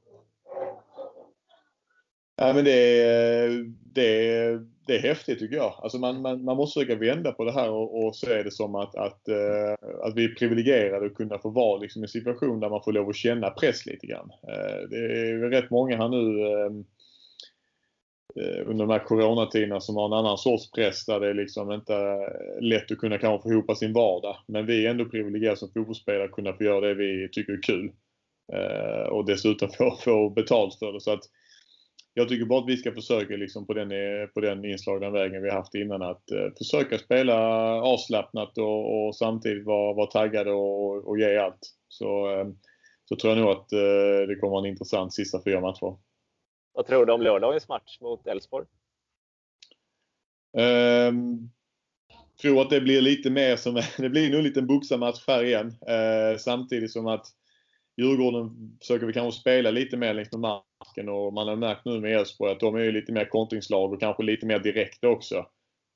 Ja, 2.37 2.52
men 2.52 2.64
det, 2.64 3.48
det, 3.94 4.61
det 4.88 4.96
är 4.96 5.03
häftigt 5.03 5.38
tycker 5.38 5.57
jag. 5.57 5.74
Alltså 5.83 5.98
man, 5.98 6.22
man, 6.22 6.44
man 6.44 6.57
måste 6.57 6.81
försöka 6.81 7.01
vända 7.01 7.33
på 7.33 7.44
det 7.44 7.53
här 7.53 7.70
och, 7.70 8.07
och 8.07 8.16
se 8.16 8.42
det 8.42 8.51
som 8.51 8.74
att, 8.74 8.94
att, 8.94 9.22
uh, 9.29 9.74
att 10.03 10.16
vi 10.16 10.24
är 10.24 10.35
privilegierade 10.35 11.07
att 11.07 11.14
kunna 11.14 11.38
få 11.38 11.51
vara 11.51 11.79
liksom, 11.79 12.03
i 12.03 12.05
en 12.05 12.09
situation 12.09 12.61
där 12.61 12.70
man 12.70 12.83
får 12.83 12.92
lov 12.92 13.09
att 13.09 13.16
känna 13.16 13.51
press 13.51 13.87
lite 13.87 14.07
grann. 14.07 14.31
Uh, 14.48 14.88
det 14.90 14.96
är 14.96 15.51
rätt 15.51 15.70
många 15.70 15.96
här 15.96 16.09
nu 16.09 16.46
ehm, 16.48 16.85
eh, 18.40 18.70
under 18.70 18.87
de 18.87 18.92
här 18.92 19.05
coronatiderna 19.05 19.81
som 19.81 19.96
har 19.96 20.07
en 20.07 20.12
annan 20.12 20.38
sorts 20.38 20.70
press 20.70 21.07
där 21.07 21.20
det 21.20 21.29
är 21.29 21.35
liksom 21.35 21.72
inte 21.72 21.94
lätt 22.61 22.92
att 22.92 22.98
kunna 22.98 23.18
kanske 23.18 23.48
få 23.48 23.53
ihop 23.53 23.77
sin 23.77 23.92
vardag. 23.92 24.37
Men 24.46 24.66
vi 24.66 24.87
är 24.87 24.90
ändå 24.90 25.05
privilegierade 25.05 25.57
som 25.57 25.72
fotbollsspelare 25.72 26.24
att 26.24 26.33
kunna 26.33 26.53
få 26.53 26.64
göra 26.64 26.81
det 26.81 26.94
vi 26.94 27.29
tycker 27.33 27.53
är 27.53 27.62
kul. 27.62 27.92
och 29.11 29.27
dessutom 29.27 29.68
få, 29.68 29.96
få 30.05 30.31
betalt 30.31 30.74
för 30.74 30.92
det. 30.92 31.01
Så 31.01 31.12
att, 31.12 31.24
jag 32.18 32.28
tycker 32.28 32.46
bara 32.46 32.61
att 32.61 32.68
vi 32.68 32.76
ska 32.76 32.92
försöka 32.92 33.37
liksom 33.37 33.66
på, 33.66 33.74
den, 33.74 33.88
på 34.35 34.40
den 34.40 34.64
inslagna 34.64 35.11
vägen 35.11 35.42
vi 35.42 35.50
haft 35.50 35.74
innan 35.74 36.02
att 36.02 36.31
eh, 36.31 36.48
försöka 36.59 36.98
spela 36.98 37.37
avslappnat 37.83 38.59
och, 38.59 39.07
och 39.07 39.16
samtidigt 39.16 39.66
vara, 39.66 39.94
vara 39.94 40.07
taggade 40.07 40.50
och, 40.50 41.09
och 41.09 41.18
ge 41.18 41.37
allt. 41.37 41.74
Så, 41.88 42.31
eh, 42.31 42.46
så 43.04 43.16
tror 43.16 43.33
jag 43.33 43.40
nog 43.40 43.50
att 43.50 43.72
eh, 43.72 44.28
det 44.28 44.37
kommer 44.40 44.50
vara 44.50 44.61
en 44.61 44.70
intressant 44.70 45.14
sista 45.14 45.42
fyra 45.44 45.61
matcher. 45.61 45.96
Vad 46.72 46.87
tror 46.87 47.07
du 47.07 47.12
om 47.12 47.22
lördagens 47.22 47.68
match 47.68 48.00
mot 48.00 48.26
Elfsborg? 48.26 48.66
Um, 50.59 51.50
tror 52.42 52.62
att 52.62 52.71
det 52.71 52.81
blir 52.81 53.00
lite 53.00 53.31
mer 53.31 53.56
som, 53.56 53.75
det 53.98 54.08
blir 54.08 54.31
nog 54.31 54.38
en 54.38 54.44
liten 54.44 54.66
boxarmatch 54.66 55.25
här 55.27 55.44
igen. 55.44 55.66
Uh, 55.66 56.38
samtidigt 56.38 56.92
som 56.92 57.06
att 57.06 57.27
Djurgården 57.99 58.77
försöker 58.81 59.07
vi 59.07 59.13
kanske 59.13 59.40
spela 59.40 59.71
lite 59.71 59.96
mer 59.96 60.15
längs 60.15 60.33
med 60.33 60.40
marken 60.40 61.09
och 61.09 61.33
man 61.33 61.49
har 61.49 61.57
märkt 61.57 61.85
nu 61.85 62.01
med 62.01 62.17
Elfsborg 62.17 62.53
att 62.53 62.61
de 62.61 62.75
är 62.75 62.92
lite 62.92 63.13
mer 63.13 63.25
kontringslag 63.25 63.92
och 63.92 64.01
kanske 64.01 64.23
lite 64.23 64.46
mer 64.46 64.59
direkta 64.59 65.09
också. 65.09 65.37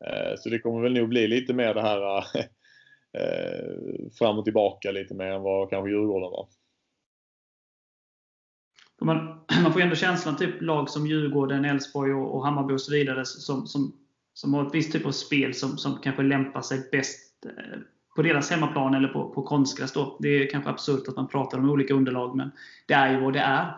Eh, 0.04 0.34
så 0.38 0.48
det 0.48 0.58
kommer 0.58 0.82
väl 0.82 0.92
nog 0.92 1.08
bli 1.08 1.28
lite 1.28 1.54
mer 1.54 1.74
det 1.74 1.82
här 1.82 2.18
eh, 2.18 2.24
eh, 3.22 4.10
fram 4.18 4.38
och 4.38 4.44
tillbaka 4.44 4.90
lite 4.90 5.14
mer 5.14 5.32
än 5.32 5.42
vad 5.42 5.70
kanske 5.70 5.90
Djurgården 5.90 6.30
var. 6.30 6.48
Man, 9.00 9.44
man 9.62 9.72
får 9.72 9.80
ändå 9.80 9.96
känslan, 9.96 10.36
typ 10.36 10.62
lag 10.62 10.90
som 10.90 11.06
Djurgården, 11.06 11.64
Elfsborg 11.64 12.12
och, 12.12 12.34
och 12.34 12.44
Hammarby 12.44 12.74
och 12.74 12.80
så 12.80 12.92
vidare, 12.92 13.24
som, 13.24 13.66
som, 13.66 13.96
som 14.34 14.54
har 14.54 14.66
ett 14.66 14.74
visst 14.74 14.92
typ 14.92 15.06
av 15.06 15.12
spel 15.12 15.54
som, 15.54 15.78
som 15.78 15.98
kanske 16.02 16.22
lämpar 16.22 16.62
sig 16.62 16.88
bäst 16.92 17.46
på 18.16 18.22
deras 18.22 18.50
hemmaplan 18.50 18.94
eller 18.94 19.08
på, 19.08 19.28
på 19.28 19.42
konstgräs. 19.42 19.92
Då. 19.92 20.16
Det 20.20 20.28
är 20.28 20.50
kanske 20.50 20.70
absurt 20.70 21.08
att 21.08 21.16
man 21.16 21.28
pratar 21.28 21.58
om 21.58 21.70
olika 21.70 21.94
underlag, 21.94 22.36
men 22.36 22.50
det 22.86 22.94
är 22.94 23.12
ju 23.12 23.20
vad 23.20 23.32
det 23.32 23.40
är. 23.40 23.74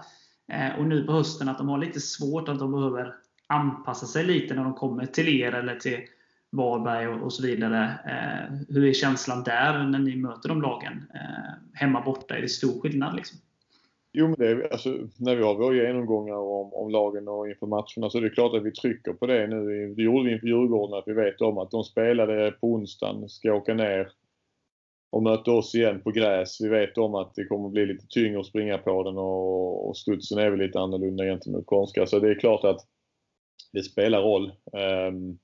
Eh, 0.49 0.79
och 0.79 0.87
nu 0.87 1.05
på 1.05 1.13
hösten 1.13 1.49
att 1.49 1.59
de 1.59 1.69
har 1.69 1.79
lite 1.79 2.01
svårt, 2.01 2.49
att 2.49 2.59
de 2.59 2.73
behöver 2.73 3.15
anpassa 3.47 4.07
sig 4.07 4.25
lite 4.25 4.55
när 4.55 4.65
de 4.65 4.75
kommer 4.75 5.07
till 5.07 5.29
er 5.29 5.53
eller 5.53 5.77
till 5.77 5.99
Varberg 6.51 7.09
och, 7.09 7.23
och 7.23 7.33
så 7.33 7.43
vidare. 7.43 7.85
Eh, 7.85 8.57
hur 8.69 8.85
är 8.85 8.93
känslan 8.93 9.43
där 9.43 9.85
när 9.85 9.99
ni 9.99 10.17
möter 10.17 10.49
de 10.49 10.63
lagen? 10.63 11.05
Eh, 11.15 11.81
hemma 11.81 12.01
borta, 12.01 12.37
är 12.37 12.43
det 12.43 12.49
stor 12.49 12.81
skillnad? 12.81 13.17
Liksom? 13.17 13.39
Jo, 14.17 14.27
men 14.27 14.37
det 14.39 14.49
är, 14.49 14.73
alltså, 14.73 14.89
när 15.17 15.37
vi 15.37 15.43
har 15.43 15.55
våra 15.55 15.75
genomgångar 15.75 16.35
om, 16.35 16.75
om 16.75 16.91
lagen 16.91 17.29
och 17.29 17.49
inför 17.49 17.67
matcherna 17.67 18.11
så 18.11 18.19
är 18.19 18.23
det 18.23 18.31
klart 18.31 18.55
att 18.55 18.63
vi 18.63 18.73
trycker 18.73 19.13
på 19.13 19.27
det 19.27 19.47
nu. 19.47 19.95
Det 19.95 20.03
gjorde 20.03 20.29
vi 20.29 20.33
inför 20.35 20.47
Djurgården, 20.47 20.99
att 20.99 21.09
vi 21.09 21.13
vet 21.13 21.41
om 21.41 21.59
att 21.59 21.71
de 21.71 21.85
spelade 21.85 22.51
på 22.51 22.67
onsdagen, 22.67 23.29
ska 23.29 23.53
åka 23.53 23.75
ner 23.75 24.09
och 25.15 25.23
möter 25.23 25.53
oss 25.53 25.75
igen 25.75 26.03
på 26.03 26.11
gräs. 26.11 26.61
Vi 26.61 26.69
vet 26.69 26.99
om 26.99 27.15
att 27.15 27.35
det 27.35 27.45
kommer 27.45 27.69
bli 27.69 27.87
lite 27.87 28.07
tyngre 28.09 28.41
att 28.41 28.47
springa 28.47 28.79
på 28.79 29.03
den 29.03 29.19
och, 29.19 29.89
och 29.89 29.97
studsen 29.97 30.39
är 30.39 30.51
väl 30.51 30.59
lite 30.59 30.81
annorlunda 30.81 31.25
gentemot 31.25 31.67
konstgräs. 31.67 32.11
Så 32.11 32.19
det 32.19 32.31
är 32.31 32.41
klart 32.41 32.65
att 32.65 32.81
det 33.73 33.83
spelar 33.83 34.23
roll. 34.23 34.53
Um, 34.73 35.39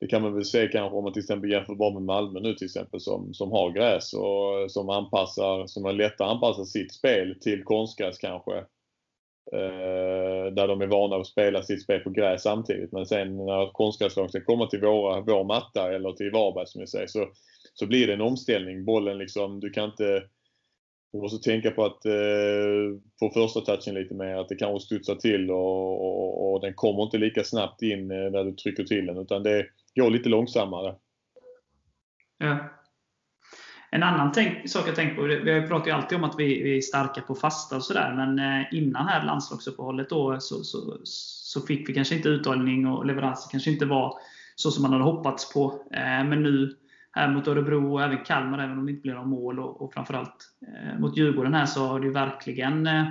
det 0.00 0.06
kan 0.06 0.22
man 0.22 0.34
väl 0.34 0.44
se 0.44 0.68
kanske 0.68 0.96
om 0.96 1.04
man 1.04 1.12
till 1.12 1.22
exempel 1.22 1.50
jämför 1.50 1.74
bara 1.74 1.94
med 1.94 2.02
Malmö 2.02 2.40
nu 2.40 2.54
till 2.54 2.64
exempel 2.64 3.00
som, 3.00 3.34
som 3.34 3.52
har 3.52 3.70
gräs 3.70 4.12
och 4.12 4.70
som 4.70 4.88
anpassar, 4.88 5.66
som 5.66 5.84
har 5.84 5.92
lättare 5.92 6.28
att 6.28 6.34
anpassa 6.34 6.64
sitt 6.64 6.94
spel 6.94 7.38
till 7.40 7.64
konstgräs 7.64 8.18
kanske. 8.18 8.58
Ehm, 9.52 10.54
där 10.54 10.68
de 10.68 10.80
är 10.80 10.86
vana 10.86 11.16
att 11.16 11.26
spela 11.26 11.62
sitt 11.62 11.82
spel 11.82 12.00
på 12.00 12.10
gräs 12.10 12.42
samtidigt. 12.42 12.92
Men 12.92 13.06
sen 13.06 13.36
när 13.36 13.72
konstgräslagen 13.72 14.30
ska 14.30 14.40
komma 14.44 14.66
till 14.66 14.80
våra, 14.80 15.20
vår 15.20 15.44
matta 15.44 15.94
eller 15.94 16.12
till 16.12 16.30
Varberg 16.30 16.66
som 16.66 16.80
jag 16.80 16.88
säger 16.88 17.06
så, 17.06 17.26
så 17.80 17.86
blir 17.86 18.06
det 18.06 18.12
en 18.12 18.20
omställning. 18.20 18.84
Bollen 18.84 19.18
liksom, 19.18 19.60
du 19.60 19.70
kan 19.70 19.84
inte 19.84 20.22
du 21.12 21.18
måste 21.18 21.50
tänka 21.50 21.70
på 21.70 21.84
att 21.84 22.06
eh, 22.06 23.00
få 23.20 23.30
första 23.34 23.60
touchen 23.60 23.94
lite 23.94 24.14
mer 24.14 24.36
att 24.36 24.48
det 24.48 24.56
kanske 24.56 24.86
studsar 24.86 25.14
till 25.14 25.50
och, 25.50 26.00
och, 26.00 26.52
och 26.52 26.60
den 26.60 26.74
kommer 26.74 27.02
inte 27.02 27.18
lika 27.18 27.44
snabbt 27.44 27.82
in 27.82 28.10
eh, 28.10 28.30
när 28.30 28.44
du 28.44 28.52
trycker 28.52 28.84
till 28.84 29.06
den 29.06 29.18
utan 29.18 29.42
det 29.42 29.66
går 29.94 30.10
lite 30.10 30.28
långsammare. 30.28 30.94
Ja. 32.38 32.58
En 33.90 34.02
annan 34.02 34.32
tänk, 34.32 34.70
sak 34.70 34.88
jag 34.88 34.96
tänkt 34.96 35.16
på, 35.16 35.22
vi 35.22 35.66
pratar 35.68 35.86
ju 35.86 35.92
alltid 35.92 36.18
om 36.18 36.24
att 36.24 36.38
vi, 36.38 36.62
vi 36.62 36.76
är 36.76 36.80
starka 36.80 37.20
på 37.20 37.34
fasta 37.34 37.76
och 37.76 37.84
sådär, 37.84 38.14
men 38.16 38.38
eh, 38.38 38.66
innan 38.74 39.06
här 39.06 39.26
landslagsuppehållet 39.26 40.10
då 40.10 40.40
så, 40.40 40.64
så, 40.64 41.00
så, 41.04 41.60
fick 41.60 41.88
vi 41.88 41.94
kanske 41.94 42.14
inte 42.14 42.28
utdelning 42.28 42.86
och 42.86 43.06
leveranser 43.06 43.50
kanske 43.50 43.70
inte 43.70 43.86
var 43.86 44.18
så 44.54 44.70
som 44.70 44.82
man 44.82 44.92
hade 44.92 45.04
hoppats 45.04 45.52
på. 45.52 45.82
Eh, 45.92 46.24
men 46.24 46.42
nu 46.42 46.76
här 47.12 47.28
mot 47.28 47.48
Örebro 47.48 47.92
och 47.92 48.02
även 48.02 48.24
Kalmar, 48.24 48.58
även 48.58 48.78
om 48.78 48.86
det 48.86 48.92
inte 48.92 49.02
blir 49.02 49.12
några 49.12 49.26
mål, 49.26 49.60
och, 49.60 49.82
och 49.82 49.92
framförallt 49.92 50.50
eh, 50.66 51.00
mot 51.00 51.16
Djurgården 51.16 51.54
här 51.54 51.66
så 51.66 51.86
har 51.86 52.00
det 52.00 52.06
ju 52.06 52.12
verkligen 52.12 52.86
eh, 52.86 53.04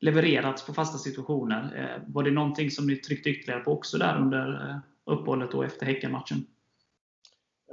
levererats 0.00 0.66
på 0.66 0.74
fasta 0.74 0.98
situationer. 0.98 1.62
Eh, 1.76 2.12
var 2.12 2.22
det 2.22 2.30
någonting 2.30 2.70
som 2.70 2.86
ni 2.86 2.96
tryckte 2.96 3.30
ytterligare 3.30 3.60
på 3.60 3.72
också 3.72 3.98
där 3.98 4.18
under 4.18 4.70
eh, 4.70 4.76
uppehållet 5.12 5.54
och 5.54 5.64
efter 5.64 5.86
Häckenmatchen? 5.86 6.46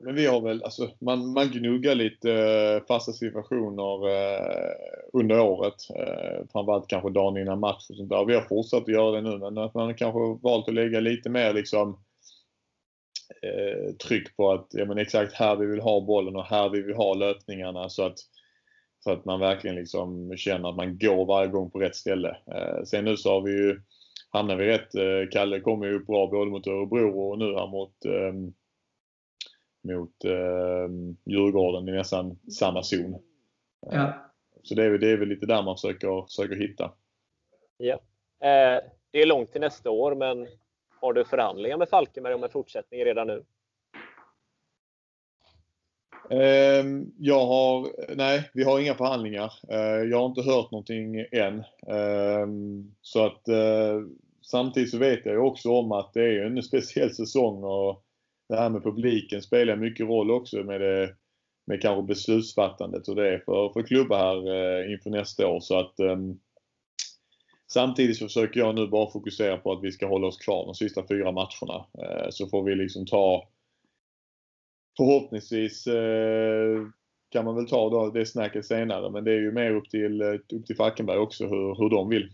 men 0.03 0.15
vi 0.15 0.25
har 0.25 0.41
väl, 0.41 0.63
alltså, 0.63 0.89
man, 0.99 1.33
man 1.33 1.47
gnuggar 1.47 1.95
lite 1.95 2.31
eh, 2.33 2.85
fasta 2.87 3.11
situationer 3.11 4.09
eh, 4.09 4.75
under 5.13 5.39
året. 5.39 5.75
Eh, 5.95 6.45
framförallt 6.51 6.87
kanske 6.87 7.09
dagen 7.09 7.37
innan 7.37 7.59
match 7.59 7.89
och 7.89 7.95
sånt 7.95 8.09
där. 8.09 8.25
Vi 8.25 8.35
har 8.35 8.41
fortsatt 8.41 8.81
att 8.81 8.87
göra 8.87 9.11
det 9.11 9.21
nu 9.21 9.37
men 9.37 9.57
att 9.57 9.73
man 9.73 9.95
kanske 9.95 10.19
valt 10.43 10.67
att 10.67 10.73
lägga 10.73 10.99
lite 10.99 11.29
mer 11.29 11.53
liksom 11.53 11.99
eh, 13.41 13.95
tryck 13.95 14.37
på 14.37 14.51
att 14.51 14.67
ja, 14.71 14.85
men 14.85 14.97
exakt 14.97 15.33
här 15.33 15.55
vi 15.55 15.65
vill 15.65 15.81
ha 15.81 16.01
bollen 16.01 16.35
och 16.35 16.45
här 16.45 16.69
vi 16.69 16.81
vill 16.81 16.95
ha 16.95 17.13
löpningarna 17.13 17.89
så 17.89 18.05
att, 18.05 18.19
så 18.99 19.11
att 19.11 19.25
man 19.25 19.39
verkligen 19.39 19.75
liksom 19.75 20.37
känner 20.37 20.69
att 20.69 20.75
man 20.75 20.97
går 20.97 21.25
varje 21.25 21.49
gång 21.49 21.71
på 21.71 21.79
rätt 21.79 21.95
ställe. 21.95 22.37
Eh, 22.55 22.83
sen 22.83 23.05
nu 23.05 23.17
så 23.17 23.29
har 23.29 23.41
vi 23.41 23.51
ju 23.51 23.81
hamnar 24.29 24.55
vi 24.55 24.65
rätt. 24.65 24.95
Eh, 24.95 25.29
Kalle 25.31 25.59
kommer 25.59 25.85
ju 25.85 25.95
upp 25.95 26.07
bra 26.07 26.27
både 26.27 26.51
mot 26.51 26.67
Örebro 26.67 27.19
och 27.19 27.39
nu 27.39 27.45
här 27.45 27.67
mot 27.67 28.05
ehm, 28.05 28.53
mot 29.83 30.25
eh, 30.25 30.89
Djurgården 31.25 31.89
i 31.89 31.91
nästan 31.91 32.39
samma 32.59 32.83
zon. 32.83 33.21
Ja. 33.91 34.31
Så 34.63 34.75
det 34.75 34.83
är, 34.83 34.97
det 34.97 35.11
är 35.11 35.17
väl 35.17 35.29
lite 35.29 35.45
där 35.45 35.63
man 35.63 35.75
försöker, 35.75 36.25
försöker 36.25 36.55
hitta. 36.55 36.91
Ja. 37.77 37.93
Eh, 38.39 38.83
det 39.11 39.21
är 39.21 39.25
långt 39.25 39.51
till 39.51 39.61
nästa 39.61 39.89
år, 39.89 40.15
men 40.15 40.47
har 41.01 41.13
du 41.13 41.25
förhandlingar 41.25 41.77
med 41.77 41.89
Falkenberg 41.89 42.33
om 42.33 42.43
en 42.43 42.49
fortsättning 42.49 43.05
redan 43.05 43.27
nu? 43.27 43.43
Ehm, 46.29 47.11
jag 47.17 47.45
har, 47.45 47.87
nej, 48.15 48.49
vi 48.53 48.63
har 48.63 48.79
inga 48.79 48.95
förhandlingar. 48.95 49.53
Eh, 49.69 50.09
jag 50.09 50.17
har 50.17 50.25
inte 50.25 50.41
hört 50.41 50.71
någonting 50.71 51.25
än. 51.31 51.63
Ehm, 51.87 52.91
så 53.01 53.25
att 53.25 53.47
eh, 53.47 54.01
samtidigt 54.41 54.91
så 54.91 54.97
vet 54.97 55.25
jag 55.25 55.33
ju 55.35 55.41
också 55.41 55.69
om 55.69 55.91
att 55.91 56.13
det 56.13 56.23
är 56.23 56.45
en 56.45 56.63
speciell 56.63 57.13
säsong 57.13 57.63
och 57.63 58.03
det 58.49 58.55
här 58.55 58.69
med 58.69 58.83
publiken 58.83 59.41
spelar 59.41 59.75
mycket 59.75 60.07
roll 60.07 60.31
också 60.31 60.57
med, 60.57 60.81
det, 60.81 61.15
med 61.67 61.81
kanske 61.81 62.07
beslutsfattandet 62.07 63.07
och 63.07 63.15
det 63.15 63.41
för, 63.45 63.73
för 63.73 63.83
klubbar 63.83 64.17
här 64.17 64.53
eh, 64.53 64.91
inför 64.91 65.09
nästa 65.09 65.47
år. 65.47 65.59
Så 65.59 65.79
att, 65.79 65.99
ehm, 65.99 66.39
samtidigt 67.73 68.17
så 68.17 68.25
försöker 68.25 68.59
jag 68.59 68.75
nu 68.75 68.87
bara 68.87 69.11
fokusera 69.11 69.57
på 69.57 69.71
att 69.71 69.83
vi 69.83 69.91
ska 69.91 70.07
hålla 70.07 70.27
oss 70.27 70.37
kvar 70.37 70.65
de 70.65 70.75
sista 70.75 71.07
fyra 71.07 71.31
matcherna. 71.31 71.85
Eh, 71.97 72.29
så 72.29 72.47
får 72.47 72.63
vi 72.63 72.75
liksom 72.75 73.05
ta 73.05 73.47
förhoppningsvis 74.97 75.87
eh, 75.87 76.87
kan 77.29 77.45
man 77.45 77.55
väl 77.55 77.67
ta 77.67 77.89
då 77.89 78.09
det 78.09 78.25
snacket 78.25 78.65
senare 78.65 79.11
men 79.11 79.23
det 79.23 79.31
är 79.31 79.39
ju 79.39 79.51
mer 79.51 79.75
upp 79.75 79.89
till, 79.89 80.21
eh, 80.21 80.27
upp 80.27 80.65
till 80.65 80.75
Falkenberg 80.75 81.17
också 81.17 81.47
hur, 81.47 81.75
hur 81.75 81.89
de 81.89 82.09
vill. 82.09 82.29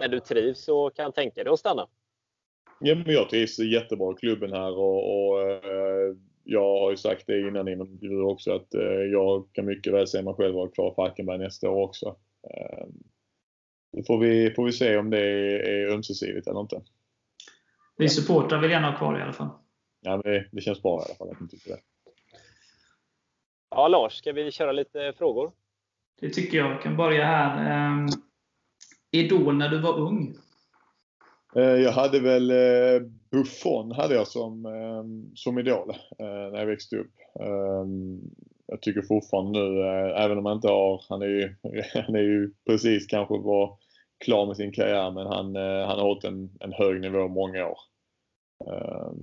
Men 0.00 0.10
du 0.10 0.20
trivs 0.20 0.68
och 0.68 0.96
kan 0.96 1.12
tänka 1.12 1.44
dig 1.44 1.52
att 1.52 1.58
stanna? 1.58 1.88
Ja, 2.80 2.94
men 2.94 3.14
jag 3.14 3.30
trivs 3.30 3.58
jättebra 3.58 4.12
i 4.12 4.16
klubben 4.16 4.52
här 4.52 4.78
och, 4.78 4.96
och 4.96 5.38
jag 6.44 6.80
har 6.80 6.90
ju 6.90 6.96
sagt 6.96 7.26
det 7.26 7.40
innan 7.40 7.68
inom 7.68 7.88
intervjuer 7.88 8.24
också 8.24 8.52
att 8.52 8.68
jag 9.12 9.48
kan 9.52 9.66
mycket 9.66 9.92
väl 9.92 10.06
se 10.06 10.22
mig 10.22 10.34
själv 10.34 10.54
vara 10.54 10.70
kvar 10.70 10.92
i 10.92 10.94
Falkenberg 10.94 11.38
nästa 11.38 11.70
år 11.70 11.82
också. 11.82 12.16
Eh, 13.92 13.98
då 13.98 14.02
får 14.02 14.18
vi, 14.18 14.50
får 14.50 14.64
vi 14.64 14.72
se 14.72 14.96
om 14.96 15.10
det 15.10 15.18
är, 15.18 15.58
är 15.58 15.92
ömsesidigt 15.92 16.46
eller 16.46 16.60
inte. 16.60 16.82
Vi 17.96 18.08
supportrar 18.08 18.60
vill 18.60 18.70
gärna 18.70 18.90
ha 18.90 18.98
kvar 18.98 19.18
i 19.18 19.22
alla 19.22 19.32
fall. 19.32 19.48
Ja, 20.00 20.10
men 20.10 20.32
det, 20.32 20.48
det 20.52 20.60
känns 20.60 20.82
bra 20.82 21.00
i 21.00 21.04
alla 21.04 21.14
fall 21.14 21.30
att 21.30 21.40
ni 21.40 21.48
tycker 21.48 21.70
det. 21.70 21.80
Ja, 23.70 23.88
Lars, 23.88 24.12
ska 24.12 24.32
vi 24.32 24.50
köra 24.50 24.72
lite 24.72 25.12
frågor? 25.18 25.52
Det 26.20 26.30
tycker 26.30 26.58
jag. 26.58 26.70
Jag 26.70 26.82
kan 26.82 26.96
börja 26.96 27.24
här. 27.24 27.86
Um, 27.90 28.08
Idol 29.10 29.56
när 29.56 29.68
du 29.68 29.78
var 29.78 29.98
ung? 29.98 30.36
Eh, 31.56 31.62
jag 31.62 31.92
hade 31.92 32.20
väl 32.20 32.50
eh, 32.50 33.08
Buffon 33.30 33.92
hade 33.92 34.14
jag 34.14 34.28
som, 34.28 34.66
eh, 34.66 35.32
som 35.34 35.58
idol 35.58 35.92
när 36.18 36.58
jag 36.58 36.66
växte 36.66 36.96
upp. 36.96 37.12
Jag 38.70 38.82
tycker 38.82 39.02
fortfarande 39.02 39.60
nu, 39.60 39.80
eh, 39.80 40.24
även 40.24 40.38
om 40.38 40.46
han 40.46 40.56
inte 40.56 40.68
har, 40.68 41.04
han 41.08 41.22
är 41.22 41.26
ju, 41.26 41.54
han 41.94 42.14
är 42.14 42.22
ju 42.22 42.50
precis 42.66 43.06
kanske 43.06 43.38
var 43.38 43.78
klar 44.24 44.46
med 44.46 44.56
sin 44.56 44.72
karriär 44.72 45.10
men 45.10 45.26
han, 45.26 45.56
eh, 45.56 45.86
han 45.86 45.98
har 45.98 46.02
hållit 46.02 46.24
en, 46.24 46.50
en 46.60 46.72
hög 46.72 47.00
nivå 47.00 47.28
många 47.28 47.66
år. 47.66 47.78
Ehm, 48.66 49.22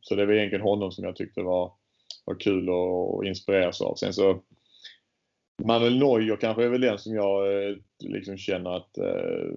så 0.00 0.14
det 0.14 0.26
var 0.26 0.32
egentligen 0.32 0.64
honom 0.64 0.92
som 0.92 1.04
jag 1.04 1.16
tyckte 1.16 1.42
var, 1.42 1.72
var 2.24 2.40
kul 2.40 2.68
att 2.68 3.26
inspireras 3.26 3.80
av. 3.80 3.94
Sen 3.94 4.12
så 4.12 4.42
Manuel 5.64 5.98
Neuer 5.98 6.36
kanske 6.36 6.64
är 6.64 6.68
väl 6.68 6.80
den 6.80 6.98
som 6.98 7.14
jag 7.14 7.68
eh, 7.68 7.76
liksom 7.98 8.38
känner 8.38 8.76
att 8.76 8.98
eh, 8.98 9.50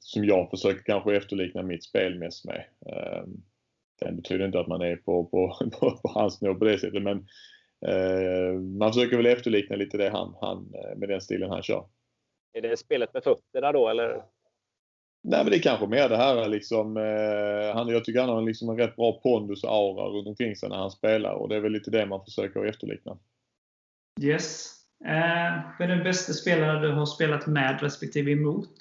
som 0.00 0.24
jag 0.24 0.50
försöker 0.50 0.82
kanske 0.82 1.16
efterlikna 1.16 1.62
mitt 1.62 1.84
spel 1.84 2.18
mest 2.18 2.44
med. 2.44 2.64
Ehm, 2.86 3.42
det 4.00 4.12
betyder 4.12 4.46
inte 4.46 4.60
att 4.60 4.68
man 4.68 4.82
är 4.82 4.96
på, 4.96 5.24
på, 5.24 5.56
på, 5.80 5.90
på 6.02 6.08
hans 6.08 6.40
nivå 6.40 6.54
på 6.54 6.64
det 6.64 6.78
sättet 6.78 7.02
men 7.02 7.26
man 8.78 8.92
försöker 8.92 9.16
väl 9.16 9.26
efterlikna 9.26 9.76
lite 9.76 9.96
det 9.96 10.10
han, 10.10 10.36
han 10.40 10.74
med 10.96 11.08
den 11.08 11.20
stilen 11.20 11.50
han 11.50 11.62
kör. 11.62 11.88
Är 12.52 12.62
det 12.62 12.76
spelet 12.76 13.14
med 13.14 13.24
fötterna 13.24 13.72
då 13.72 13.88
eller? 13.88 14.22
Nej 15.22 15.44
men 15.44 15.50
det 15.50 15.56
är 15.56 15.62
kanske 15.62 15.86
mer 15.86 16.08
det 16.08 16.16
här 16.16 16.48
liksom, 16.48 16.96
han, 17.74 17.88
jag 17.88 18.04
tycker 18.04 18.20
han 18.20 18.28
har 18.28 18.42
liksom 18.42 18.68
en 18.68 18.78
rätt 18.78 18.96
bra 18.96 19.20
pondus 19.20 19.64
och 19.64 19.74
aura 19.74 20.04
runt 20.04 20.28
omkring 20.28 20.56
sig 20.56 20.68
när 20.68 20.76
han 20.76 20.90
spelar 20.90 21.32
och 21.32 21.48
det 21.48 21.56
är 21.56 21.60
väl 21.60 21.72
lite 21.72 21.90
det 21.90 22.06
man 22.06 22.24
försöker 22.24 22.64
efterlikna. 22.64 23.18
Yes. 24.20 24.76
Eh, 25.04 25.76
vem 25.78 25.90
är 25.90 25.96
den 25.96 26.04
bästa 26.04 26.32
spelare 26.32 26.80
du 26.80 26.92
har 26.92 27.06
spelat 27.06 27.46
med 27.46 27.78
respektive 27.82 28.30
emot? 28.30 28.78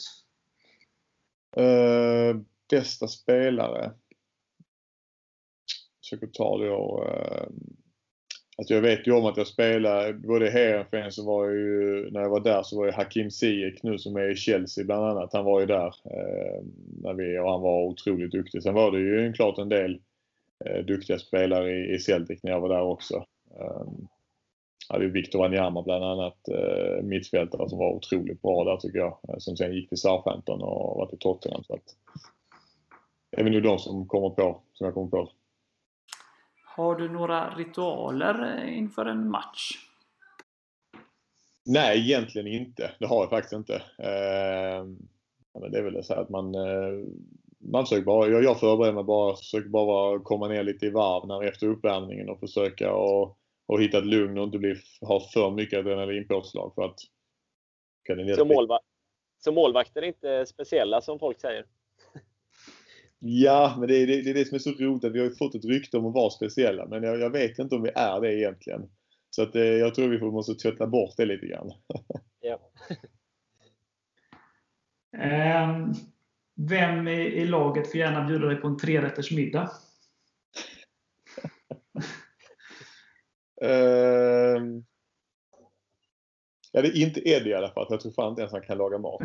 Eh, 1.58 2.38
bästa 2.70 3.08
spelare? 3.08 3.82
Jag 3.82 3.94
försöker 6.04 6.28
ta 6.28 6.58
det 6.58 6.70
och, 6.70 7.08
eh, 7.08 7.48
alltså 8.60 8.74
jag 8.74 8.82
vet 8.82 9.08
ju 9.08 9.12
om 9.12 9.26
att 9.26 9.38
jag 9.38 9.48
spelar 9.48 10.14
både 10.14 10.48
i 10.48 10.50
Heerenveen 10.50 11.12
så 11.12 11.26
var 11.26 11.46
jag 11.46 11.56
ju, 11.56 12.12
när 12.12 12.22
jag 12.22 12.30
var 12.30 12.40
där 12.40 12.64
så 12.64 12.78
var 12.78 12.86
ju 12.86 12.92
Hakim 12.92 13.32
Ziyech 13.32 13.80
nu 13.84 13.98
som 13.98 14.16
är 14.16 14.32
i 14.32 14.36
Chelsea 14.36 14.86
bland 14.86 15.06
annat. 15.06 15.34
Han 15.34 15.46
var 15.46 15.60
ju 15.60 15.66
där 15.66 15.86
eh, 15.88 16.64
när 17.04 17.14
vi, 17.14 17.40
och 17.40 17.52
han 17.52 17.62
var 17.62 17.84
otroligt 17.84 18.32
duktig. 18.32 18.64
Sen 18.64 18.74
var 18.74 18.92
det 18.92 19.00
ju 19.00 19.34
klart 19.34 19.58
en 19.58 19.70
del 19.70 20.02
eh, 20.66 20.86
duktiga 20.86 21.20
spelare 21.20 21.72
i, 21.72 21.94
i 21.94 22.00
Celtic 22.00 22.44
när 22.44 22.52
jag 22.52 22.62
var 22.62 22.70
där 22.70 22.82
också. 22.82 23.26
Eh, 23.60 23.88
hade 24.90 25.06
ju 25.06 25.12
Victor 25.12 25.40
Wanyama 25.40 25.82
bland 25.82 26.04
annat, 26.04 26.48
eh, 26.48 27.04
mittfältare 27.04 27.70
som 27.70 27.80
var 27.80 27.94
otroligt 27.94 28.42
bra 28.42 28.64
där 28.64 28.78
tycker 28.78 29.00
jag. 29.00 29.18
Eh, 29.30 29.36
som 29.38 29.58
sen 29.58 29.74
gick 29.74 29.90
till 29.90 29.98
Southampton 29.98 30.62
och 30.62 30.98
var 30.98 31.06
till 31.06 31.20
Tottenham. 31.20 31.64
Så 31.64 31.74
att, 31.74 31.96
det 33.32 33.40
är 33.40 33.44
väl 33.44 33.54
nu 33.54 33.62
de 33.62 33.80
som 33.80 34.08
kommer 34.08 34.30
på, 34.30 34.62
som 34.74 34.86
jag 34.86 34.94
kommer 34.94 35.10
på. 35.10 35.30
Har 36.80 36.96
du 36.96 37.10
några 37.10 37.56
ritualer 37.56 38.58
eh, 38.58 38.78
inför 38.78 39.06
en 39.06 39.30
match? 39.30 39.72
Nej, 41.66 42.00
egentligen 42.00 42.48
inte. 42.48 42.92
Det 43.00 43.06
har 43.06 43.22
jag 43.22 43.30
faktiskt 43.30 43.54
inte. 43.54 43.76
Eh, 43.76 44.86
men 45.60 45.72
det 45.72 45.78
är 45.78 45.84
väl 45.84 46.04
så 46.04 46.14
att 46.14 46.30
man, 46.30 46.56
eh, 46.56 47.06
man 47.60 47.86
försöker 47.86 48.06
bara, 48.06 48.28
jag, 48.28 48.44
jag 48.44 48.60
förbereder 48.60 48.94
mig 48.94 49.04
bara, 49.04 49.36
försöker 49.36 49.70
bara 49.70 50.20
komma 50.20 50.48
ner 50.48 50.64
lite 50.64 50.86
i 50.86 50.90
varv 50.90 51.28
när, 51.28 51.48
efter 51.48 51.68
uppvärmningen 51.68 52.30
och 52.30 52.40
försöka 52.40 52.94
och 52.94 53.40
och 53.70 53.82
hitta 53.82 53.98
ett 53.98 54.06
lugn 54.06 54.38
och 54.38 54.44
inte 54.44 54.58
bli, 54.58 54.76
ha 55.02 55.20
för 55.34 55.52
mycket 55.52 55.80
adrenalinpåslag 55.80 56.72
för 56.76 56.82
att 56.82 57.00
så, 58.36 58.46
målva 58.46 58.80
så 59.38 59.52
målvakter 59.52 60.02
är 60.02 60.06
inte 60.08 60.46
speciella 60.46 61.02
som 61.02 61.20
folk 61.20 61.40
säger? 61.40 61.66
Ja, 63.20 63.76
men 63.80 63.88
det 63.88 63.98
är, 63.98 64.08
det, 64.08 64.22
det 64.22 64.30
är 64.30 64.34
det 64.34 64.46
som 64.46 64.56
är 64.56 64.60
så 64.60 64.72
roligt 64.72 65.04
att 65.04 65.12
vi 65.12 65.20
har 65.20 65.30
fått 65.30 65.56
ett 65.56 65.66
rykte 65.66 65.98
om 65.98 66.06
att 66.06 66.14
vara 66.14 66.30
speciella. 66.30 66.86
Men 66.86 67.04
jag, 67.04 67.20
jag 67.20 67.30
vet 67.30 67.60
inte 67.60 67.76
om 67.76 67.82
vi 67.82 67.92
är 67.96 68.22
det 68.22 68.36
egentligen. 68.40 68.90
Så 69.30 69.44
att, 69.44 69.56
eh, 69.56 69.64
jag 69.64 69.96
tror 69.96 70.08
vi 70.08 70.20
måste 70.20 70.56
tvätta 70.56 70.88
bort 70.88 71.14
det 71.18 71.26
lite 71.26 71.46
grann. 71.46 71.72
Ja. 72.42 72.60
um, 75.68 75.94
vem 76.70 77.08
i, 77.08 77.22
i, 77.22 77.46
laget 77.46 77.92
får 77.92 78.00
gärna 78.00 78.28
bjuda 78.28 78.48
dig 78.48 78.56
på 78.56 78.68
en 78.68 78.78
trerätters 78.78 79.32
middag? 79.32 79.72
um, 83.62 84.86
ja, 86.72 86.82
det 86.82 86.88
är 86.88 86.96
inte 86.96 87.30
Eddie 87.30 87.50
i 87.50 87.54
alla 87.54 87.72
fall. 87.72 87.88
Jag 87.90 88.02
tror 88.02 88.12
fan 88.12 88.30
inte 88.30 88.42
ens 88.42 88.54
han 88.54 88.62
kan 88.62 88.78
laga 88.78 88.98
mat. 88.98 89.22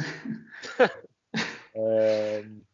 um, 1.75 2.65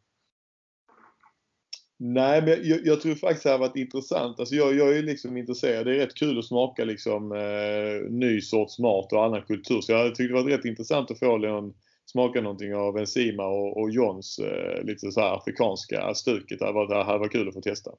Nej, 2.03 2.43
men 2.43 2.69
jag, 2.69 2.87
jag, 2.87 3.01
tror 3.01 3.15
faktiskt 3.15 3.45
det 3.45 3.51
har 3.51 3.59
varit 3.59 3.77
intressant. 3.77 4.41
Alltså 4.41 4.55
jag, 4.55 4.75
jag 4.75 4.97
är 4.97 5.03
liksom 5.03 5.37
intresserad. 5.37 5.87
Det 5.87 5.95
är 5.95 5.99
rätt 5.99 6.15
kul 6.15 6.39
att 6.39 6.45
smaka 6.45 6.85
liksom, 6.85 7.33
eh, 7.33 8.11
ny 8.11 8.41
sorts 8.41 8.79
mat 8.79 9.13
och 9.13 9.25
annan 9.25 9.43
kultur. 9.43 9.81
Så 9.81 9.93
jag 9.93 10.15
tyckte 10.15 10.35
det 10.35 10.43
var 10.43 10.51
rätt 10.51 10.65
intressant 10.65 11.11
att 11.11 11.19
få 11.19 11.39
någon, 11.39 11.75
smaka 12.07 12.41
någonting 12.41 12.75
av 12.75 12.99
Enzima 12.99 13.47
och, 13.47 13.81
och 13.81 13.91
Johns 13.91 14.39
eh, 14.39 14.85
lite 14.85 15.13
så 15.13 15.21
afrikanska 15.21 16.15
stuket. 16.15 16.59
Det 16.59 16.65
hade 16.65 16.75
varit, 16.75 16.91
det 16.91 17.05
hade 17.05 17.19
varit 17.19 17.33
kul 17.33 17.49
att 17.49 17.55
få 17.55 17.61
testa. 17.61 17.91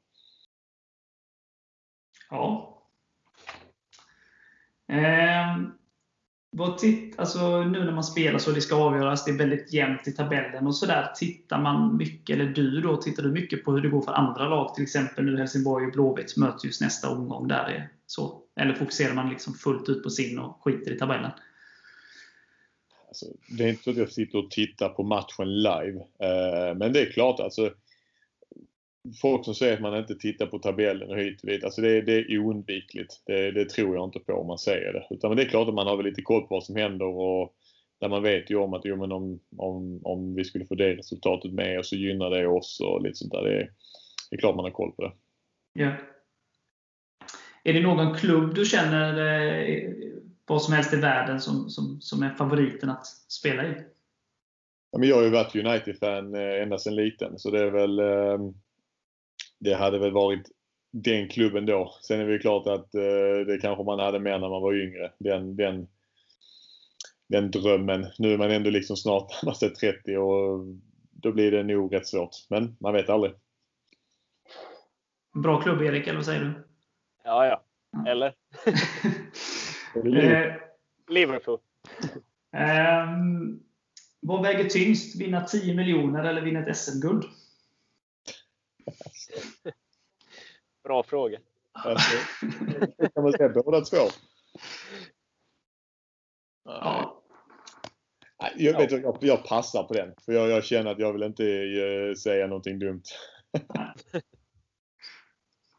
Ja. 2.30 2.78
Eh, 4.92 5.58
vad 6.54 6.78
titt, 6.78 7.20
alltså, 7.20 7.64
nu 7.64 7.86
när 7.86 7.92
man 7.92 8.04
spelar 8.04 8.40
så 8.40 8.52
det 8.52 8.62
ska 8.62 8.76
avgöras, 8.76 9.26
det 9.26 9.32
är 9.32 9.38
väldigt 9.38 9.74
jämnt 9.74 10.08
i 10.08 10.12
tabellen 10.12 10.68
och 10.68 10.76
sådär. 10.76 11.12
Tittar 11.16 11.62
man 11.62 11.98
mycket, 11.98 12.36
eller 12.36 12.46
du 12.46 12.82
då, 12.82 12.98
tittar 12.98 13.24
du 13.24 13.32
mycket 13.32 13.66
på 13.66 13.72
hur 13.72 13.82
det 13.82 13.90
går 13.90 14.02
för 14.02 14.12
andra 14.12 14.48
lag? 14.48 14.76
Till 14.76 14.84
exempel 14.84 15.26
nu 15.26 15.38
Helsingborg 15.38 15.86
och 15.86 15.92
Blåvitt 15.92 16.38
möts 16.38 16.66
just 16.66 16.82
nästa 16.82 17.10
omgång. 17.10 17.48
Där 17.48 17.64
är 17.64 17.90
så. 18.06 18.42
Eller 18.60 18.74
fokuserar 18.74 19.14
man 19.14 19.30
liksom 19.30 19.54
fullt 19.54 19.90
ut 19.90 20.04
på 20.04 20.10
sin 20.10 20.40
och 20.40 20.64
skiter 20.64 20.92
i 20.92 20.98
tabellen? 20.98 21.32
Alltså, 23.08 23.26
det 23.50 23.64
är 23.64 23.70
inte 23.70 23.84
så 23.84 23.90
att 23.90 23.98
jag 23.98 24.12
sitter 24.12 24.38
och 24.38 24.52
tittar 24.52 24.90
på 24.90 25.04
matchen 25.04 25.62
live. 25.62 26.00
Eh, 26.00 26.76
men 26.78 26.94
det 26.94 27.02
är 27.02 27.12
klart, 27.12 27.40
alltså 27.40 27.72
folk 29.22 29.46
som 29.46 29.56
säger 29.56 29.74
att 29.74 29.82
man 29.82 29.98
inte 29.98 30.16
tittar 30.16 30.46
på 30.46 30.60
tabellen 30.60 31.10
och 31.10 31.18
hit 31.18 31.42
och 31.42 31.50
dit. 31.50 31.64
Alltså 31.64 31.82
det, 31.82 32.02
det 32.02 32.14
är 32.14 32.38
oundvikligt. 32.38 33.22
Det, 33.26 33.52
det, 33.52 33.70
tror 33.70 33.96
jag 33.96 34.08
inte 34.08 34.20
på 34.20 34.34
om 34.34 34.48
man 34.48 34.58
säger 34.58 34.94
det. 34.94 35.08
Utan 35.10 35.36
det 35.36 35.44
är 35.44 35.50
klart 35.50 35.68
att 35.68 35.74
man 35.74 35.88
har 35.88 35.98
väl 35.98 36.06
lite 36.06 36.22
koll 36.22 36.42
på 36.42 36.56
vad 36.56 36.64
som 36.64 36.76
händer 36.76 37.06
och 37.06 37.56
där 38.00 38.10
man 38.10 38.24
vet 38.24 38.52
ju 38.52 38.56
om 38.56 38.74
att 38.74 38.82
jo, 38.86 38.96
men 38.96 39.12
om, 39.12 39.40
om, 39.58 40.02
om 40.04 40.36
vi 40.36 40.44
skulle 40.44 40.66
få 40.66 40.76
det 40.76 40.96
resultatet 40.96 41.54
med 41.54 41.80
oss 41.80 41.90
så 41.90 41.96
gynnar 41.96 42.30
det 42.30 42.48
oss 42.48 42.80
och 42.80 43.02
lite 43.02 43.16
sånt 43.16 43.32
där. 43.32 43.44
Det, 43.44 43.70
det 44.30 44.36
är 44.36 44.40
klart 44.40 44.56
man 44.56 44.66
har 44.66 44.72
koll 44.72 44.92
på 44.92 45.02
det. 45.02 45.12
Ja. 45.74 45.92
Är 47.64 47.74
det 47.74 47.82
någon 47.82 48.16
klubb 48.16 48.56
du 48.56 48.66
känner 48.66 49.18
eh, 49.18 49.92
vad 50.46 50.62
som 50.62 50.74
helst 50.74 50.94
i 50.94 50.98
världen 50.98 51.42
som, 51.42 51.70
som, 51.70 52.02
som 52.02 52.24
är 52.24 52.30
favoriten 52.30 52.90
att 52.90 53.06
spela 53.08 53.66
i? 53.66 53.74
Ja, 54.92 55.00
men 55.00 55.10
jag 55.10 55.16
har 55.16 55.24
ju 55.24 55.30
varit 55.30 55.56
United-fan 55.56 56.36
eh, 56.36 56.62
ända 56.62 56.78
sedan 56.78 56.96
liten 56.96 57.40
så 57.40 57.52
det 57.52 57.60
är 57.60 57.72
väl 57.72 58.00
eh, 58.00 58.52
det 59.62 59.74
hade 59.74 60.00
väl 60.00 60.12
varit 60.12 60.50
den 60.92 61.30
klubben 61.30 61.66
då. 61.66 61.96
Sen 62.02 62.20
är 62.20 62.28
det 62.28 62.40
klart 62.40 62.68
att 62.68 62.96
eh, 62.96 63.46
det 63.48 63.58
kanske 63.62 63.84
man 63.84 64.00
hade 64.00 64.20
mer 64.20 64.40
när 64.40 64.50
man 64.50 64.62
var 64.62 64.74
yngre. 64.74 65.12
Den, 65.18 65.56
den, 65.56 65.88
den 67.30 67.52
drömmen. 67.52 68.08
Nu 68.18 68.34
är 68.34 68.38
man 68.38 68.52
ändå 68.52 68.70
liksom 68.70 68.98
snart 68.98 69.32
närmast 69.44 69.76
30 69.80 70.18
och 70.18 70.66
då 71.12 71.32
blir 71.32 71.52
det 71.52 71.64
nog 71.64 71.94
rätt 71.94 72.08
svårt. 72.08 72.36
Men 72.50 72.78
man 72.80 72.94
vet 72.94 73.10
aldrig. 73.10 73.34
Bra 75.44 75.62
klubb 75.62 75.82
Erik, 75.82 76.08
eller 76.08 76.16
vad 76.16 76.26
säger 76.26 76.42
du? 76.42 76.52
Ja, 77.24 77.46
ja. 77.46 77.64
Eller? 78.12 78.34
Eh, 79.96 80.54
Liverpool. 81.10 81.60
Um, 82.54 83.64
vad 84.20 84.42
väger 84.42 84.70
tyngst? 84.70 85.22
Vinna 85.22 85.42
10 85.42 85.74
miljoner 85.74 86.24
eller 86.24 86.42
vinna 86.42 86.60
ett 86.60 86.78
SM-guld? 86.78 87.24
Bra 90.84 91.04
fråga. 91.04 91.40
Alltså, 91.72 92.18
kan 93.14 93.24
man 93.24 93.32
säga 93.32 93.50
båda 93.50 93.82
två. 93.82 93.98
Ja. 96.66 97.18
Jag, 98.58 98.78
vet, 98.78 98.92
jag, 98.92 99.18
jag 99.22 99.46
passar 99.46 99.84
på 99.84 99.94
den. 99.94 100.14
För 100.26 100.34
jag, 100.34 100.50
jag, 100.50 100.64
känner 100.64 100.92
att 100.92 101.00
jag 101.00 101.14
vill 101.14 101.24
inte 101.24 101.44
uh, 101.44 102.16
säga 102.16 102.48
någonting 102.48 102.80
dumt. 102.80 103.04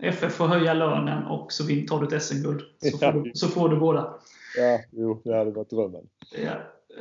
FF 0.02 0.32
får 0.32 0.46
höja 0.46 0.74
lönen 0.74 1.24
och 1.24 1.52
så 1.52 1.64
tar 1.64 2.00
du 2.00 2.16
ett 2.16 2.22
SM-guld. 2.22 2.62
Så, 2.78 2.98
får 2.98 3.12
du, 3.12 3.32
så 3.34 3.48
får 3.48 3.68
du 3.68 3.76
båda. 3.76 4.20
Ja, 4.56 4.80
jo, 4.90 5.22
det 5.24 5.36
hade 5.36 5.50
varit 5.50 5.70
drömmen. 5.70 6.08
Ja. 6.36 6.52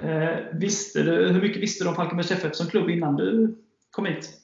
Eh, 0.09 0.39
visste 0.53 1.03
du, 1.03 1.31
hur 1.31 1.41
mycket 1.41 1.61
visste 1.61 1.83
du 1.83 1.89
om 1.89 1.95
Falkenbergs 1.95 2.31
FF 2.31 2.55
som 2.55 2.67
klubb 2.67 2.89
innan 2.89 3.15
du 3.15 3.57
kom 3.91 4.05
hit? 4.05 4.40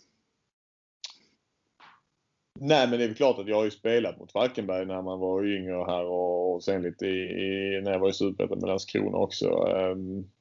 Nej 2.62 2.88
men 2.90 3.00
det 3.00 3.04
är 3.06 3.08
väl 3.08 3.18
klart 3.18 3.40
att 3.40 3.48
jag 3.48 3.56
har 3.56 3.64
ju 3.64 3.72
spelat 3.72 4.20
mot 4.20 4.32
Falkenberg 4.32 4.86
när 4.86 5.02
man 5.02 5.20
var 5.20 5.46
yngre 5.46 5.74
här 5.74 6.06
och, 6.06 6.56
och 6.56 6.64
sen 6.64 6.82
lite 6.82 7.06
i, 7.06 7.20
i, 7.20 7.82
när 7.84 7.92
jag 7.92 8.00
var 8.00 8.10
i 8.10 8.14
Superettan 8.14 8.60
med 8.60 8.68
Landskrona 8.68 9.18
också. 9.18 9.50
Um, 9.50 10.32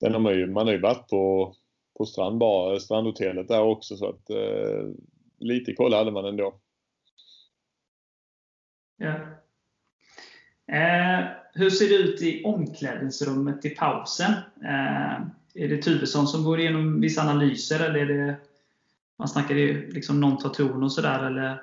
den 0.00 0.12
har 0.12 0.20
man, 0.20 0.32
ju, 0.32 0.46
man 0.46 0.66
har 0.66 0.74
ju 0.74 0.80
varit 0.80 1.08
på, 1.08 1.54
på 1.98 2.06
strandbar, 2.06 2.78
strandhotellet 2.78 3.48
där 3.48 3.62
också 3.62 3.96
så 3.96 4.08
att 4.08 4.30
uh, 4.30 4.94
lite 5.38 5.72
koll 5.72 5.94
hade 5.94 6.10
man 6.10 6.24
ändå. 6.24 6.54
Ja. 8.96 9.14
Eh, 10.72 11.26
hur 11.52 11.70
ser 11.70 11.88
det 11.88 11.94
ut 11.94 12.22
i 12.22 12.44
omklädningsrummet 12.44 13.64
i 13.64 13.70
pausen? 13.70 14.32
Eh, 14.64 15.20
är 15.54 15.68
det 15.68 15.82
Tuvesson 15.82 16.26
som 16.26 16.44
går 16.44 16.60
igenom 16.60 17.00
vissa 17.00 17.22
analyser 17.22 17.84
eller 17.84 17.98
är 17.98 18.06
det 18.06 18.36
man 19.18 19.28
snackar 19.28 19.54
ju 19.54 19.90
liksom 19.90 20.20
någon 20.20 20.38
tar 20.38 20.48
ton 20.48 20.82
och 20.82 20.92
sådär 20.92 21.26
eller, 21.26 21.62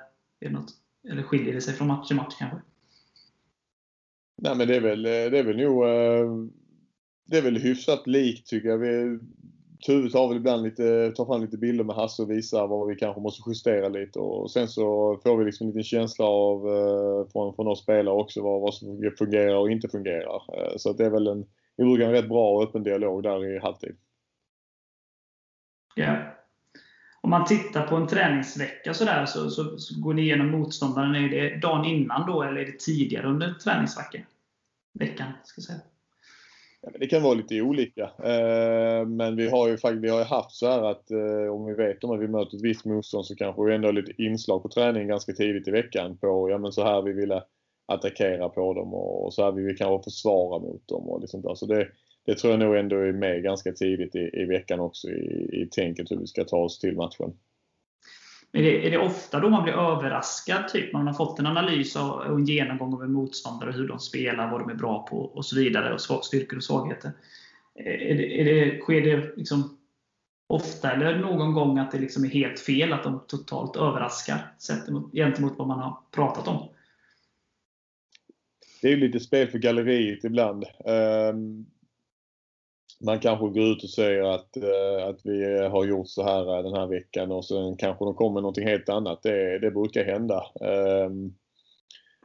något, 0.50 0.70
eller 1.10 1.22
skiljer 1.22 1.54
det 1.54 1.60
sig 1.60 1.74
från 1.74 1.88
match 1.88 2.06
till 2.06 2.16
match 2.16 2.34
kanske? 2.38 2.58
Nej 4.42 4.56
men 4.56 4.68
det 4.68 4.76
är 4.76 4.80
väl, 4.80 5.02
det 5.02 5.38
är 5.38 5.44
väl 5.44 5.56
nog 5.56 5.84
eh, 5.84 6.48
det 7.26 7.38
är 7.38 7.42
väl 7.42 7.56
hyfsat 7.56 8.06
likt 8.06 8.46
tycker 8.46 8.68
jag. 8.68 8.78
Vi, 8.78 9.18
Tuve 9.86 10.10
tar 10.10 10.28
väl 10.28 10.36
ibland 10.36 10.62
lite, 10.62 11.12
tar 11.16 11.24
fram 11.24 11.40
lite 11.40 11.58
bilder 11.58 11.84
med 11.84 11.96
Hasse 11.96 12.22
och 12.22 12.30
visar 12.30 12.66
vad 12.66 12.88
vi 12.88 12.96
kanske 12.96 13.20
måste 13.20 13.50
justera 13.50 13.88
lite 13.88 14.18
och 14.18 14.50
sen 14.50 14.68
så 14.68 15.16
får 15.22 15.36
vi 15.36 15.44
liksom 15.44 15.66
en 15.66 15.70
liten 15.70 15.82
känsla 15.82 16.24
av 16.24 16.68
eh, 16.68 17.28
från, 17.32 17.54
från 17.54 17.68
oss 17.68 17.82
spelare 17.82 18.14
också 18.14 18.42
vad, 18.42 18.60
vad 18.60 18.74
som 18.74 19.12
fungerar 19.18 19.56
och 19.56 19.70
inte 19.70 19.88
fungerar. 19.88 20.42
Eh, 20.58 20.76
så 20.76 20.90
att 20.90 20.98
det 20.98 21.06
är 21.06 21.10
väl 21.10 21.26
en, 21.26 21.46
vi 21.76 21.84
brukar 21.84 22.06
en 22.06 22.12
rätt 22.12 22.28
bra 22.28 22.56
och 22.56 22.62
öppen 22.62 22.82
dialog 22.82 23.22
där 23.22 23.56
i 23.56 23.58
halvtid. 23.58 23.96
Ja 25.94 26.35
om 27.26 27.30
man 27.30 27.44
tittar 27.44 27.86
på 27.86 27.96
en 27.96 28.06
träningsvecka 28.06 28.94
så, 28.94 29.04
där, 29.04 29.26
så, 29.26 29.50
så, 29.50 29.78
så 29.78 30.00
går 30.00 30.14
ni 30.14 30.22
igenom 30.22 30.50
motståndaren. 30.50 31.14
Är 31.14 31.28
det 31.28 31.56
dagen 31.56 31.84
innan 31.84 32.26
då 32.26 32.42
eller 32.42 32.60
är 32.60 32.66
det 32.66 32.78
tidigare 32.78 33.26
under 33.26 33.54
träningsveckan? 33.54 34.20
Veckan, 34.92 35.32
ska 35.44 35.60
säga. 35.60 35.78
Ja, 36.82 36.90
det 37.00 37.06
kan 37.06 37.22
vara 37.22 37.34
lite 37.34 37.60
olika. 37.60 38.02
Eh, 38.02 39.06
men 39.06 39.36
vi 39.36 39.48
har 39.50 39.68
ju 39.68 39.78
faktiskt 39.78 40.04
vi 40.04 40.08
har 40.08 40.24
haft 40.24 40.50
så 40.50 40.70
här 40.70 40.82
att 40.82 41.10
eh, 41.10 41.54
om 41.54 41.66
vi 41.66 41.74
vet 41.74 42.04
om 42.04 42.10
att 42.10 42.20
vi 42.20 42.28
möter 42.28 42.56
ett 42.56 42.62
visst 42.62 42.84
motstånd 42.84 43.26
så 43.26 43.36
kanske 43.36 43.64
vi 43.64 43.74
ändå 43.74 43.88
har 43.88 43.92
lite 43.92 44.22
inslag 44.22 44.62
på 44.62 44.68
träning 44.68 45.08
ganska 45.08 45.32
tidigt 45.32 45.68
i 45.68 45.70
veckan 45.70 46.16
på 46.16 46.50
ja, 46.50 46.58
men 46.58 46.72
så 46.72 46.84
här 46.84 47.02
vi 47.02 47.12
vill 47.12 47.40
attackera 47.86 48.48
på 48.48 48.74
dem 48.74 48.94
och 48.94 49.34
så 49.34 49.44
här 49.44 49.52
vill 49.52 49.76
kanske 49.76 50.10
försvara 50.10 50.58
mot 50.58 50.88
dem. 50.88 51.08
Och 51.08 51.20
liksom 51.20 51.42
där. 51.42 51.54
Så 51.54 51.66
det, 51.66 51.88
det 52.26 52.34
tror 52.34 52.52
jag 52.52 52.60
nog 52.60 52.76
ändå 52.76 52.96
är 52.96 53.12
med 53.12 53.42
ganska 53.42 53.72
tidigt 53.72 54.14
i, 54.14 54.30
i 54.32 54.44
veckan 54.44 54.80
också 54.80 55.08
i, 55.08 55.62
i 55.62 55.68
tänket 55.70 56.10
hur 56.10 56.16
vi 56.16 56.26
ska 56.26 56.44
ta 56.44 56.56
oss 56.56 56.78
till 56.78 56.96
matchen. 56.96 57.32
Är 58.52 58.62
det, 58.62 58.86
är 58.86 58.90
det 58.90 58.98
ofta 58.98 59.40
då 59.40 59.50
man 59.50 59.62
blir 59.62 59.72
överraskad? 59.72 60.68
Typ 60.68 60.92
man 60.92 61.06
har 61.06 61.14
fått 61.14 61.38
en 61.38 61.46
analys 61.46 61.96
och 61.96 62.26
en 62.26 62.44
genomgång 62.44 62.94
av 62.94 63.02
en 63.02 63.12
motståndare, 63.12 63.72
hur 63.72 63.88
de 63.88 63.98
spelar, 63.98 64.50
vad 64.50 64.60
de 64.60 64.70
är 64.70 64.74
bra 64.74 65.06
på 65.10 65.18
och 65.18 65.44
så 65.44 65.56
vidare, 65.56 65.94
och 65.94 66.24
styrkor 66.24 66.56
och 66.56 66.64
svagheter. 66.64 67.12
Är 67.74 68.14
det, 68.14 68.40
är 68.40 68.44
det, 68.44 68.80
sker 68.80 69.00
det 69.00 69.36
liksom 69.36 69.78
ofta 70.48 70.92
eller 70.92 71.18
någon 71.18 71.52
gång 71.52 71.78
att 71.78 71.90
det 71.90 71.98
liksom 71.98 72.24
är 72.24 72.28
helt 72.28 72.60
fel, 72.60 72.92
att 72.92 73.02
de 73.04 73.20
totalt 73.28 73.76
överraskar 73.76 74.38
gentemot 75.12 75.58
vad 75.58 75.68
man 75.68 75.78
har 75.78 75.98
pratat 76.10 76.48
om? 76.48 76.68
Det 78.82 78.92
är 78.92 78.96
lite 78.96 79.20
spel 79.20 79.48
för 79.48 79.58
galleriet 79.58 80.24
ibland. 80.24 80.64
Um, 80.84 81.66
man 83.04 83.18
kanske 83.18 83.46
går 83.46 83.62
ut 83.62 83.82
och 83.82 83.90
säger 83.90 84.22
att, 84.22 84.56
eh, 84.56 85.08
att 85.08 85.20
vi 85.24 85.58
har 85.58 85.84
gjort 85.84 86.08
så 86.08 86.22
här 86.22 86.56
eh, 86.56 86.62
den 86.62 86.74
här 86.74 86.86
veckan 86.86 87.32
och 87.32 87.44
sen 87.44 87.76
kanske 87.76 88.04
de 88.04 88.14
kommer 88.14 88.34
med 88.34 88.42
någonting 88.42 88.66
helt 88.66 88.88
annat. 88.88 89.22
Det, 89.22 89.58
det 89.58 89.70
brukar 89.70 90.04
hända. 90.04 90.44
Ehm, 90.60 91.34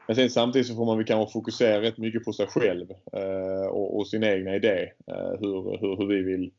men 0.07 0.15
sen 0.15 0.29
samtidigt 0.29 0.67
så 0.67 0.75
får 0.75 0.85
man 0.85 0.97
väl 0.97 1.07
kanske 1.07 1.33
fokusera 1.33 1.81
rätt 1.81 1.97
mycket 1.97 2.25
på 2.25 2.33
sig 2.33 2.47
själv 2.47 2.91
eh, 3.13 3.67
och, 3.69 3.97
och, 3.97 4.07
sin 4.07 4.23
egna 4.23 4.55
idé. 4.55 4.91
Eh, 5.07 5.31
hur, 5.39 5.79
hur, 5.79 5.97
hur, 5.97 6.07
vi 6.07 6.21
vill, 6.21 6.51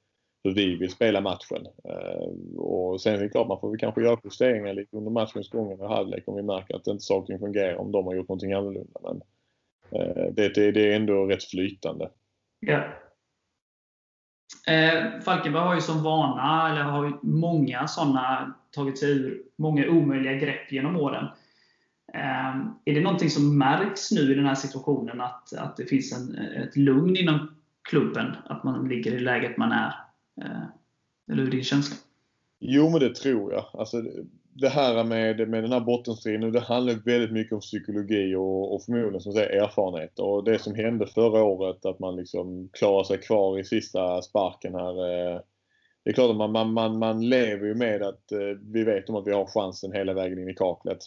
hur 0.44 0.54
vi 0.54 0.76
vill 0.76 0.90
spela 0.90 1.20
matchen. 1.20 1.66
Eh, 1.84 2.58
och 2.58 3.00
sen 3.00 3.14
är 3.14 3.20
det 3.20 3.28
klart 3.28 3.48
man 3.48 3.60
får 3.60 3.70
väl 3.70 3.78
kanske 3.78 4.02
göra 4.02 4.20
justeringar 4.24 4.74
lite 4.74 4.96
under 4.96 5.10
matchens 5.10 5.48
gång 5.48 5.80
och 5.80 5.88
halvlek 5.88 6.22
om 6.26 6.36
vi 6.36 6.42
märker 6.42 6.76
att 6.76 6.86
inte 6.86 7.02
saker 7.02 7.38
fungerar 7.38 7.76
om 7.76 7.92
de 7.92 8.06
har 8.06 8.14
gjort 8.14 8.28
någonting 8.28 8.52
annorlunda. 8.52 9.00
Men 9.02 9.22
eh, 10.00 10.26
det, 10.32 10.54
det, 10.54 10.72
det, 10.72 10.92
är 10.92 10.96
ändå 10.96 11.26
rätt 11.26 11.44
flytande. 11.44 12.10
Ja. 12.60 12.84
Eh, 14.66 15.20
Falkenberg 15.20 15.62
har 15.62 15.74
ju 15.74 15.80
som 15.80 16.02
vana, 16.02 16.70
eller 16.70 16.82
har 16.82 17.04
ju 17.04 17.12
många 17.22 17.88
sådana, 17.88 18.54
tagit 18.70 18.98
sig 18.98 19.10
ur 19.10 19.42
många 19.56 19.88
omöjliga 19.88 20.34
grepp 20.34 20.72
genom 20.72 20.96
åren. 20.96 21.24
Eh, 22.14 22.56
är 22.84 22.94
det 22.94 23.00
någonting 23.00 23.30
som 23.30 23.58
märks 23.58 24.10
nu 24.10 24.32
i 24.32 24.34
den 24.34 24.46
här 24.46 24.54
situationen 24.54 25.20
att, 25.20 25.52
att 25.52 25.76
det 25.76 25.86
finns 25.86 26.12
en, 26.12 26.34
ett 26.38 26.76
lugn 26.76 27.16
inom 27.16 27.54
klubben? 27.88 28.36
Att 28.44 28.64
man 28.64 28.88
ligger 28.88 29.12
i 29.12 29.18
läget 29.18 29.56
man 29.56 29.72
är? 29.72 29.94
Eh, 30.40 30.62
eller 31.30 31.42
hur 31.42 31.46
är 31.46 31.50
din 31.50 31.64
känsla? 31.64 31.96
Jo, 32.60 32.90
men 32.90 33.00
det 33.00 33.14
tror 33.14 33.52
jag. 33.52 33.64
Alltså, 33.72 34.02
det 34.54 34.68
här 34.68 35.04
med, 35.04 35.48
med 35.48 35.64
den 35.64 35.72
här 35.72 35.80
bottenstriden, 35.80 36.52
det 36.52 36.60
handlar 36.60 36.94
väldigt 36.94 37.32
mycket 37.32 37.52
om 37.52 37.60
psykologi 37.60 38.34
och, 38.34 38.74
och 38.74 38.82
förmodligen 38.82 39.20
som 39.20 39.32
säger 39.32 39.62
erfarenhet. 39.62 40.18
Och 40.18 40.44
det 40.44 40.58
som 40.58 40.74
hände 40.74 41.06
förra 41.06 41.42
året, 41.42 41.84
att 41.84 41.98
man 41.98 42.16
liksom 42.16 42.68
klarar 42.72 43.04
sig 43.04 43.18
kvar 43.18 43.58
i 43.58 43.64
sista 43.64 44.22
sparken 44.22 44.74
här. 44.74 44.90
Eh, 44.90 45.40
det 46.04 46.10
är 46.10 46.14
klart 46.14 46.30
att 46.30 46.36
man, 46.36 46.52
man, 46.52 46.72
man, 46.72 46.98
man 46.98 47.28
lever 47.28 47.66
ju 47.66 47.74
med 47.74 48.02
att 48.02 48.32
eh, 48.32 48.58
vi 48.72 48.84
vet 48.84 49.08
om 49.08 49.16
att 49.16 49.26
vi 49.26 49.32
har 49.32 49.46
chansen 49.46 49.92
hela 49.92 50.14
vägen 50.14 50.38
in 50.38 50.48
i 50.48 50.54
kaklet. 50.54 50.98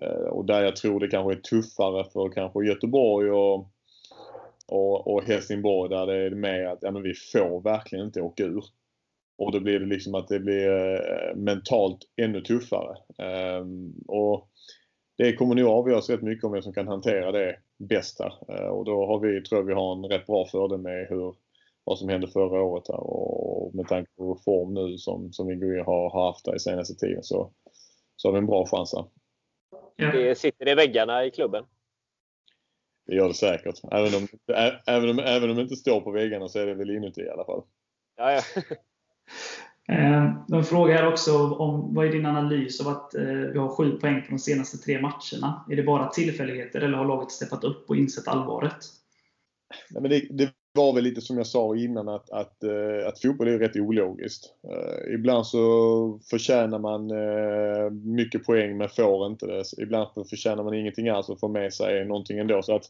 Eh, 0.00 0.28
och 0.28 0.44
där 0.44 0.62
jag 0.62 0.76
tror 0.76 1.00
det 1.00 1.08
kanske 1.08 1.32
är 1.32 1.40
tuffare 1.40 2.04
för 2.12 2.28
kanske 2.28 2.64
Göteborg 2.64 3.30
och, 3.30 3.54
och, 4.66 5.06
och 5.06 5.24
Helsingborg 5.24 5.90
där 5.90 6.06
det 6.06 6.16
är 6.16 6.30
mer 6.30 6.64
att 6.64 6.78
ja, 6.82 6.90
men 6.90 7.02
vi 7.02 7.14
får 7.14 7.60
verkligen 7.60 8.04
inte 8.04 8.20
åka 8.20 8.44
ur. 8.44 8.64
Och 9.40 9.52
då 9.52 9.60
blir 9.60 9.80
det 9.80 9.86
liksom 9.86 10.14
att 10.14 10.28
det 10.28 10.40
blir 10.40 10.68
eh, 10.70 11.36
mentalt 11.36 11.98
ännu 12.16 12.40
tuffare. 12.40 12.96
Ehm, 13.18 13.94
och 14.08 14.48
det 15.18 15.32
kommer 15.32 15.54
nog 15.54 15.68
avgöras 15.68 16.10
rätt 16.10 16.22
mycket 16.22 16.44
om 16.44 16.52
vem 16.52 16.62
som 16.62 16.72
kan 16.72 16.88
hantera 16.88 17.32
det 17.32 17.56
bäst 17.78 18.20
här. 18.20 18.32
Eh, 18.48 18.68
och 18.68 18.84
då 18.84 19.06
har 19.06 19.20
vi, 19.20 19.42
tror 19.42 19.60
jag 19.60 19.66
vi 19.66 19.74
har 19.74 19.92
en 19.92 20.04
rätt 20.04 20.26
bra 20.26 20.46
fördel 20.46 20.78
med 20.78 21.06
hur, 21.08 21.34
vad 21.84 21.98
som 21.98 22.08
hände 22.08 22.28
förra 22.28 22.62
året 22.62 22.88
här. 22.88 23.00
Och 23.00 23.74
med 23.74 23.88
tanke 23.88 24.10
på 24.16 24.40
form 24.44 24.74
nu 24.74 24.98
som, 24.98 25.32
som 25.32 25.46
vi 25.46 25.78
har, 25.78 26.10
har 26.10 26.26
haft 26.26 26.44
där 26.44 26.56
i 26.56 26.58
senaste 26.58 26.94
tiden 26.94 27.22
så, 27.22 27.52
så 28.16 28.28
har 28.28 28.32
vi 28.32 28.38
en 28.38 28.46
bra 28.46 28.66
chans 28.66 28.94
här. 28.96 29.04
Det 30.12 30.38
sitter 30.38 30.68
i 30.68 30.74
väggarna 30.74 31.24
i 31.24 31.30
klubben. 31.30 31.64
Det 33.06 33.14
gör 33.14 33.28
det 33.28 33.34
säkert. 33.34 33.80
Även 33.92 34.14
om, 34.14 34.28
även, 34.86 35.10
om, 35.10 35.18
även 35.18 35.50
om 35.50 35.56
det 35.56 35.62
inte 35.62 35.76
står 35.76 36.00
på 36.00 36.10
väggarna 36.10 36.48
så 36.48 36.58
är 36.58 36.66
det 36.66 36.74
väl 36.74 36.90
inuti 36.90 37.20
i 37.20 37.30
alla 37.30 37.44
fall. 37.44 37.62
Ja, 38.16 38.32
ja. 38.32 38.42
Eh, 39.90 40.32
de 40.48 40.58
en 40.58 40.64
fråga 40.64 40.94
här 40.94 41.12
också 41.12 41.54
om 41.54 41.94
vad 41.94 42.06
är 42.06 42.12
din 42.12 42.26
analys 42.26 42.80
av 42.80 42.88
att 42.88 43.14
eh, 43.14 43.22
vi 43.24 43.58
har 43.58 43.68
sju 43.68 43.90
poäng 43.90 44.22
på 44.22 44.30
de 44.30 44.38
senaste 44.38 44.78
tre 44.78 45.00
matcherna? 45.00 45.64
Är 45.70 45.76
det 45.76 45.82
bara 45.82 46.08
tillfälligheter 46.08 46.80
eller 46.80 46.98
har 46.98 47.04
laget 47.04 47.30
steppat 47.30 47.64
upp 47.64 47.90
och 47.90 47.96
insett 47.96 48.28
allvaret? 48.28 48.76
Nej, 49.90 50.02
men 50.02 50.10
det, 50.10 50.26
det 50.30 50.52
var 50.74 50.92
väl 50.92 51.04
lite 51.04 51.20
som 51.20 51.36
jag 51.36 51.46
sa 51.46 51.76
innan 51.76 52.08
att, 52.08 52.30
att, 52.30 52.62
eh, 52.62 53.08
att 53.08 53.20
fotboll 53.20 53.48
är 53.48 53.58
rätt 53.58 53.76
ologiskt. 53.76 54.44
Ibland 55.14 55.46
så 55.46 56.20
förtjänar 56.30 56.78
man 56.78 57.10
mycket 58.14 58.44
poäng 58.44 58.76
men 58.76 58.88
får 58.88 59.26
inte 59.26 59.46
det. 59.46 59.64
Ibland 59.78 60.08
förtjänar 60.30 60.64
man 60.64 60.74
ingenting 60.74 61.08
alls 61.08 61.28
och 61.28 61.40
får 61.40 61.48
med 61.48 61.72
sig 61.72 62.04
någonting 62.04 62.38
ändå. 62.38 62.62
Så 62.62 62.74
att, 62.74 62.84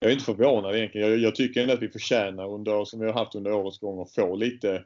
jag 0.00 0.08
är 0.08 0.12
inte 0.12 0.24
förvånad 0.24 0.76
egentligen. 0.76 1.10
Jag, 1.10 1.18
jag 1.18 1.34
tycker 1.34 1.62
ändå 1.62 1.74
att 1.74 1.82
vi 1.82 1.88
förtjänar, 1.88 2.54
under, 2.54 2.84
som 2.84 3.00
vi 3.00 3.06
har 3.06 3.12
haft 3.12 3.34
under 3.34 3.52
årets 3.52 3.78
gång, 3.78 4.02
att 4.02 4.14
få 4.14 4.36
lite 4.36 4.84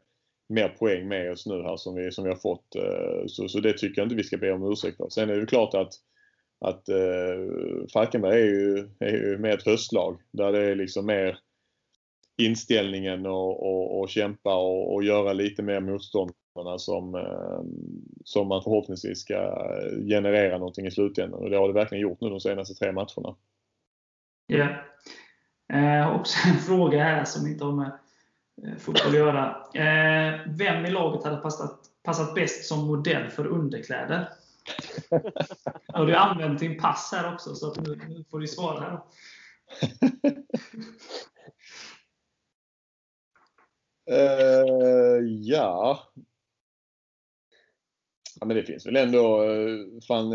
mer 0.53 0.69
poäng 0.69 1.09
med 1.09 1.33
oss 1.33 1.47
nu 1.47 1.63
här 1.63 1.77
som 1.77 1.95
vi, 1.95 2.13
som 2.13 2.25
vi 2.25 2.31
har 2.31 2.37
fått. 2.37 2.75
Eh, 2.75 3.27
så, 3.27 3.49
så 3.49 3.61
det 3.61 3.79
tycker 3.79 4.01
jag 4.01 4.07
inte 4.07 4.17
vi 4.17 4.25
ska 4.25 4.37
be 4.37 4.53
om 4.53 4.73
ursäkt 4.73 4.97
för. 4.97 5.09
Sen 5.11 5.31
är 5.31 5.37
det 5.37 5.47
klart 5.47 5.75
att 5.75 5.93
att 6.63 6.89
eh, 6.89 7.87
Falkenberg 7.93 8.41
är 8.41 8.47
ju, 8.47 8.89
är 8.99 9.11
ju 9.11 9.39
med 9.39 9.55
ett 9.55 9.67
höstlag 9.67 10.19
där 10.31 10.53
det 10.53 10.71
är 10.71 10.75
liksom 10.75 11.07
mer 11.07 11.39
inställningen 12.37 13.27
och, 13.27 13.63
och, 13.63 14.01
och 14.01 14.09
kämpa 14.09 14.55
och, 14.55 14.95
och, 14.95 15.05
göra 15.05 15.33
lite 15.33 15.63
mer 15.63 15.81
motståndarna 15.81 16.79
som, 16.79 17.15
eh, 17.15 17.61
som 18.25 18.49
man 18.49 18.63
förhoppningsvis 18.63 19.21
ska 19.21 19.69
generera 20.09 20.59
någonting 20.59 20.87
i 20.87 20.91
slutändan. 20.91 21.43
Och 21.43 21.51
det 21.51 21.57
har 21.57 21.69
det 21.69 21.75
verkligen 21.75 22.03
gjort 22.03 22.21
nu 22.21 22.29
de 22.29 22.41
senaste 22.41 22.75
tre 22.75 22.93
matcherna. 22.93 23.37
Ja. 24.47 24.69
Eh, 25.73 26.17
också 26.17 26.49
en 26.49 26.59
fråga 26.59 27.05
här 27.05 27.25
som 27.25 27.47
inte 27.47 27.65
har 27.65 27.73
med 27.73 27.99
fotboll 28.79 29.07
att 29.07 29.15
göra. 29.15 29.67
Eh, 29.75 30.41
vem 30.47 30.87
i 30.87 30.91
laget 30.91 31.25
hade 31.25 31.37
passat, 31.37 31.81
passat 32.03 32.35
bäst 32.35 32.65
som 32.65 32.87
modell 32.87 33.31
för 33.31 33.47
underkläder? 33.47 34.29
har 35.87 36.07
du 36.07 36.15
använt 36.15 36.61
din 36.61 36.79
pass 36.79 37.13
här 37.13 37.35
också, 37.35 37.55
så 37.55 37.71
att 37.71 37.81
nu, 37.81 38.01
nu 38.09 38.25
får 38.31 38.41
du 38.41 38.49
svara. 38.49 38.81
Här. 38.81 39.01
Uh, 44.11 45.25
ja. 45.29 45.99
Ja, 48.41 48.47
men 48.47 48.57
det 48.57 48.63
finns 48.63 48.87
väl 48.87 48.97
ändå, 48.97 49.45
fan, 50.09 50.33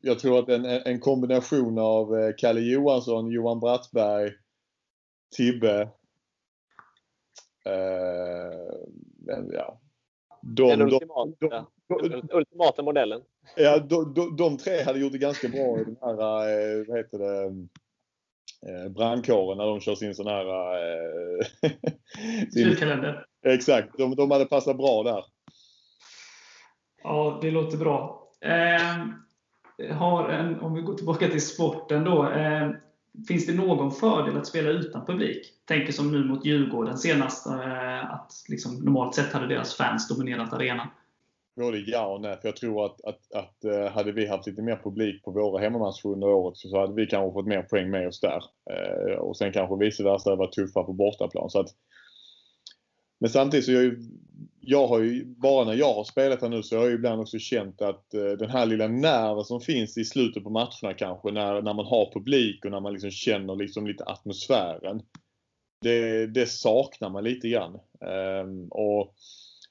jag 0.00 0.18
tror 0.18 0.38
att 0.38 0.48
en, 0.48 0.64
en 0.64 1.00
kombination 1.00 1.78
av 1.78 2.32
Kalle 2.32 2.60
Johansson, 2.60 3.30
Johan 3.30 3.60
Brattberg, 3.60 4.32
Tibbe. 5.36 5.88
Men, 9.26 9.50
ja. 9.52 9.80
De, 10.42 10.68
den 10.68 10.82
ultimata, 10.82 11.32
de, 11.40 12.08
de, 12.08 12.28
ultimata 12.32 12.82
modellen. 12.82 13.20
Ja, 13.56 13.78
de, 13.78 14.14
de, 14.14 14.36
de, 14.36 14.58
tre 14.58 14.82
hade 14.82 14.98
gjort 14.98 15.12
det 15.12 15.18
ganska 15.18 15.48
bra 15.48 15.80
i 15.80 15.84
den 15.84 15.96
här, 16.00 16.14
vad 16.88 16.98
heter 16.98 17.18
det, 17.18 17.44
eh, 18.70 18.88
brandkåren 18.88 19.58
när 19.58 19.66
de 19.66 19.80
kör 19.80 19.94
sin 19.94 20.14
sån 20.14 20.26
här... 20.26 20.46
Eh, 20.46 21.70
Julkalender. 22.56 23.26
Exakt, 23.46 23.98
de, 23.98 24.14
de 24.16 24.30
hade 24.30 24.44
passat 24.44 24.76
bra 24.76 25.02
där. 25.02 25.24
Ja, 27.02 27.38
det 27.42 27.50
låter 27.50 27.78
bra. 27.78 28.28
Eh, 28.40 29.06
har 29.96 30.28
en, 30.28 30.60
om 30.60 30.74
vi 30.74 30.82
går 30.82 30.94
tillbaka 30.94 31.28
till 31.28 31.46
sporten 31.46 32.04
då. 32.04 32.28
Eh, 32.28 32.70
finns 33.28 33.46
det 33.46 33.54
någon 33.54 33.92
fördel 33.92 34.36
att 34.36 34.46
spela 34.46 34.70
utan 34.70 35.06
publik? 35.06 35.52
Tänker 35.64 35.92
som 35.92 36.12
nu 36.12 36.24
mot 36.24 36.44
Djurgården 36.44 36.98
senast, 36.98 37.46
eh, 37.46 38.14
att 38.14 38.32
liksom, 38.48 38.74
normalt 38.74 39.14
sett 39.14 39.32
hade 39.32 39.46
deras 39.46 39.74
fans 39.74 40.08
dominerat 40.08 40.52
arenan 40.52 40.88
både 41.56 41.78
ja 41.78 42.06
och 42.06 42.20
nej. 42.20 42.38
För 42.40 42.48
jag 42.48 42.56
tror 42.56 42.86
att, 42.86 43.04
att, 43.04 43.32
att 43.32 43.64
eh, 43.64 43.92
hade 43.92 44.12
vi 44.12 44.26
haft 44.26 44.46
lite 44.46 44.62
mer 44.62 44.80
publik 44.84 45.22
på 45.22 45.30
våra 45.30 45.60
hemmamatcher 45.60 46.06
under 46.06 46.26
året 46.26 46.56
så 46.56 46.80
hade 46.80 46.94
vi 46.94 47.06
kanske 47.06 47.32
fått 47.32 47.46
mer 47.46 47.62
poäng 47.62 47.90
med 47.90 48.08
oss 48.08 48.20
där. 48.20 48.42
Eh, 48.70 49.14
och 49.14 49.36
sen 49.36 49.52
kanske 49.52 49.84
vice 49.84 50.04
versa 50.04 50.36
varit 50.36 50.52
tuffare 50.52 50.84
på 50.84 50.92
bortaplan. 50.92 51.50
Så 51.50 51.60
att, 51.60 51.68
men 53.20 53.30
samtidigt 53.30 53.66
så 53.66 53.72
jag, 53.72 53.94
jag 54.66 54.86
har 54.86 55.00
ju, 55.00 55.24
bara 55.24 55.64
när 55.64 55.74
jag 55.74 55.94
har 55.94 56.04
spelat 56.04 56.42
här 56.42 56.48
nu 56.48 56.62
så 56.62 56.76
har 56.76 56.84
jag 56.84 56.92
ibland 56.92 57.20
också 57.20 57.38
känt 57.38 57.82
att 57.82 58.14
eh, 58.14 58.24
den 58.24 58.50
här 58.50 58.66
lilla 58.66 58.88
nerven 58.88 59.44
som 59.44 59.60
finns 59.60 59.98
i 59.98 60.04
slutet 60.04 60.44
på 60.44 60.50
matcherna 60.50 60.94
kanske 60.98 61.30
när, 61.30 61.62
när 61.62 61.74
man 61.74 61.86
har 61.86 62.12
publik 62.12 62.64
och 62.64 62.70
när 62.70 62.80
man 62.80 62.92
liksom 62.92 63.10
känner 63.10 63.56
liksom 63.56 63.86
lite 63.86 64.04
atmosfären. 64.04 65.02
Det, 65.80 66.26
det 66.26 66.46
saknar 66.46 67.10
man 67.10 67.24
lite 67.24 67.48
grann. 67.48 67.74
Eh, 68.00 68.68
och 68.70 69.14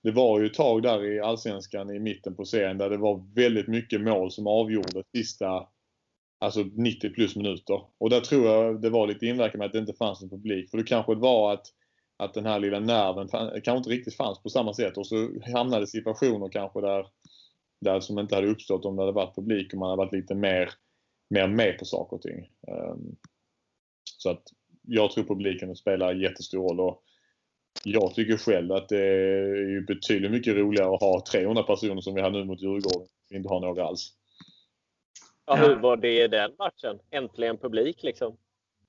det 0.03 0.11
var 0.11 0.39
ju 0.39 0.45
ett 0.45 0.53
tag 0.53 0.83
där 0.83 1.05
i 1.05 1.19
Allsvenskan 1.19 1.89
i 1.89 1.99
mitten 1.99 2.35
på 2.35 2.45
serien 2.45 2.77
där 2.77 2.89
det 2.89 2.97
var 2.97 3.35
väldigt 3.35 3.67
mycket 3.67 4.01
mål 4.01 4.31
som 4.31 4.47
avgjorde 4.47 5.03
sista 5.15 5.67
alltså 6.43 6.63
90 6.63 7.09
plus 7.13 7.35
minuter. 7.35 7.81
Och 7.97 8.09
där 8.09 8.21
tror 8.21 8.45
jag 8.45 8.81
det 8.81 8.89
var 8.89 9.07
lite 9.07 9.25
inverkan 9.25 9.59
med 9.59 9.65
att 9.65 9.71
det 9.71 9.79
inte 9.79 9.93
fanns 9.93 10.23
en 10.23 10.29
publik. 10.29 10.69
För 10.69 10.77
det 10.77 10.83
kanske 10.83 11.15
var 11.15 11.53
att, 11.53 11.67
att 12.18 12.34
den 12.34 12.45
här 12.45 12.59
lilla 12.59 12.80
nerven 12.80 13.28
kanske 13.64 13.78
inte 13.78 13.89
riktigt 13.89 14.16
fanns 14.16 14.43
på 14.43 14.49
samma 14.49 14.74
sätt 14.74 14.97
och 14.97 15.07
så 15.07 15.30
hamnade 15.55 15.88
situationer 15.88 16.49
kanske 16.49 16.82
där, 16.82 17.07
där 17.82 17.99
som 17.99 18.20
inte 18.20 18.36
hade 18.36 18.47
uppstått 18.47 18.86
om 18.86 18.95
det 18.95 19.01
hade 19.01 19.11
varit 19.11 19.36
publik 19.36 19.74
och 19.74 19.80
man 19.80 19.89
hade 19.89 19.97
varit 19.97 20.14
lite 20.14 20.36
mer, 20.36 20.70
mer 21.30 21.47
med 21.47 21.80
på 21.80 21.86
saker 21.86 22.16
och 22.16 22.22
ting. 22.22 22.49
Um, 22.68 23.16
så 24.18 24.30
att 24.30 24.43
jag 24.88 25.11
tror 25.11 25.24
publiken 25.24 25.76
spelar 25.76 26.14
jättestor 26.14 26.59
roll. 26.59 26.80
Och 26.80 27.03
jag 27.84 28.14
tycker 28.14 28.38
själv 28.38 28.72
att 28.72 28.89
det 28.89 29.05
är 29.05 29.82
betydligt 29.82 30.32
mycket 30.32 30.55
roligare 30.55 30.95
att 30.95 31.01
ha 31.01 31.24
300 31.32 31.64
personer 31.64 32.01
som 32.01 32.16
vi 32.16 32.22
har 32.22 32.32
nu 32.32 32.43
mot 32.43 32.61
Djurgården. 32.61 33.07
Inte 33.32 33.49
har 33.49 33.59
några 33.59 33.86
alls. 33.86 34.14
Ja, 35.45 35.55
hur 35.55 35.76
var 35.76 35.97
det 35.97 36.24
i 36.24 36.28
den 36.28 36.51
matchen? 36.59 36.99
Äntligen 37.11 37.57
publik 37.57 38.03
liksom? 38.03 38.38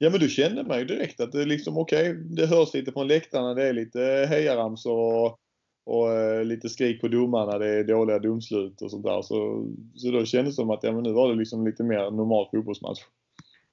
Ja 0.05 0.11
men 0.11 0.20
du 0.20 0.28
kände 0.28 0.64
man 0.64 0.78
ju 0.78 0.84
direkt 0.84 1.20
att 1.20 1.32
det 1.32 1.44
liksom 1.44 1.78
okej, 1.78 2.11
okay, 2.11 2.22
det 2.22 2.46
hörs 2.46 2.74
lite 2.74 2.92
från 2.92 3.09
läktarna. 3.09 3.55
Det 3.55 3.68
är 3.68 3.72
lite 3.72 4.26
hejaramsor 4.30 5.24
och, 5.24 5.38
och 5.84 6.12
eh, 6.12 6.44
lite 6.44 6.68
skrik 6.68 7.00
på 7.00 7.09
domarna, 7.09 7.59
det 7.59 7.68
är 7.68 7.84
dåliga 7.84 8.18
domslut 8.18 8.82
och 8.82 8.90
sånt 8.90 9.05
där. 9.05 9.22
Så, 9.22 9.68
så 9.94 10.11
då 10.11 10.24
kändes 10.24 10.55
det 10.55 10.57
som 10.57 10.70
att 10.70 10.82
ja, 10.82 10.92
men 10.92 11.02
nu 11.02 11.12
var 11.12 11.28
det 11.28 11.34
liksom 11.34 11.66
lite 11.66 11.82
mer 11.82 12.11
normal 12.11 12.48
fotbollsmatch. 12.50 13.00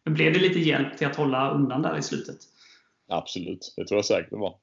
Men 0.04 0.14
blev 0.14 0.34
det 0.34 0.40
lite 0.40 0.60
hjälp 0.60 0.98
till 0.98 1.08
att 1.08 1.16
hålla 1.16 1.52
undan 1.52 1.82
där 1.82 1.98
i 1.98 2.02
slutet? 2.02 2.38
Absolut, 3.08 3.74
det 3.78 3.86
tror 3.86 3.98
jag 3.98 4.06
säkert 4.06 4.30
det 4.30 4.38
var. 4.38 4.56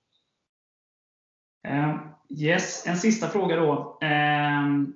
Uh, 1.69 1.97
yes, 2.29 2.87
en 2.87 2.97
sista 2.97 3.29
fråga 3.29 3.57
då. 3.57 3.99
Uh, 4.03 4.89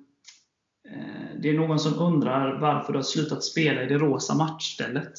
det 1.41 1.49
är 1.49 1.53
någon 1.53 1.79
som 1.79 1.99
undrar 1.99 2.59
varför 2.59 2.93
du 2.93 2.99
har 2.99 3.03
slutat 3.03 3.43
spela 3.43 3.83
i 3.83 3.85
det 3.85 3.97
rosa 3.97 4.35
matchstället? 4.35 5.13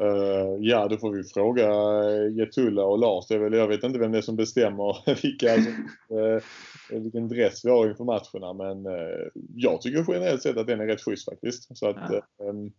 Uh, 0.00 0.56
ja, 0.60 0.88
då 0.88 0.96
får 0.96 1.10
vi 1.10 1.24
fråga 1.24 1.68
Getulla 2.28 2.84
och 2.84 2.98
Lars. 2.98 3.26
Det 3.26 3.38
väl, 3.38 3.52
jag 3.52 3.68
vet 3.68 3.84
inte 3.84 3.98
vem 3.98 4.12
det 4.12 4.18
är 4.18 4.22
som 4.22 4.36
bestämmer 4.36 4.96
vilka, 5.22 5.52
alltså, 5.52 5.70
uh, 5.70 7.00
vilken 7.02 7.28
dress 7.28 7.64
vi 7.64 7.70
har 7.70 7.88
inför 7.88 8.04
matcherna. 8.04 8.52
Men 8.52 8.86
uh, 8.86 9.28
jag 9.54 9.80
tycker 9.80 10.04
generellt 10.08 10.42
sett 10.42 10.56
att 10.56 10.66
den 10.66 10.80
är 10.80 10.86
rätt 10.86 11.04
schysst 11.04 11.24
faktiskt. 11.24 11.78
Så 11.78 11.88
att, 11.88 11.96
ja. 12.10 12.44
um, 12.44 12.72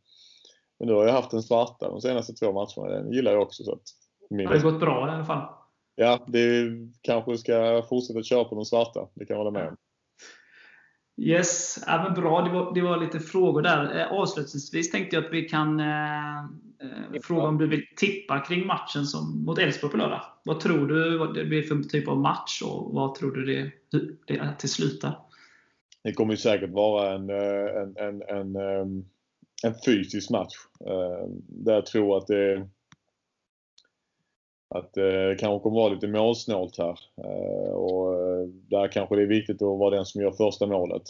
men 0.80 0.88
nu 0.88 0.94
har 0.94 1.06
jag 1.06 1.14
haft 1.14 1.32
den 1.32 1.44
svarta 1.44 1.90
de 1.90 2.02
senaste 2.02 2.34
två 2.34 2.52
matcherna. 2.52 2.96
Den 2.96 3.12
gillar 3.12 3.32
jag 3.32 3.42
också. 3.42 3.64
Så 3.64 3.74
att, 3.74 3.84
min... 4.30 4.48
Har 4.48 4.56
det 4.56 4.62
gått 4.62 4.80
bra 4.80 5.08
i 5.08 5.12
alla 5.12 5.26
fall? 5.26 5.48
Ja, 5.96 6.20
det 6.28 6.70
kanske 7.02 7.38
ska 7.38 7.84
fortsätta 7.90 8.24
köra 8.24 8.44
på 8.44 8.56
den 8.56 8.66
svarta. 8.66 9.08
Det 9.14 9.26
kan 9.26 9.38
jag 9.38 9.44
hålla 9.44 9.60
med 9.60 9.68
om. 9.68 9.78
Yes, 11.20 11.80
ja, 11.88 12.04
men 12.04 12.22
bra. 12.22 12.42
Det 12.42 12.50
var, 12.50 12.74
det 12.74 12.82
var 12.82 12.98
lite 12.98 13.20
frågor 13.20 13.62
där. 13.62 14.00
Eh, 14.00 14.12
avslutningsvis 14.12 14.92
tänkte 14.92 15.16
jag 15.16 15.26
att 15.26 15.34
vi 15.34 15.42
kan 15.42 15.80
eh, 15.80 16.38
eh, 16.38 17.22
fråga 17.24 17.42
om 17.42 17.58
du 17.58 17.68
vill 17.68 17.84
tippa 17.96 18.40
kring 18.40 18.68
matchen 18.68 19.06
som, 19.06 19.46
mot 19.46 19.60
Elfsborg 19.60 19.92
på 19.92 19.98
lördag. 19.98 20.22
Vad 20.44 20.60
tror 20.60 20.88
du 20.88 21.18
vad 21.18 21.34
det 21.34 21.46
blir 21.46 21.64
för 21.64 21.84
typ 21.84 22.08
av 22.08 22.18
match 22.18 22.62
och 22.62 22.94
vad 22.94 23.16
tror 23.16 23.32
du 23.32 23.46
det, 23.46 23.72
det 24.28 24.54
till 24.60 24.70
slutar? 24.70 25.20
Det 26.04 26.14
kommer 26.14 26.34
ju 26.34 26.38
säkert 26.38 26.70
vara 26.70 27.14
en, 27.14 27.30
eh, 27.30 27.82
en, 27.82 27.98
en, 27.98 28.22
en, 28.22 28.56
ehm, 28.56 29.06
en 29.64 29.74
fysisk 29.86 30.30
match. 30.30 30.56
Ehm, 30.80 31.42
där 31.48 31.74
jag 31.74 31.86
tror 31.86 32.18
att 32.18 32.28
det 32.28 32.68
att 34.76 34.94
det 34.94 35.36
kanske 35.40 35.64
kommer 35.64 35.76
vara 35.76 35.94
lite 35.94 36.08
målsnålt 36.08 36.78
här. 36.78 37.00
Och 37.74 38.17
där 38.52 38.88
kanske 38.88 39.16
det 39.16 39.22
är 39.22 39.28
viktigt 39.28 39.62
att 39.62 39.80
vara 39.80 39.96
den 39.96 40.06
som 40.06 40.22
gör 40.22 40.32
första 40.32 40.68
målet. 40.68 41.04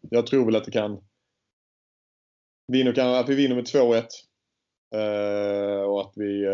Jag 0.00 0.26
tror 0.26 0.44
väl 0.44 0.56
att 0.56 0.64
det 0.64 0.70
kan 0.70 1.00
att 2.96 3.28
vi 3.28 3.34
vinner 3.34 3.54
med 3.54 3.64
2-1. 3.64 4.04
Och 5.86 6.00
att 6.00 6.12
vi, 6.16 6.46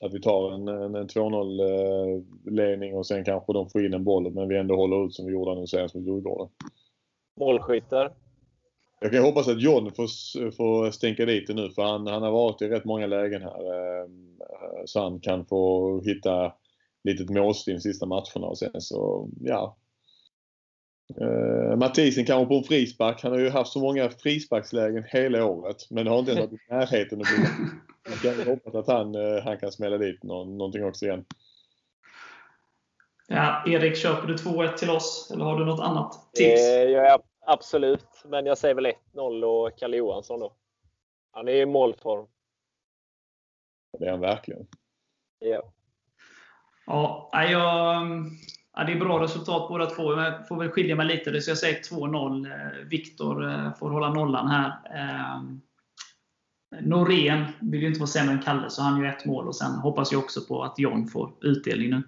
att 0.00 0.14
vi 0.14 0.20
tar 0.20 0.52
en, 0.52 0.68
en, 0.68 0.94
en 0.94 1.08
2-0 1.08 2.50
ledning 2.50 2.96
och 2.96 3.06
sen 3.06 3.24
kanske 3.24 3.52
de 3.52 3.70
får 3.70 3.86
in 3.86 3.94
en 3.94 4.04
boll 4.04 4.30
men 4.30 4.48
vi 4.48 4.56
ändå 4.56 4.76
håller 4.76 5.06
ut 5.06 5.14
som 5.14 5.26
vi 5.26 5.32
gjorde 5.32 5.60
nu 5.60 5.66
senast 5.66 5.94
mot 5.94 6.06
Djurgården. 6.06 6.48
Målskyttar? 7.40 8.12
Jag 9.00 9.12
kan 9.12 9.24
hoppas 9.24 9.48
att 9.48 9.62
John 9.62 9.92
får, 9.92 10.50
får 10.50 10.90
stänka 10.90 11.26
dit 11.26 11.46
det 11.46 11.54
nu 11.54 11.70
för 11.70 11.82
han, 11.82 12.06
han 12.06 12.22
har 12.22 12.30
varit 12.30 12.62
i 12.62 12.68
rätt 12.68 12.84
många 12.84 13.06
lägen 13.06 13.42
här. 13.42 13.72
Ehm, 14.04 14.38
så 14.86 15.00
han 15.00 15.20
kan 15.20 15.46
få 15.46 16.00
hitta 16.00 16.52
litet 17.04 17.30
målstim 17.30 17.80
sista 17.80 18.06
matcherna 18.06 18.46
och 18.46 18.58
sen 18.58 18.80
så, 18.80 19.28
ja. 19.40 19.76
Uh, 21.20 21.76
Mathisen 21.76 22.24
kanske 22.24 22.48
på 22.48 22.54
en 22.54 22.64
frispark. 22.64 23.22
Han 23.22 23.32
har 23.32 23.38
ju 23.38 23.50
haft 23.50 23.72
så 23.72 23.80
många 23.80 24.10
frisparkslägen 24.10 25.04
hela 25.08 25.44
året. 25.44 25.76
Men 25.90 26.04
det 26.04 26.10
har 26.10 26.18
inte 26.18 26.32
ens 26.32 26.50
varit 26.50 26.60
i 26.60 26.72
närheten 26.72 27.20
att 27.20 27.26
bli 27.26 28.24
Jag 28.24 28.36
kan 28.36 28.46
hoppas 28.46 28.74
att 28.74 28.86
han, 28.86 29.14
uh, 29.14 29.42
han 29.42 29.58
kan 29.58 29.72
smälla 29.72 29.98
dit 29.98 30.22
någon, 30.22 30.58
någonting 30.58 30.84
också 30.84 31.04
igen. 31.04 31.24
Ja, 33.28 33.64
Erik, 33.66 33.96
köper 33.96 34.28
du 34.28 34.34
2-1 34.34 34.76
till 34.76 34.90
oss? 34.90 35.30
Eller 35.34 35.44
har 35.44 35.58
du 35.58 35.64
något 35.64 35.80
annat 35.80 36.12
tips? 36.34 36.60
Gör 36.60 37.04
jag 37.04 37.22
Absolut, 37.46 38.24
men 38.24 38.46
jag 38.46 38.58
säger 38.58 38.74
väl 38.74 38.92
1-0 39.14 39.44
och 39.44 39.78
Kalle 39.78 39.96
Johansson 39.96 40.40
då. 40.40 40.52
Han 41.30 41.48
är 41.48 41.52
i 41.52 41.66
målform. 41.66 42.26
Det 43.98 44.06
är 44.06 44.10
han 44.10 44.20
verkligen. 44.20 44.66
Ja. 45.38 45.72
Ja, 46.92 47.30
jag, 47.32 47.52
ja, 48.74 48.84
det 48.84 48.92
är 48.92 48.98
bra 48.98 49.22
resultat 49.22 49.68
båda 49.68 49.86
två. 49.86 50.12
Jag 50.12 50.48
får 50.48 50.56
väl 50.56 50.68
skilja 50.68 50.96
mig 50.96 51.06
lite, 51.06 51.40
så 51.40 51.50
jag 51.50 51.58
säger 51.58 51.80
2-0. 51.80 52.46
Eh, 52.46 52.88
Viktor 52.88 53.50
eh, 53.50 53.74
får 53.74 53.90
hålla 53.90 54.12
nollan 54.12 54.48
här. 54.48 54.68
Eh, 54.94 55.42
Norén 56.80 57.44
vill 57.60 57.80
ju 57.80 57.86
inte 57.86 58.00
vara 58.00 58.06
sämre 58.06 58.32
än 58.32 58.42
Kalle, 58.42 58.70
så 58.70 58.82
han 58.82 59.00
gör 59.00 59.08
ett 59.08 59.24
mål. 59.24 59.48
Och 59.48 59.56
Sen 59.56 59.72
hoppas 59.72 60.12
jag 60.12 60.22
också 60.22 60.40
på 60.40 60.62
att 60.62 60.78
John 60.78 61.06
får 61.08 61.32
utdelning 61.40 61.90
nu. 61.90 62.02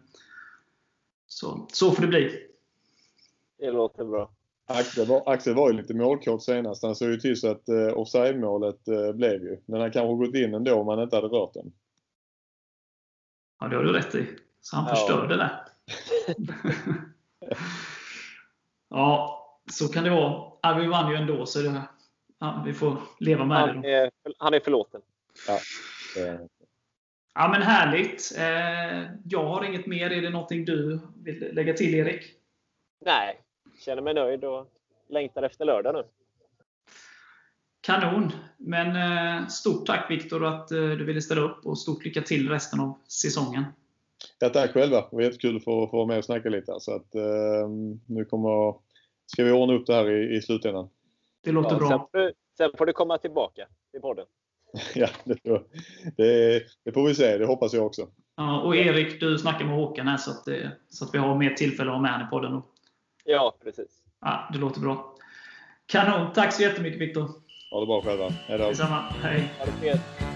Så, 1.27 1.67
så 1.73 1.91
får 1.91 2.03
det 2.03 2.09
bli. 2.09 2.47
Det 3.59 3.71
låter 3.71 4.05
bra. 4.05 4.31
Axel 4.67 5.07
var, 5.07 5.33
Axel 5.33 5.55
var 5.55 5.71
ju 5.71 5.77
lite 5.77 5.95
målkåt 5.95 6.43
senast. 6.43 6.83
Han 6.83 6.95
såg 6.95 7.11
ju 7.11 7.17
till 7.17 7.37
så 7.37 7.51
att 7.51 7.69
eh, 7.69 7.99
offside-målet 7.99 8.89
eh, 8.89 9.13
blev 9.13 9.43
ju. 9.43 9.59
Men 9.67 9.81
han 9.81 9.91
kanske 9.91 10.27
gått 10.27 10.35
in 10.35 10.55
ändå 10.55 10.75
om 10.75 10.89
han 10.89 11.03
inte 11.03 11.17
hade 11.17 11.29
rört 11.29 11.55
den. 11.55 11.73
Ja, 13.61 13.69
det 13.69 13.77
har 13.77 13.85
du 13.85 13.93
rätt 13.93 14.15
i. 14.15 14.27
Så 14.63 14.77
han 14.77 14.85
ja. 14.89 14.95
förstörde 14.95 15.37
det. 15.37 15.51
ja, 18.91 19.39
så 19.71 19.89
kan 19.89 20.05
det 20.05 20.11
vara. 20.11 20.53
Ja, 20.63 20.75
vi 20.75 20.87
vann 20.87 21.11
ju 21.11 21.17
ändå, 21.17 21.47
så 21.47 21.63
det, 21.63 21.83
ja, 22.39 22.63
vi 22.67 22.73
får 22.73 22.97
leva 23.19 23.45
med 23.45 23.59
han 23.59 23.81
det. 23.81 24.11
Då. 24.25 24.33
han 24.39 24.55
är 24.55 24.61
förlåten. 24.61 25.01
Ja. 25.49 25.59
ja, 27.35 27.49
men 27.49 27.63
härligt. 27.63 28.33
Eh, 28.39 29.11
jag 29.25 29.45
har 29.45 29.65
inget 29.65 29.87
mer. 29.87 30.11
Är 30.11 30.23
det 30.23 30.31
någonting 30.31 30.65
du 30.65 31.01
vill 31.17 31.55
lägga 31.55 31.75
till, 31.75 31.95
Erik? 31.95 32.23
Nej, 33.05 33.41
känner 33.79 34.03
mig 34.03 34.15
nöjd 34.15 34.45
och 34.45 34.67
längtar 35.09 35.43
efter 35.43 35.65
lördag 35.65 35.95
nu. 35.95 36.05
Kanon! 37.81 38.33
Men 38.57 38.97
eh, 38.97 39.47
stort 39.47 39.87
tack 39.87 40.11
Viktor 40.11 40.45
att 40.45 40.71
eh, 40.71 40.79
du 40.79 41.05
ville 41.05 41.23
ställa 41.23 41.41
upp 41.41 41.67
och 41.67 41.79
stort 41.79 42.05
lycka 42.05 42.23
till 42.23 42.49
resten 42.49 42.81
av 42.81 42.99
säsongen. 43.09 43.65
Ja, 44.39 44.49
tack 44.49 44.73
själva! 44.73 44.97
Det 44.97 45.17
var 45.17 45.23
jättekul 45.23 45.57
att 45.57 45.65
få, 45.65 45.87
få 45.87 45.97
vara 45.97 46.07
med 46.07 46.19
och 46.19 46.25
snacka 46.25 46.49
lite. 46.49 46.73
Så 46.81 46.95
att, 46.95 47.15
eh, 47.15 47.69
nu 48.07 48.25
kommer, 48.25 48.75
ska 49.27 49.45
vi 49.45 49.53
ordna 49.53 49.75
upp 49.75 49.87
det 49.87 49.95
här 49.95 50.11
i, 50.11 50.37
i 50.37 50.43
slutändan. 50.43 50.89
Det 51.45 51.53
låter 51.53 51.71
ja, 51.71 51.79
bra. 51.79 51.89
Sen 51.89 51.99
får, 51.99 52.19
du, 52.19 52.33
sen 52.57 52.71
får, 52.79 52.87
du, 52.87 52.93
komma 52.93 53.19
tillbaka 53.19 53.67
till 53.91 54.01
podden. 54.01 54.27
ja, 54.95 55.09
det, 55.25 55.39
det, 56.17 56.63
det, 56.85 56.93
får 56.93 57.07
vi 57.07 57.15
se. 57.15 57.39
Det 57.39 57.47
hoppas 57.47 57.75
jag 57.75 57.87
också. 57.87 58.09
Ja, 58.37 58.63
och 58.63 58.77
Erik, 58.77 59.21
du 59.21 59.39
snackar 59.39 59.65
med 59.65 59.75
Håkan 59.75 60.09
här 60.09 60.17
så 60.17 60.31
att, 60.31 60.49
så 60.89 61.05
att 61.05 61.15
vi 61.15 61.19
har 61.19 61.39
mer 61.39 61.51
tillfälle 61.51 61.91
att 61.91 61.97
ha 61.97 62.03
med 62.03 62.13
honom 62.13 62.27
i 62.27 62.31
podden. 62.31 62.53
Då. 62.53 62.63
Ja, 63.25 63.57
precis. 63.65 64.03
Ja, 64.21 64.49
det 64.53 64.59
låter 64.59 64.81
bra. 64.81 65.17
Kanon! 65.87 66.33
Tack 66.33 66.53
så 66.53 66.63
jättemycket 66.63 67.01
Viktor. 67.01 67.29
Ha 67.71 67.81
det 67.81 67.87
bra 67.87 68.03
själva. 68.03 68.29
Hejdå. 68.29 68.69
Detsamma. 68.69 69.01
Hej. 69.23 69.53
Ha 69.59 69.67
det. 69.81 70.32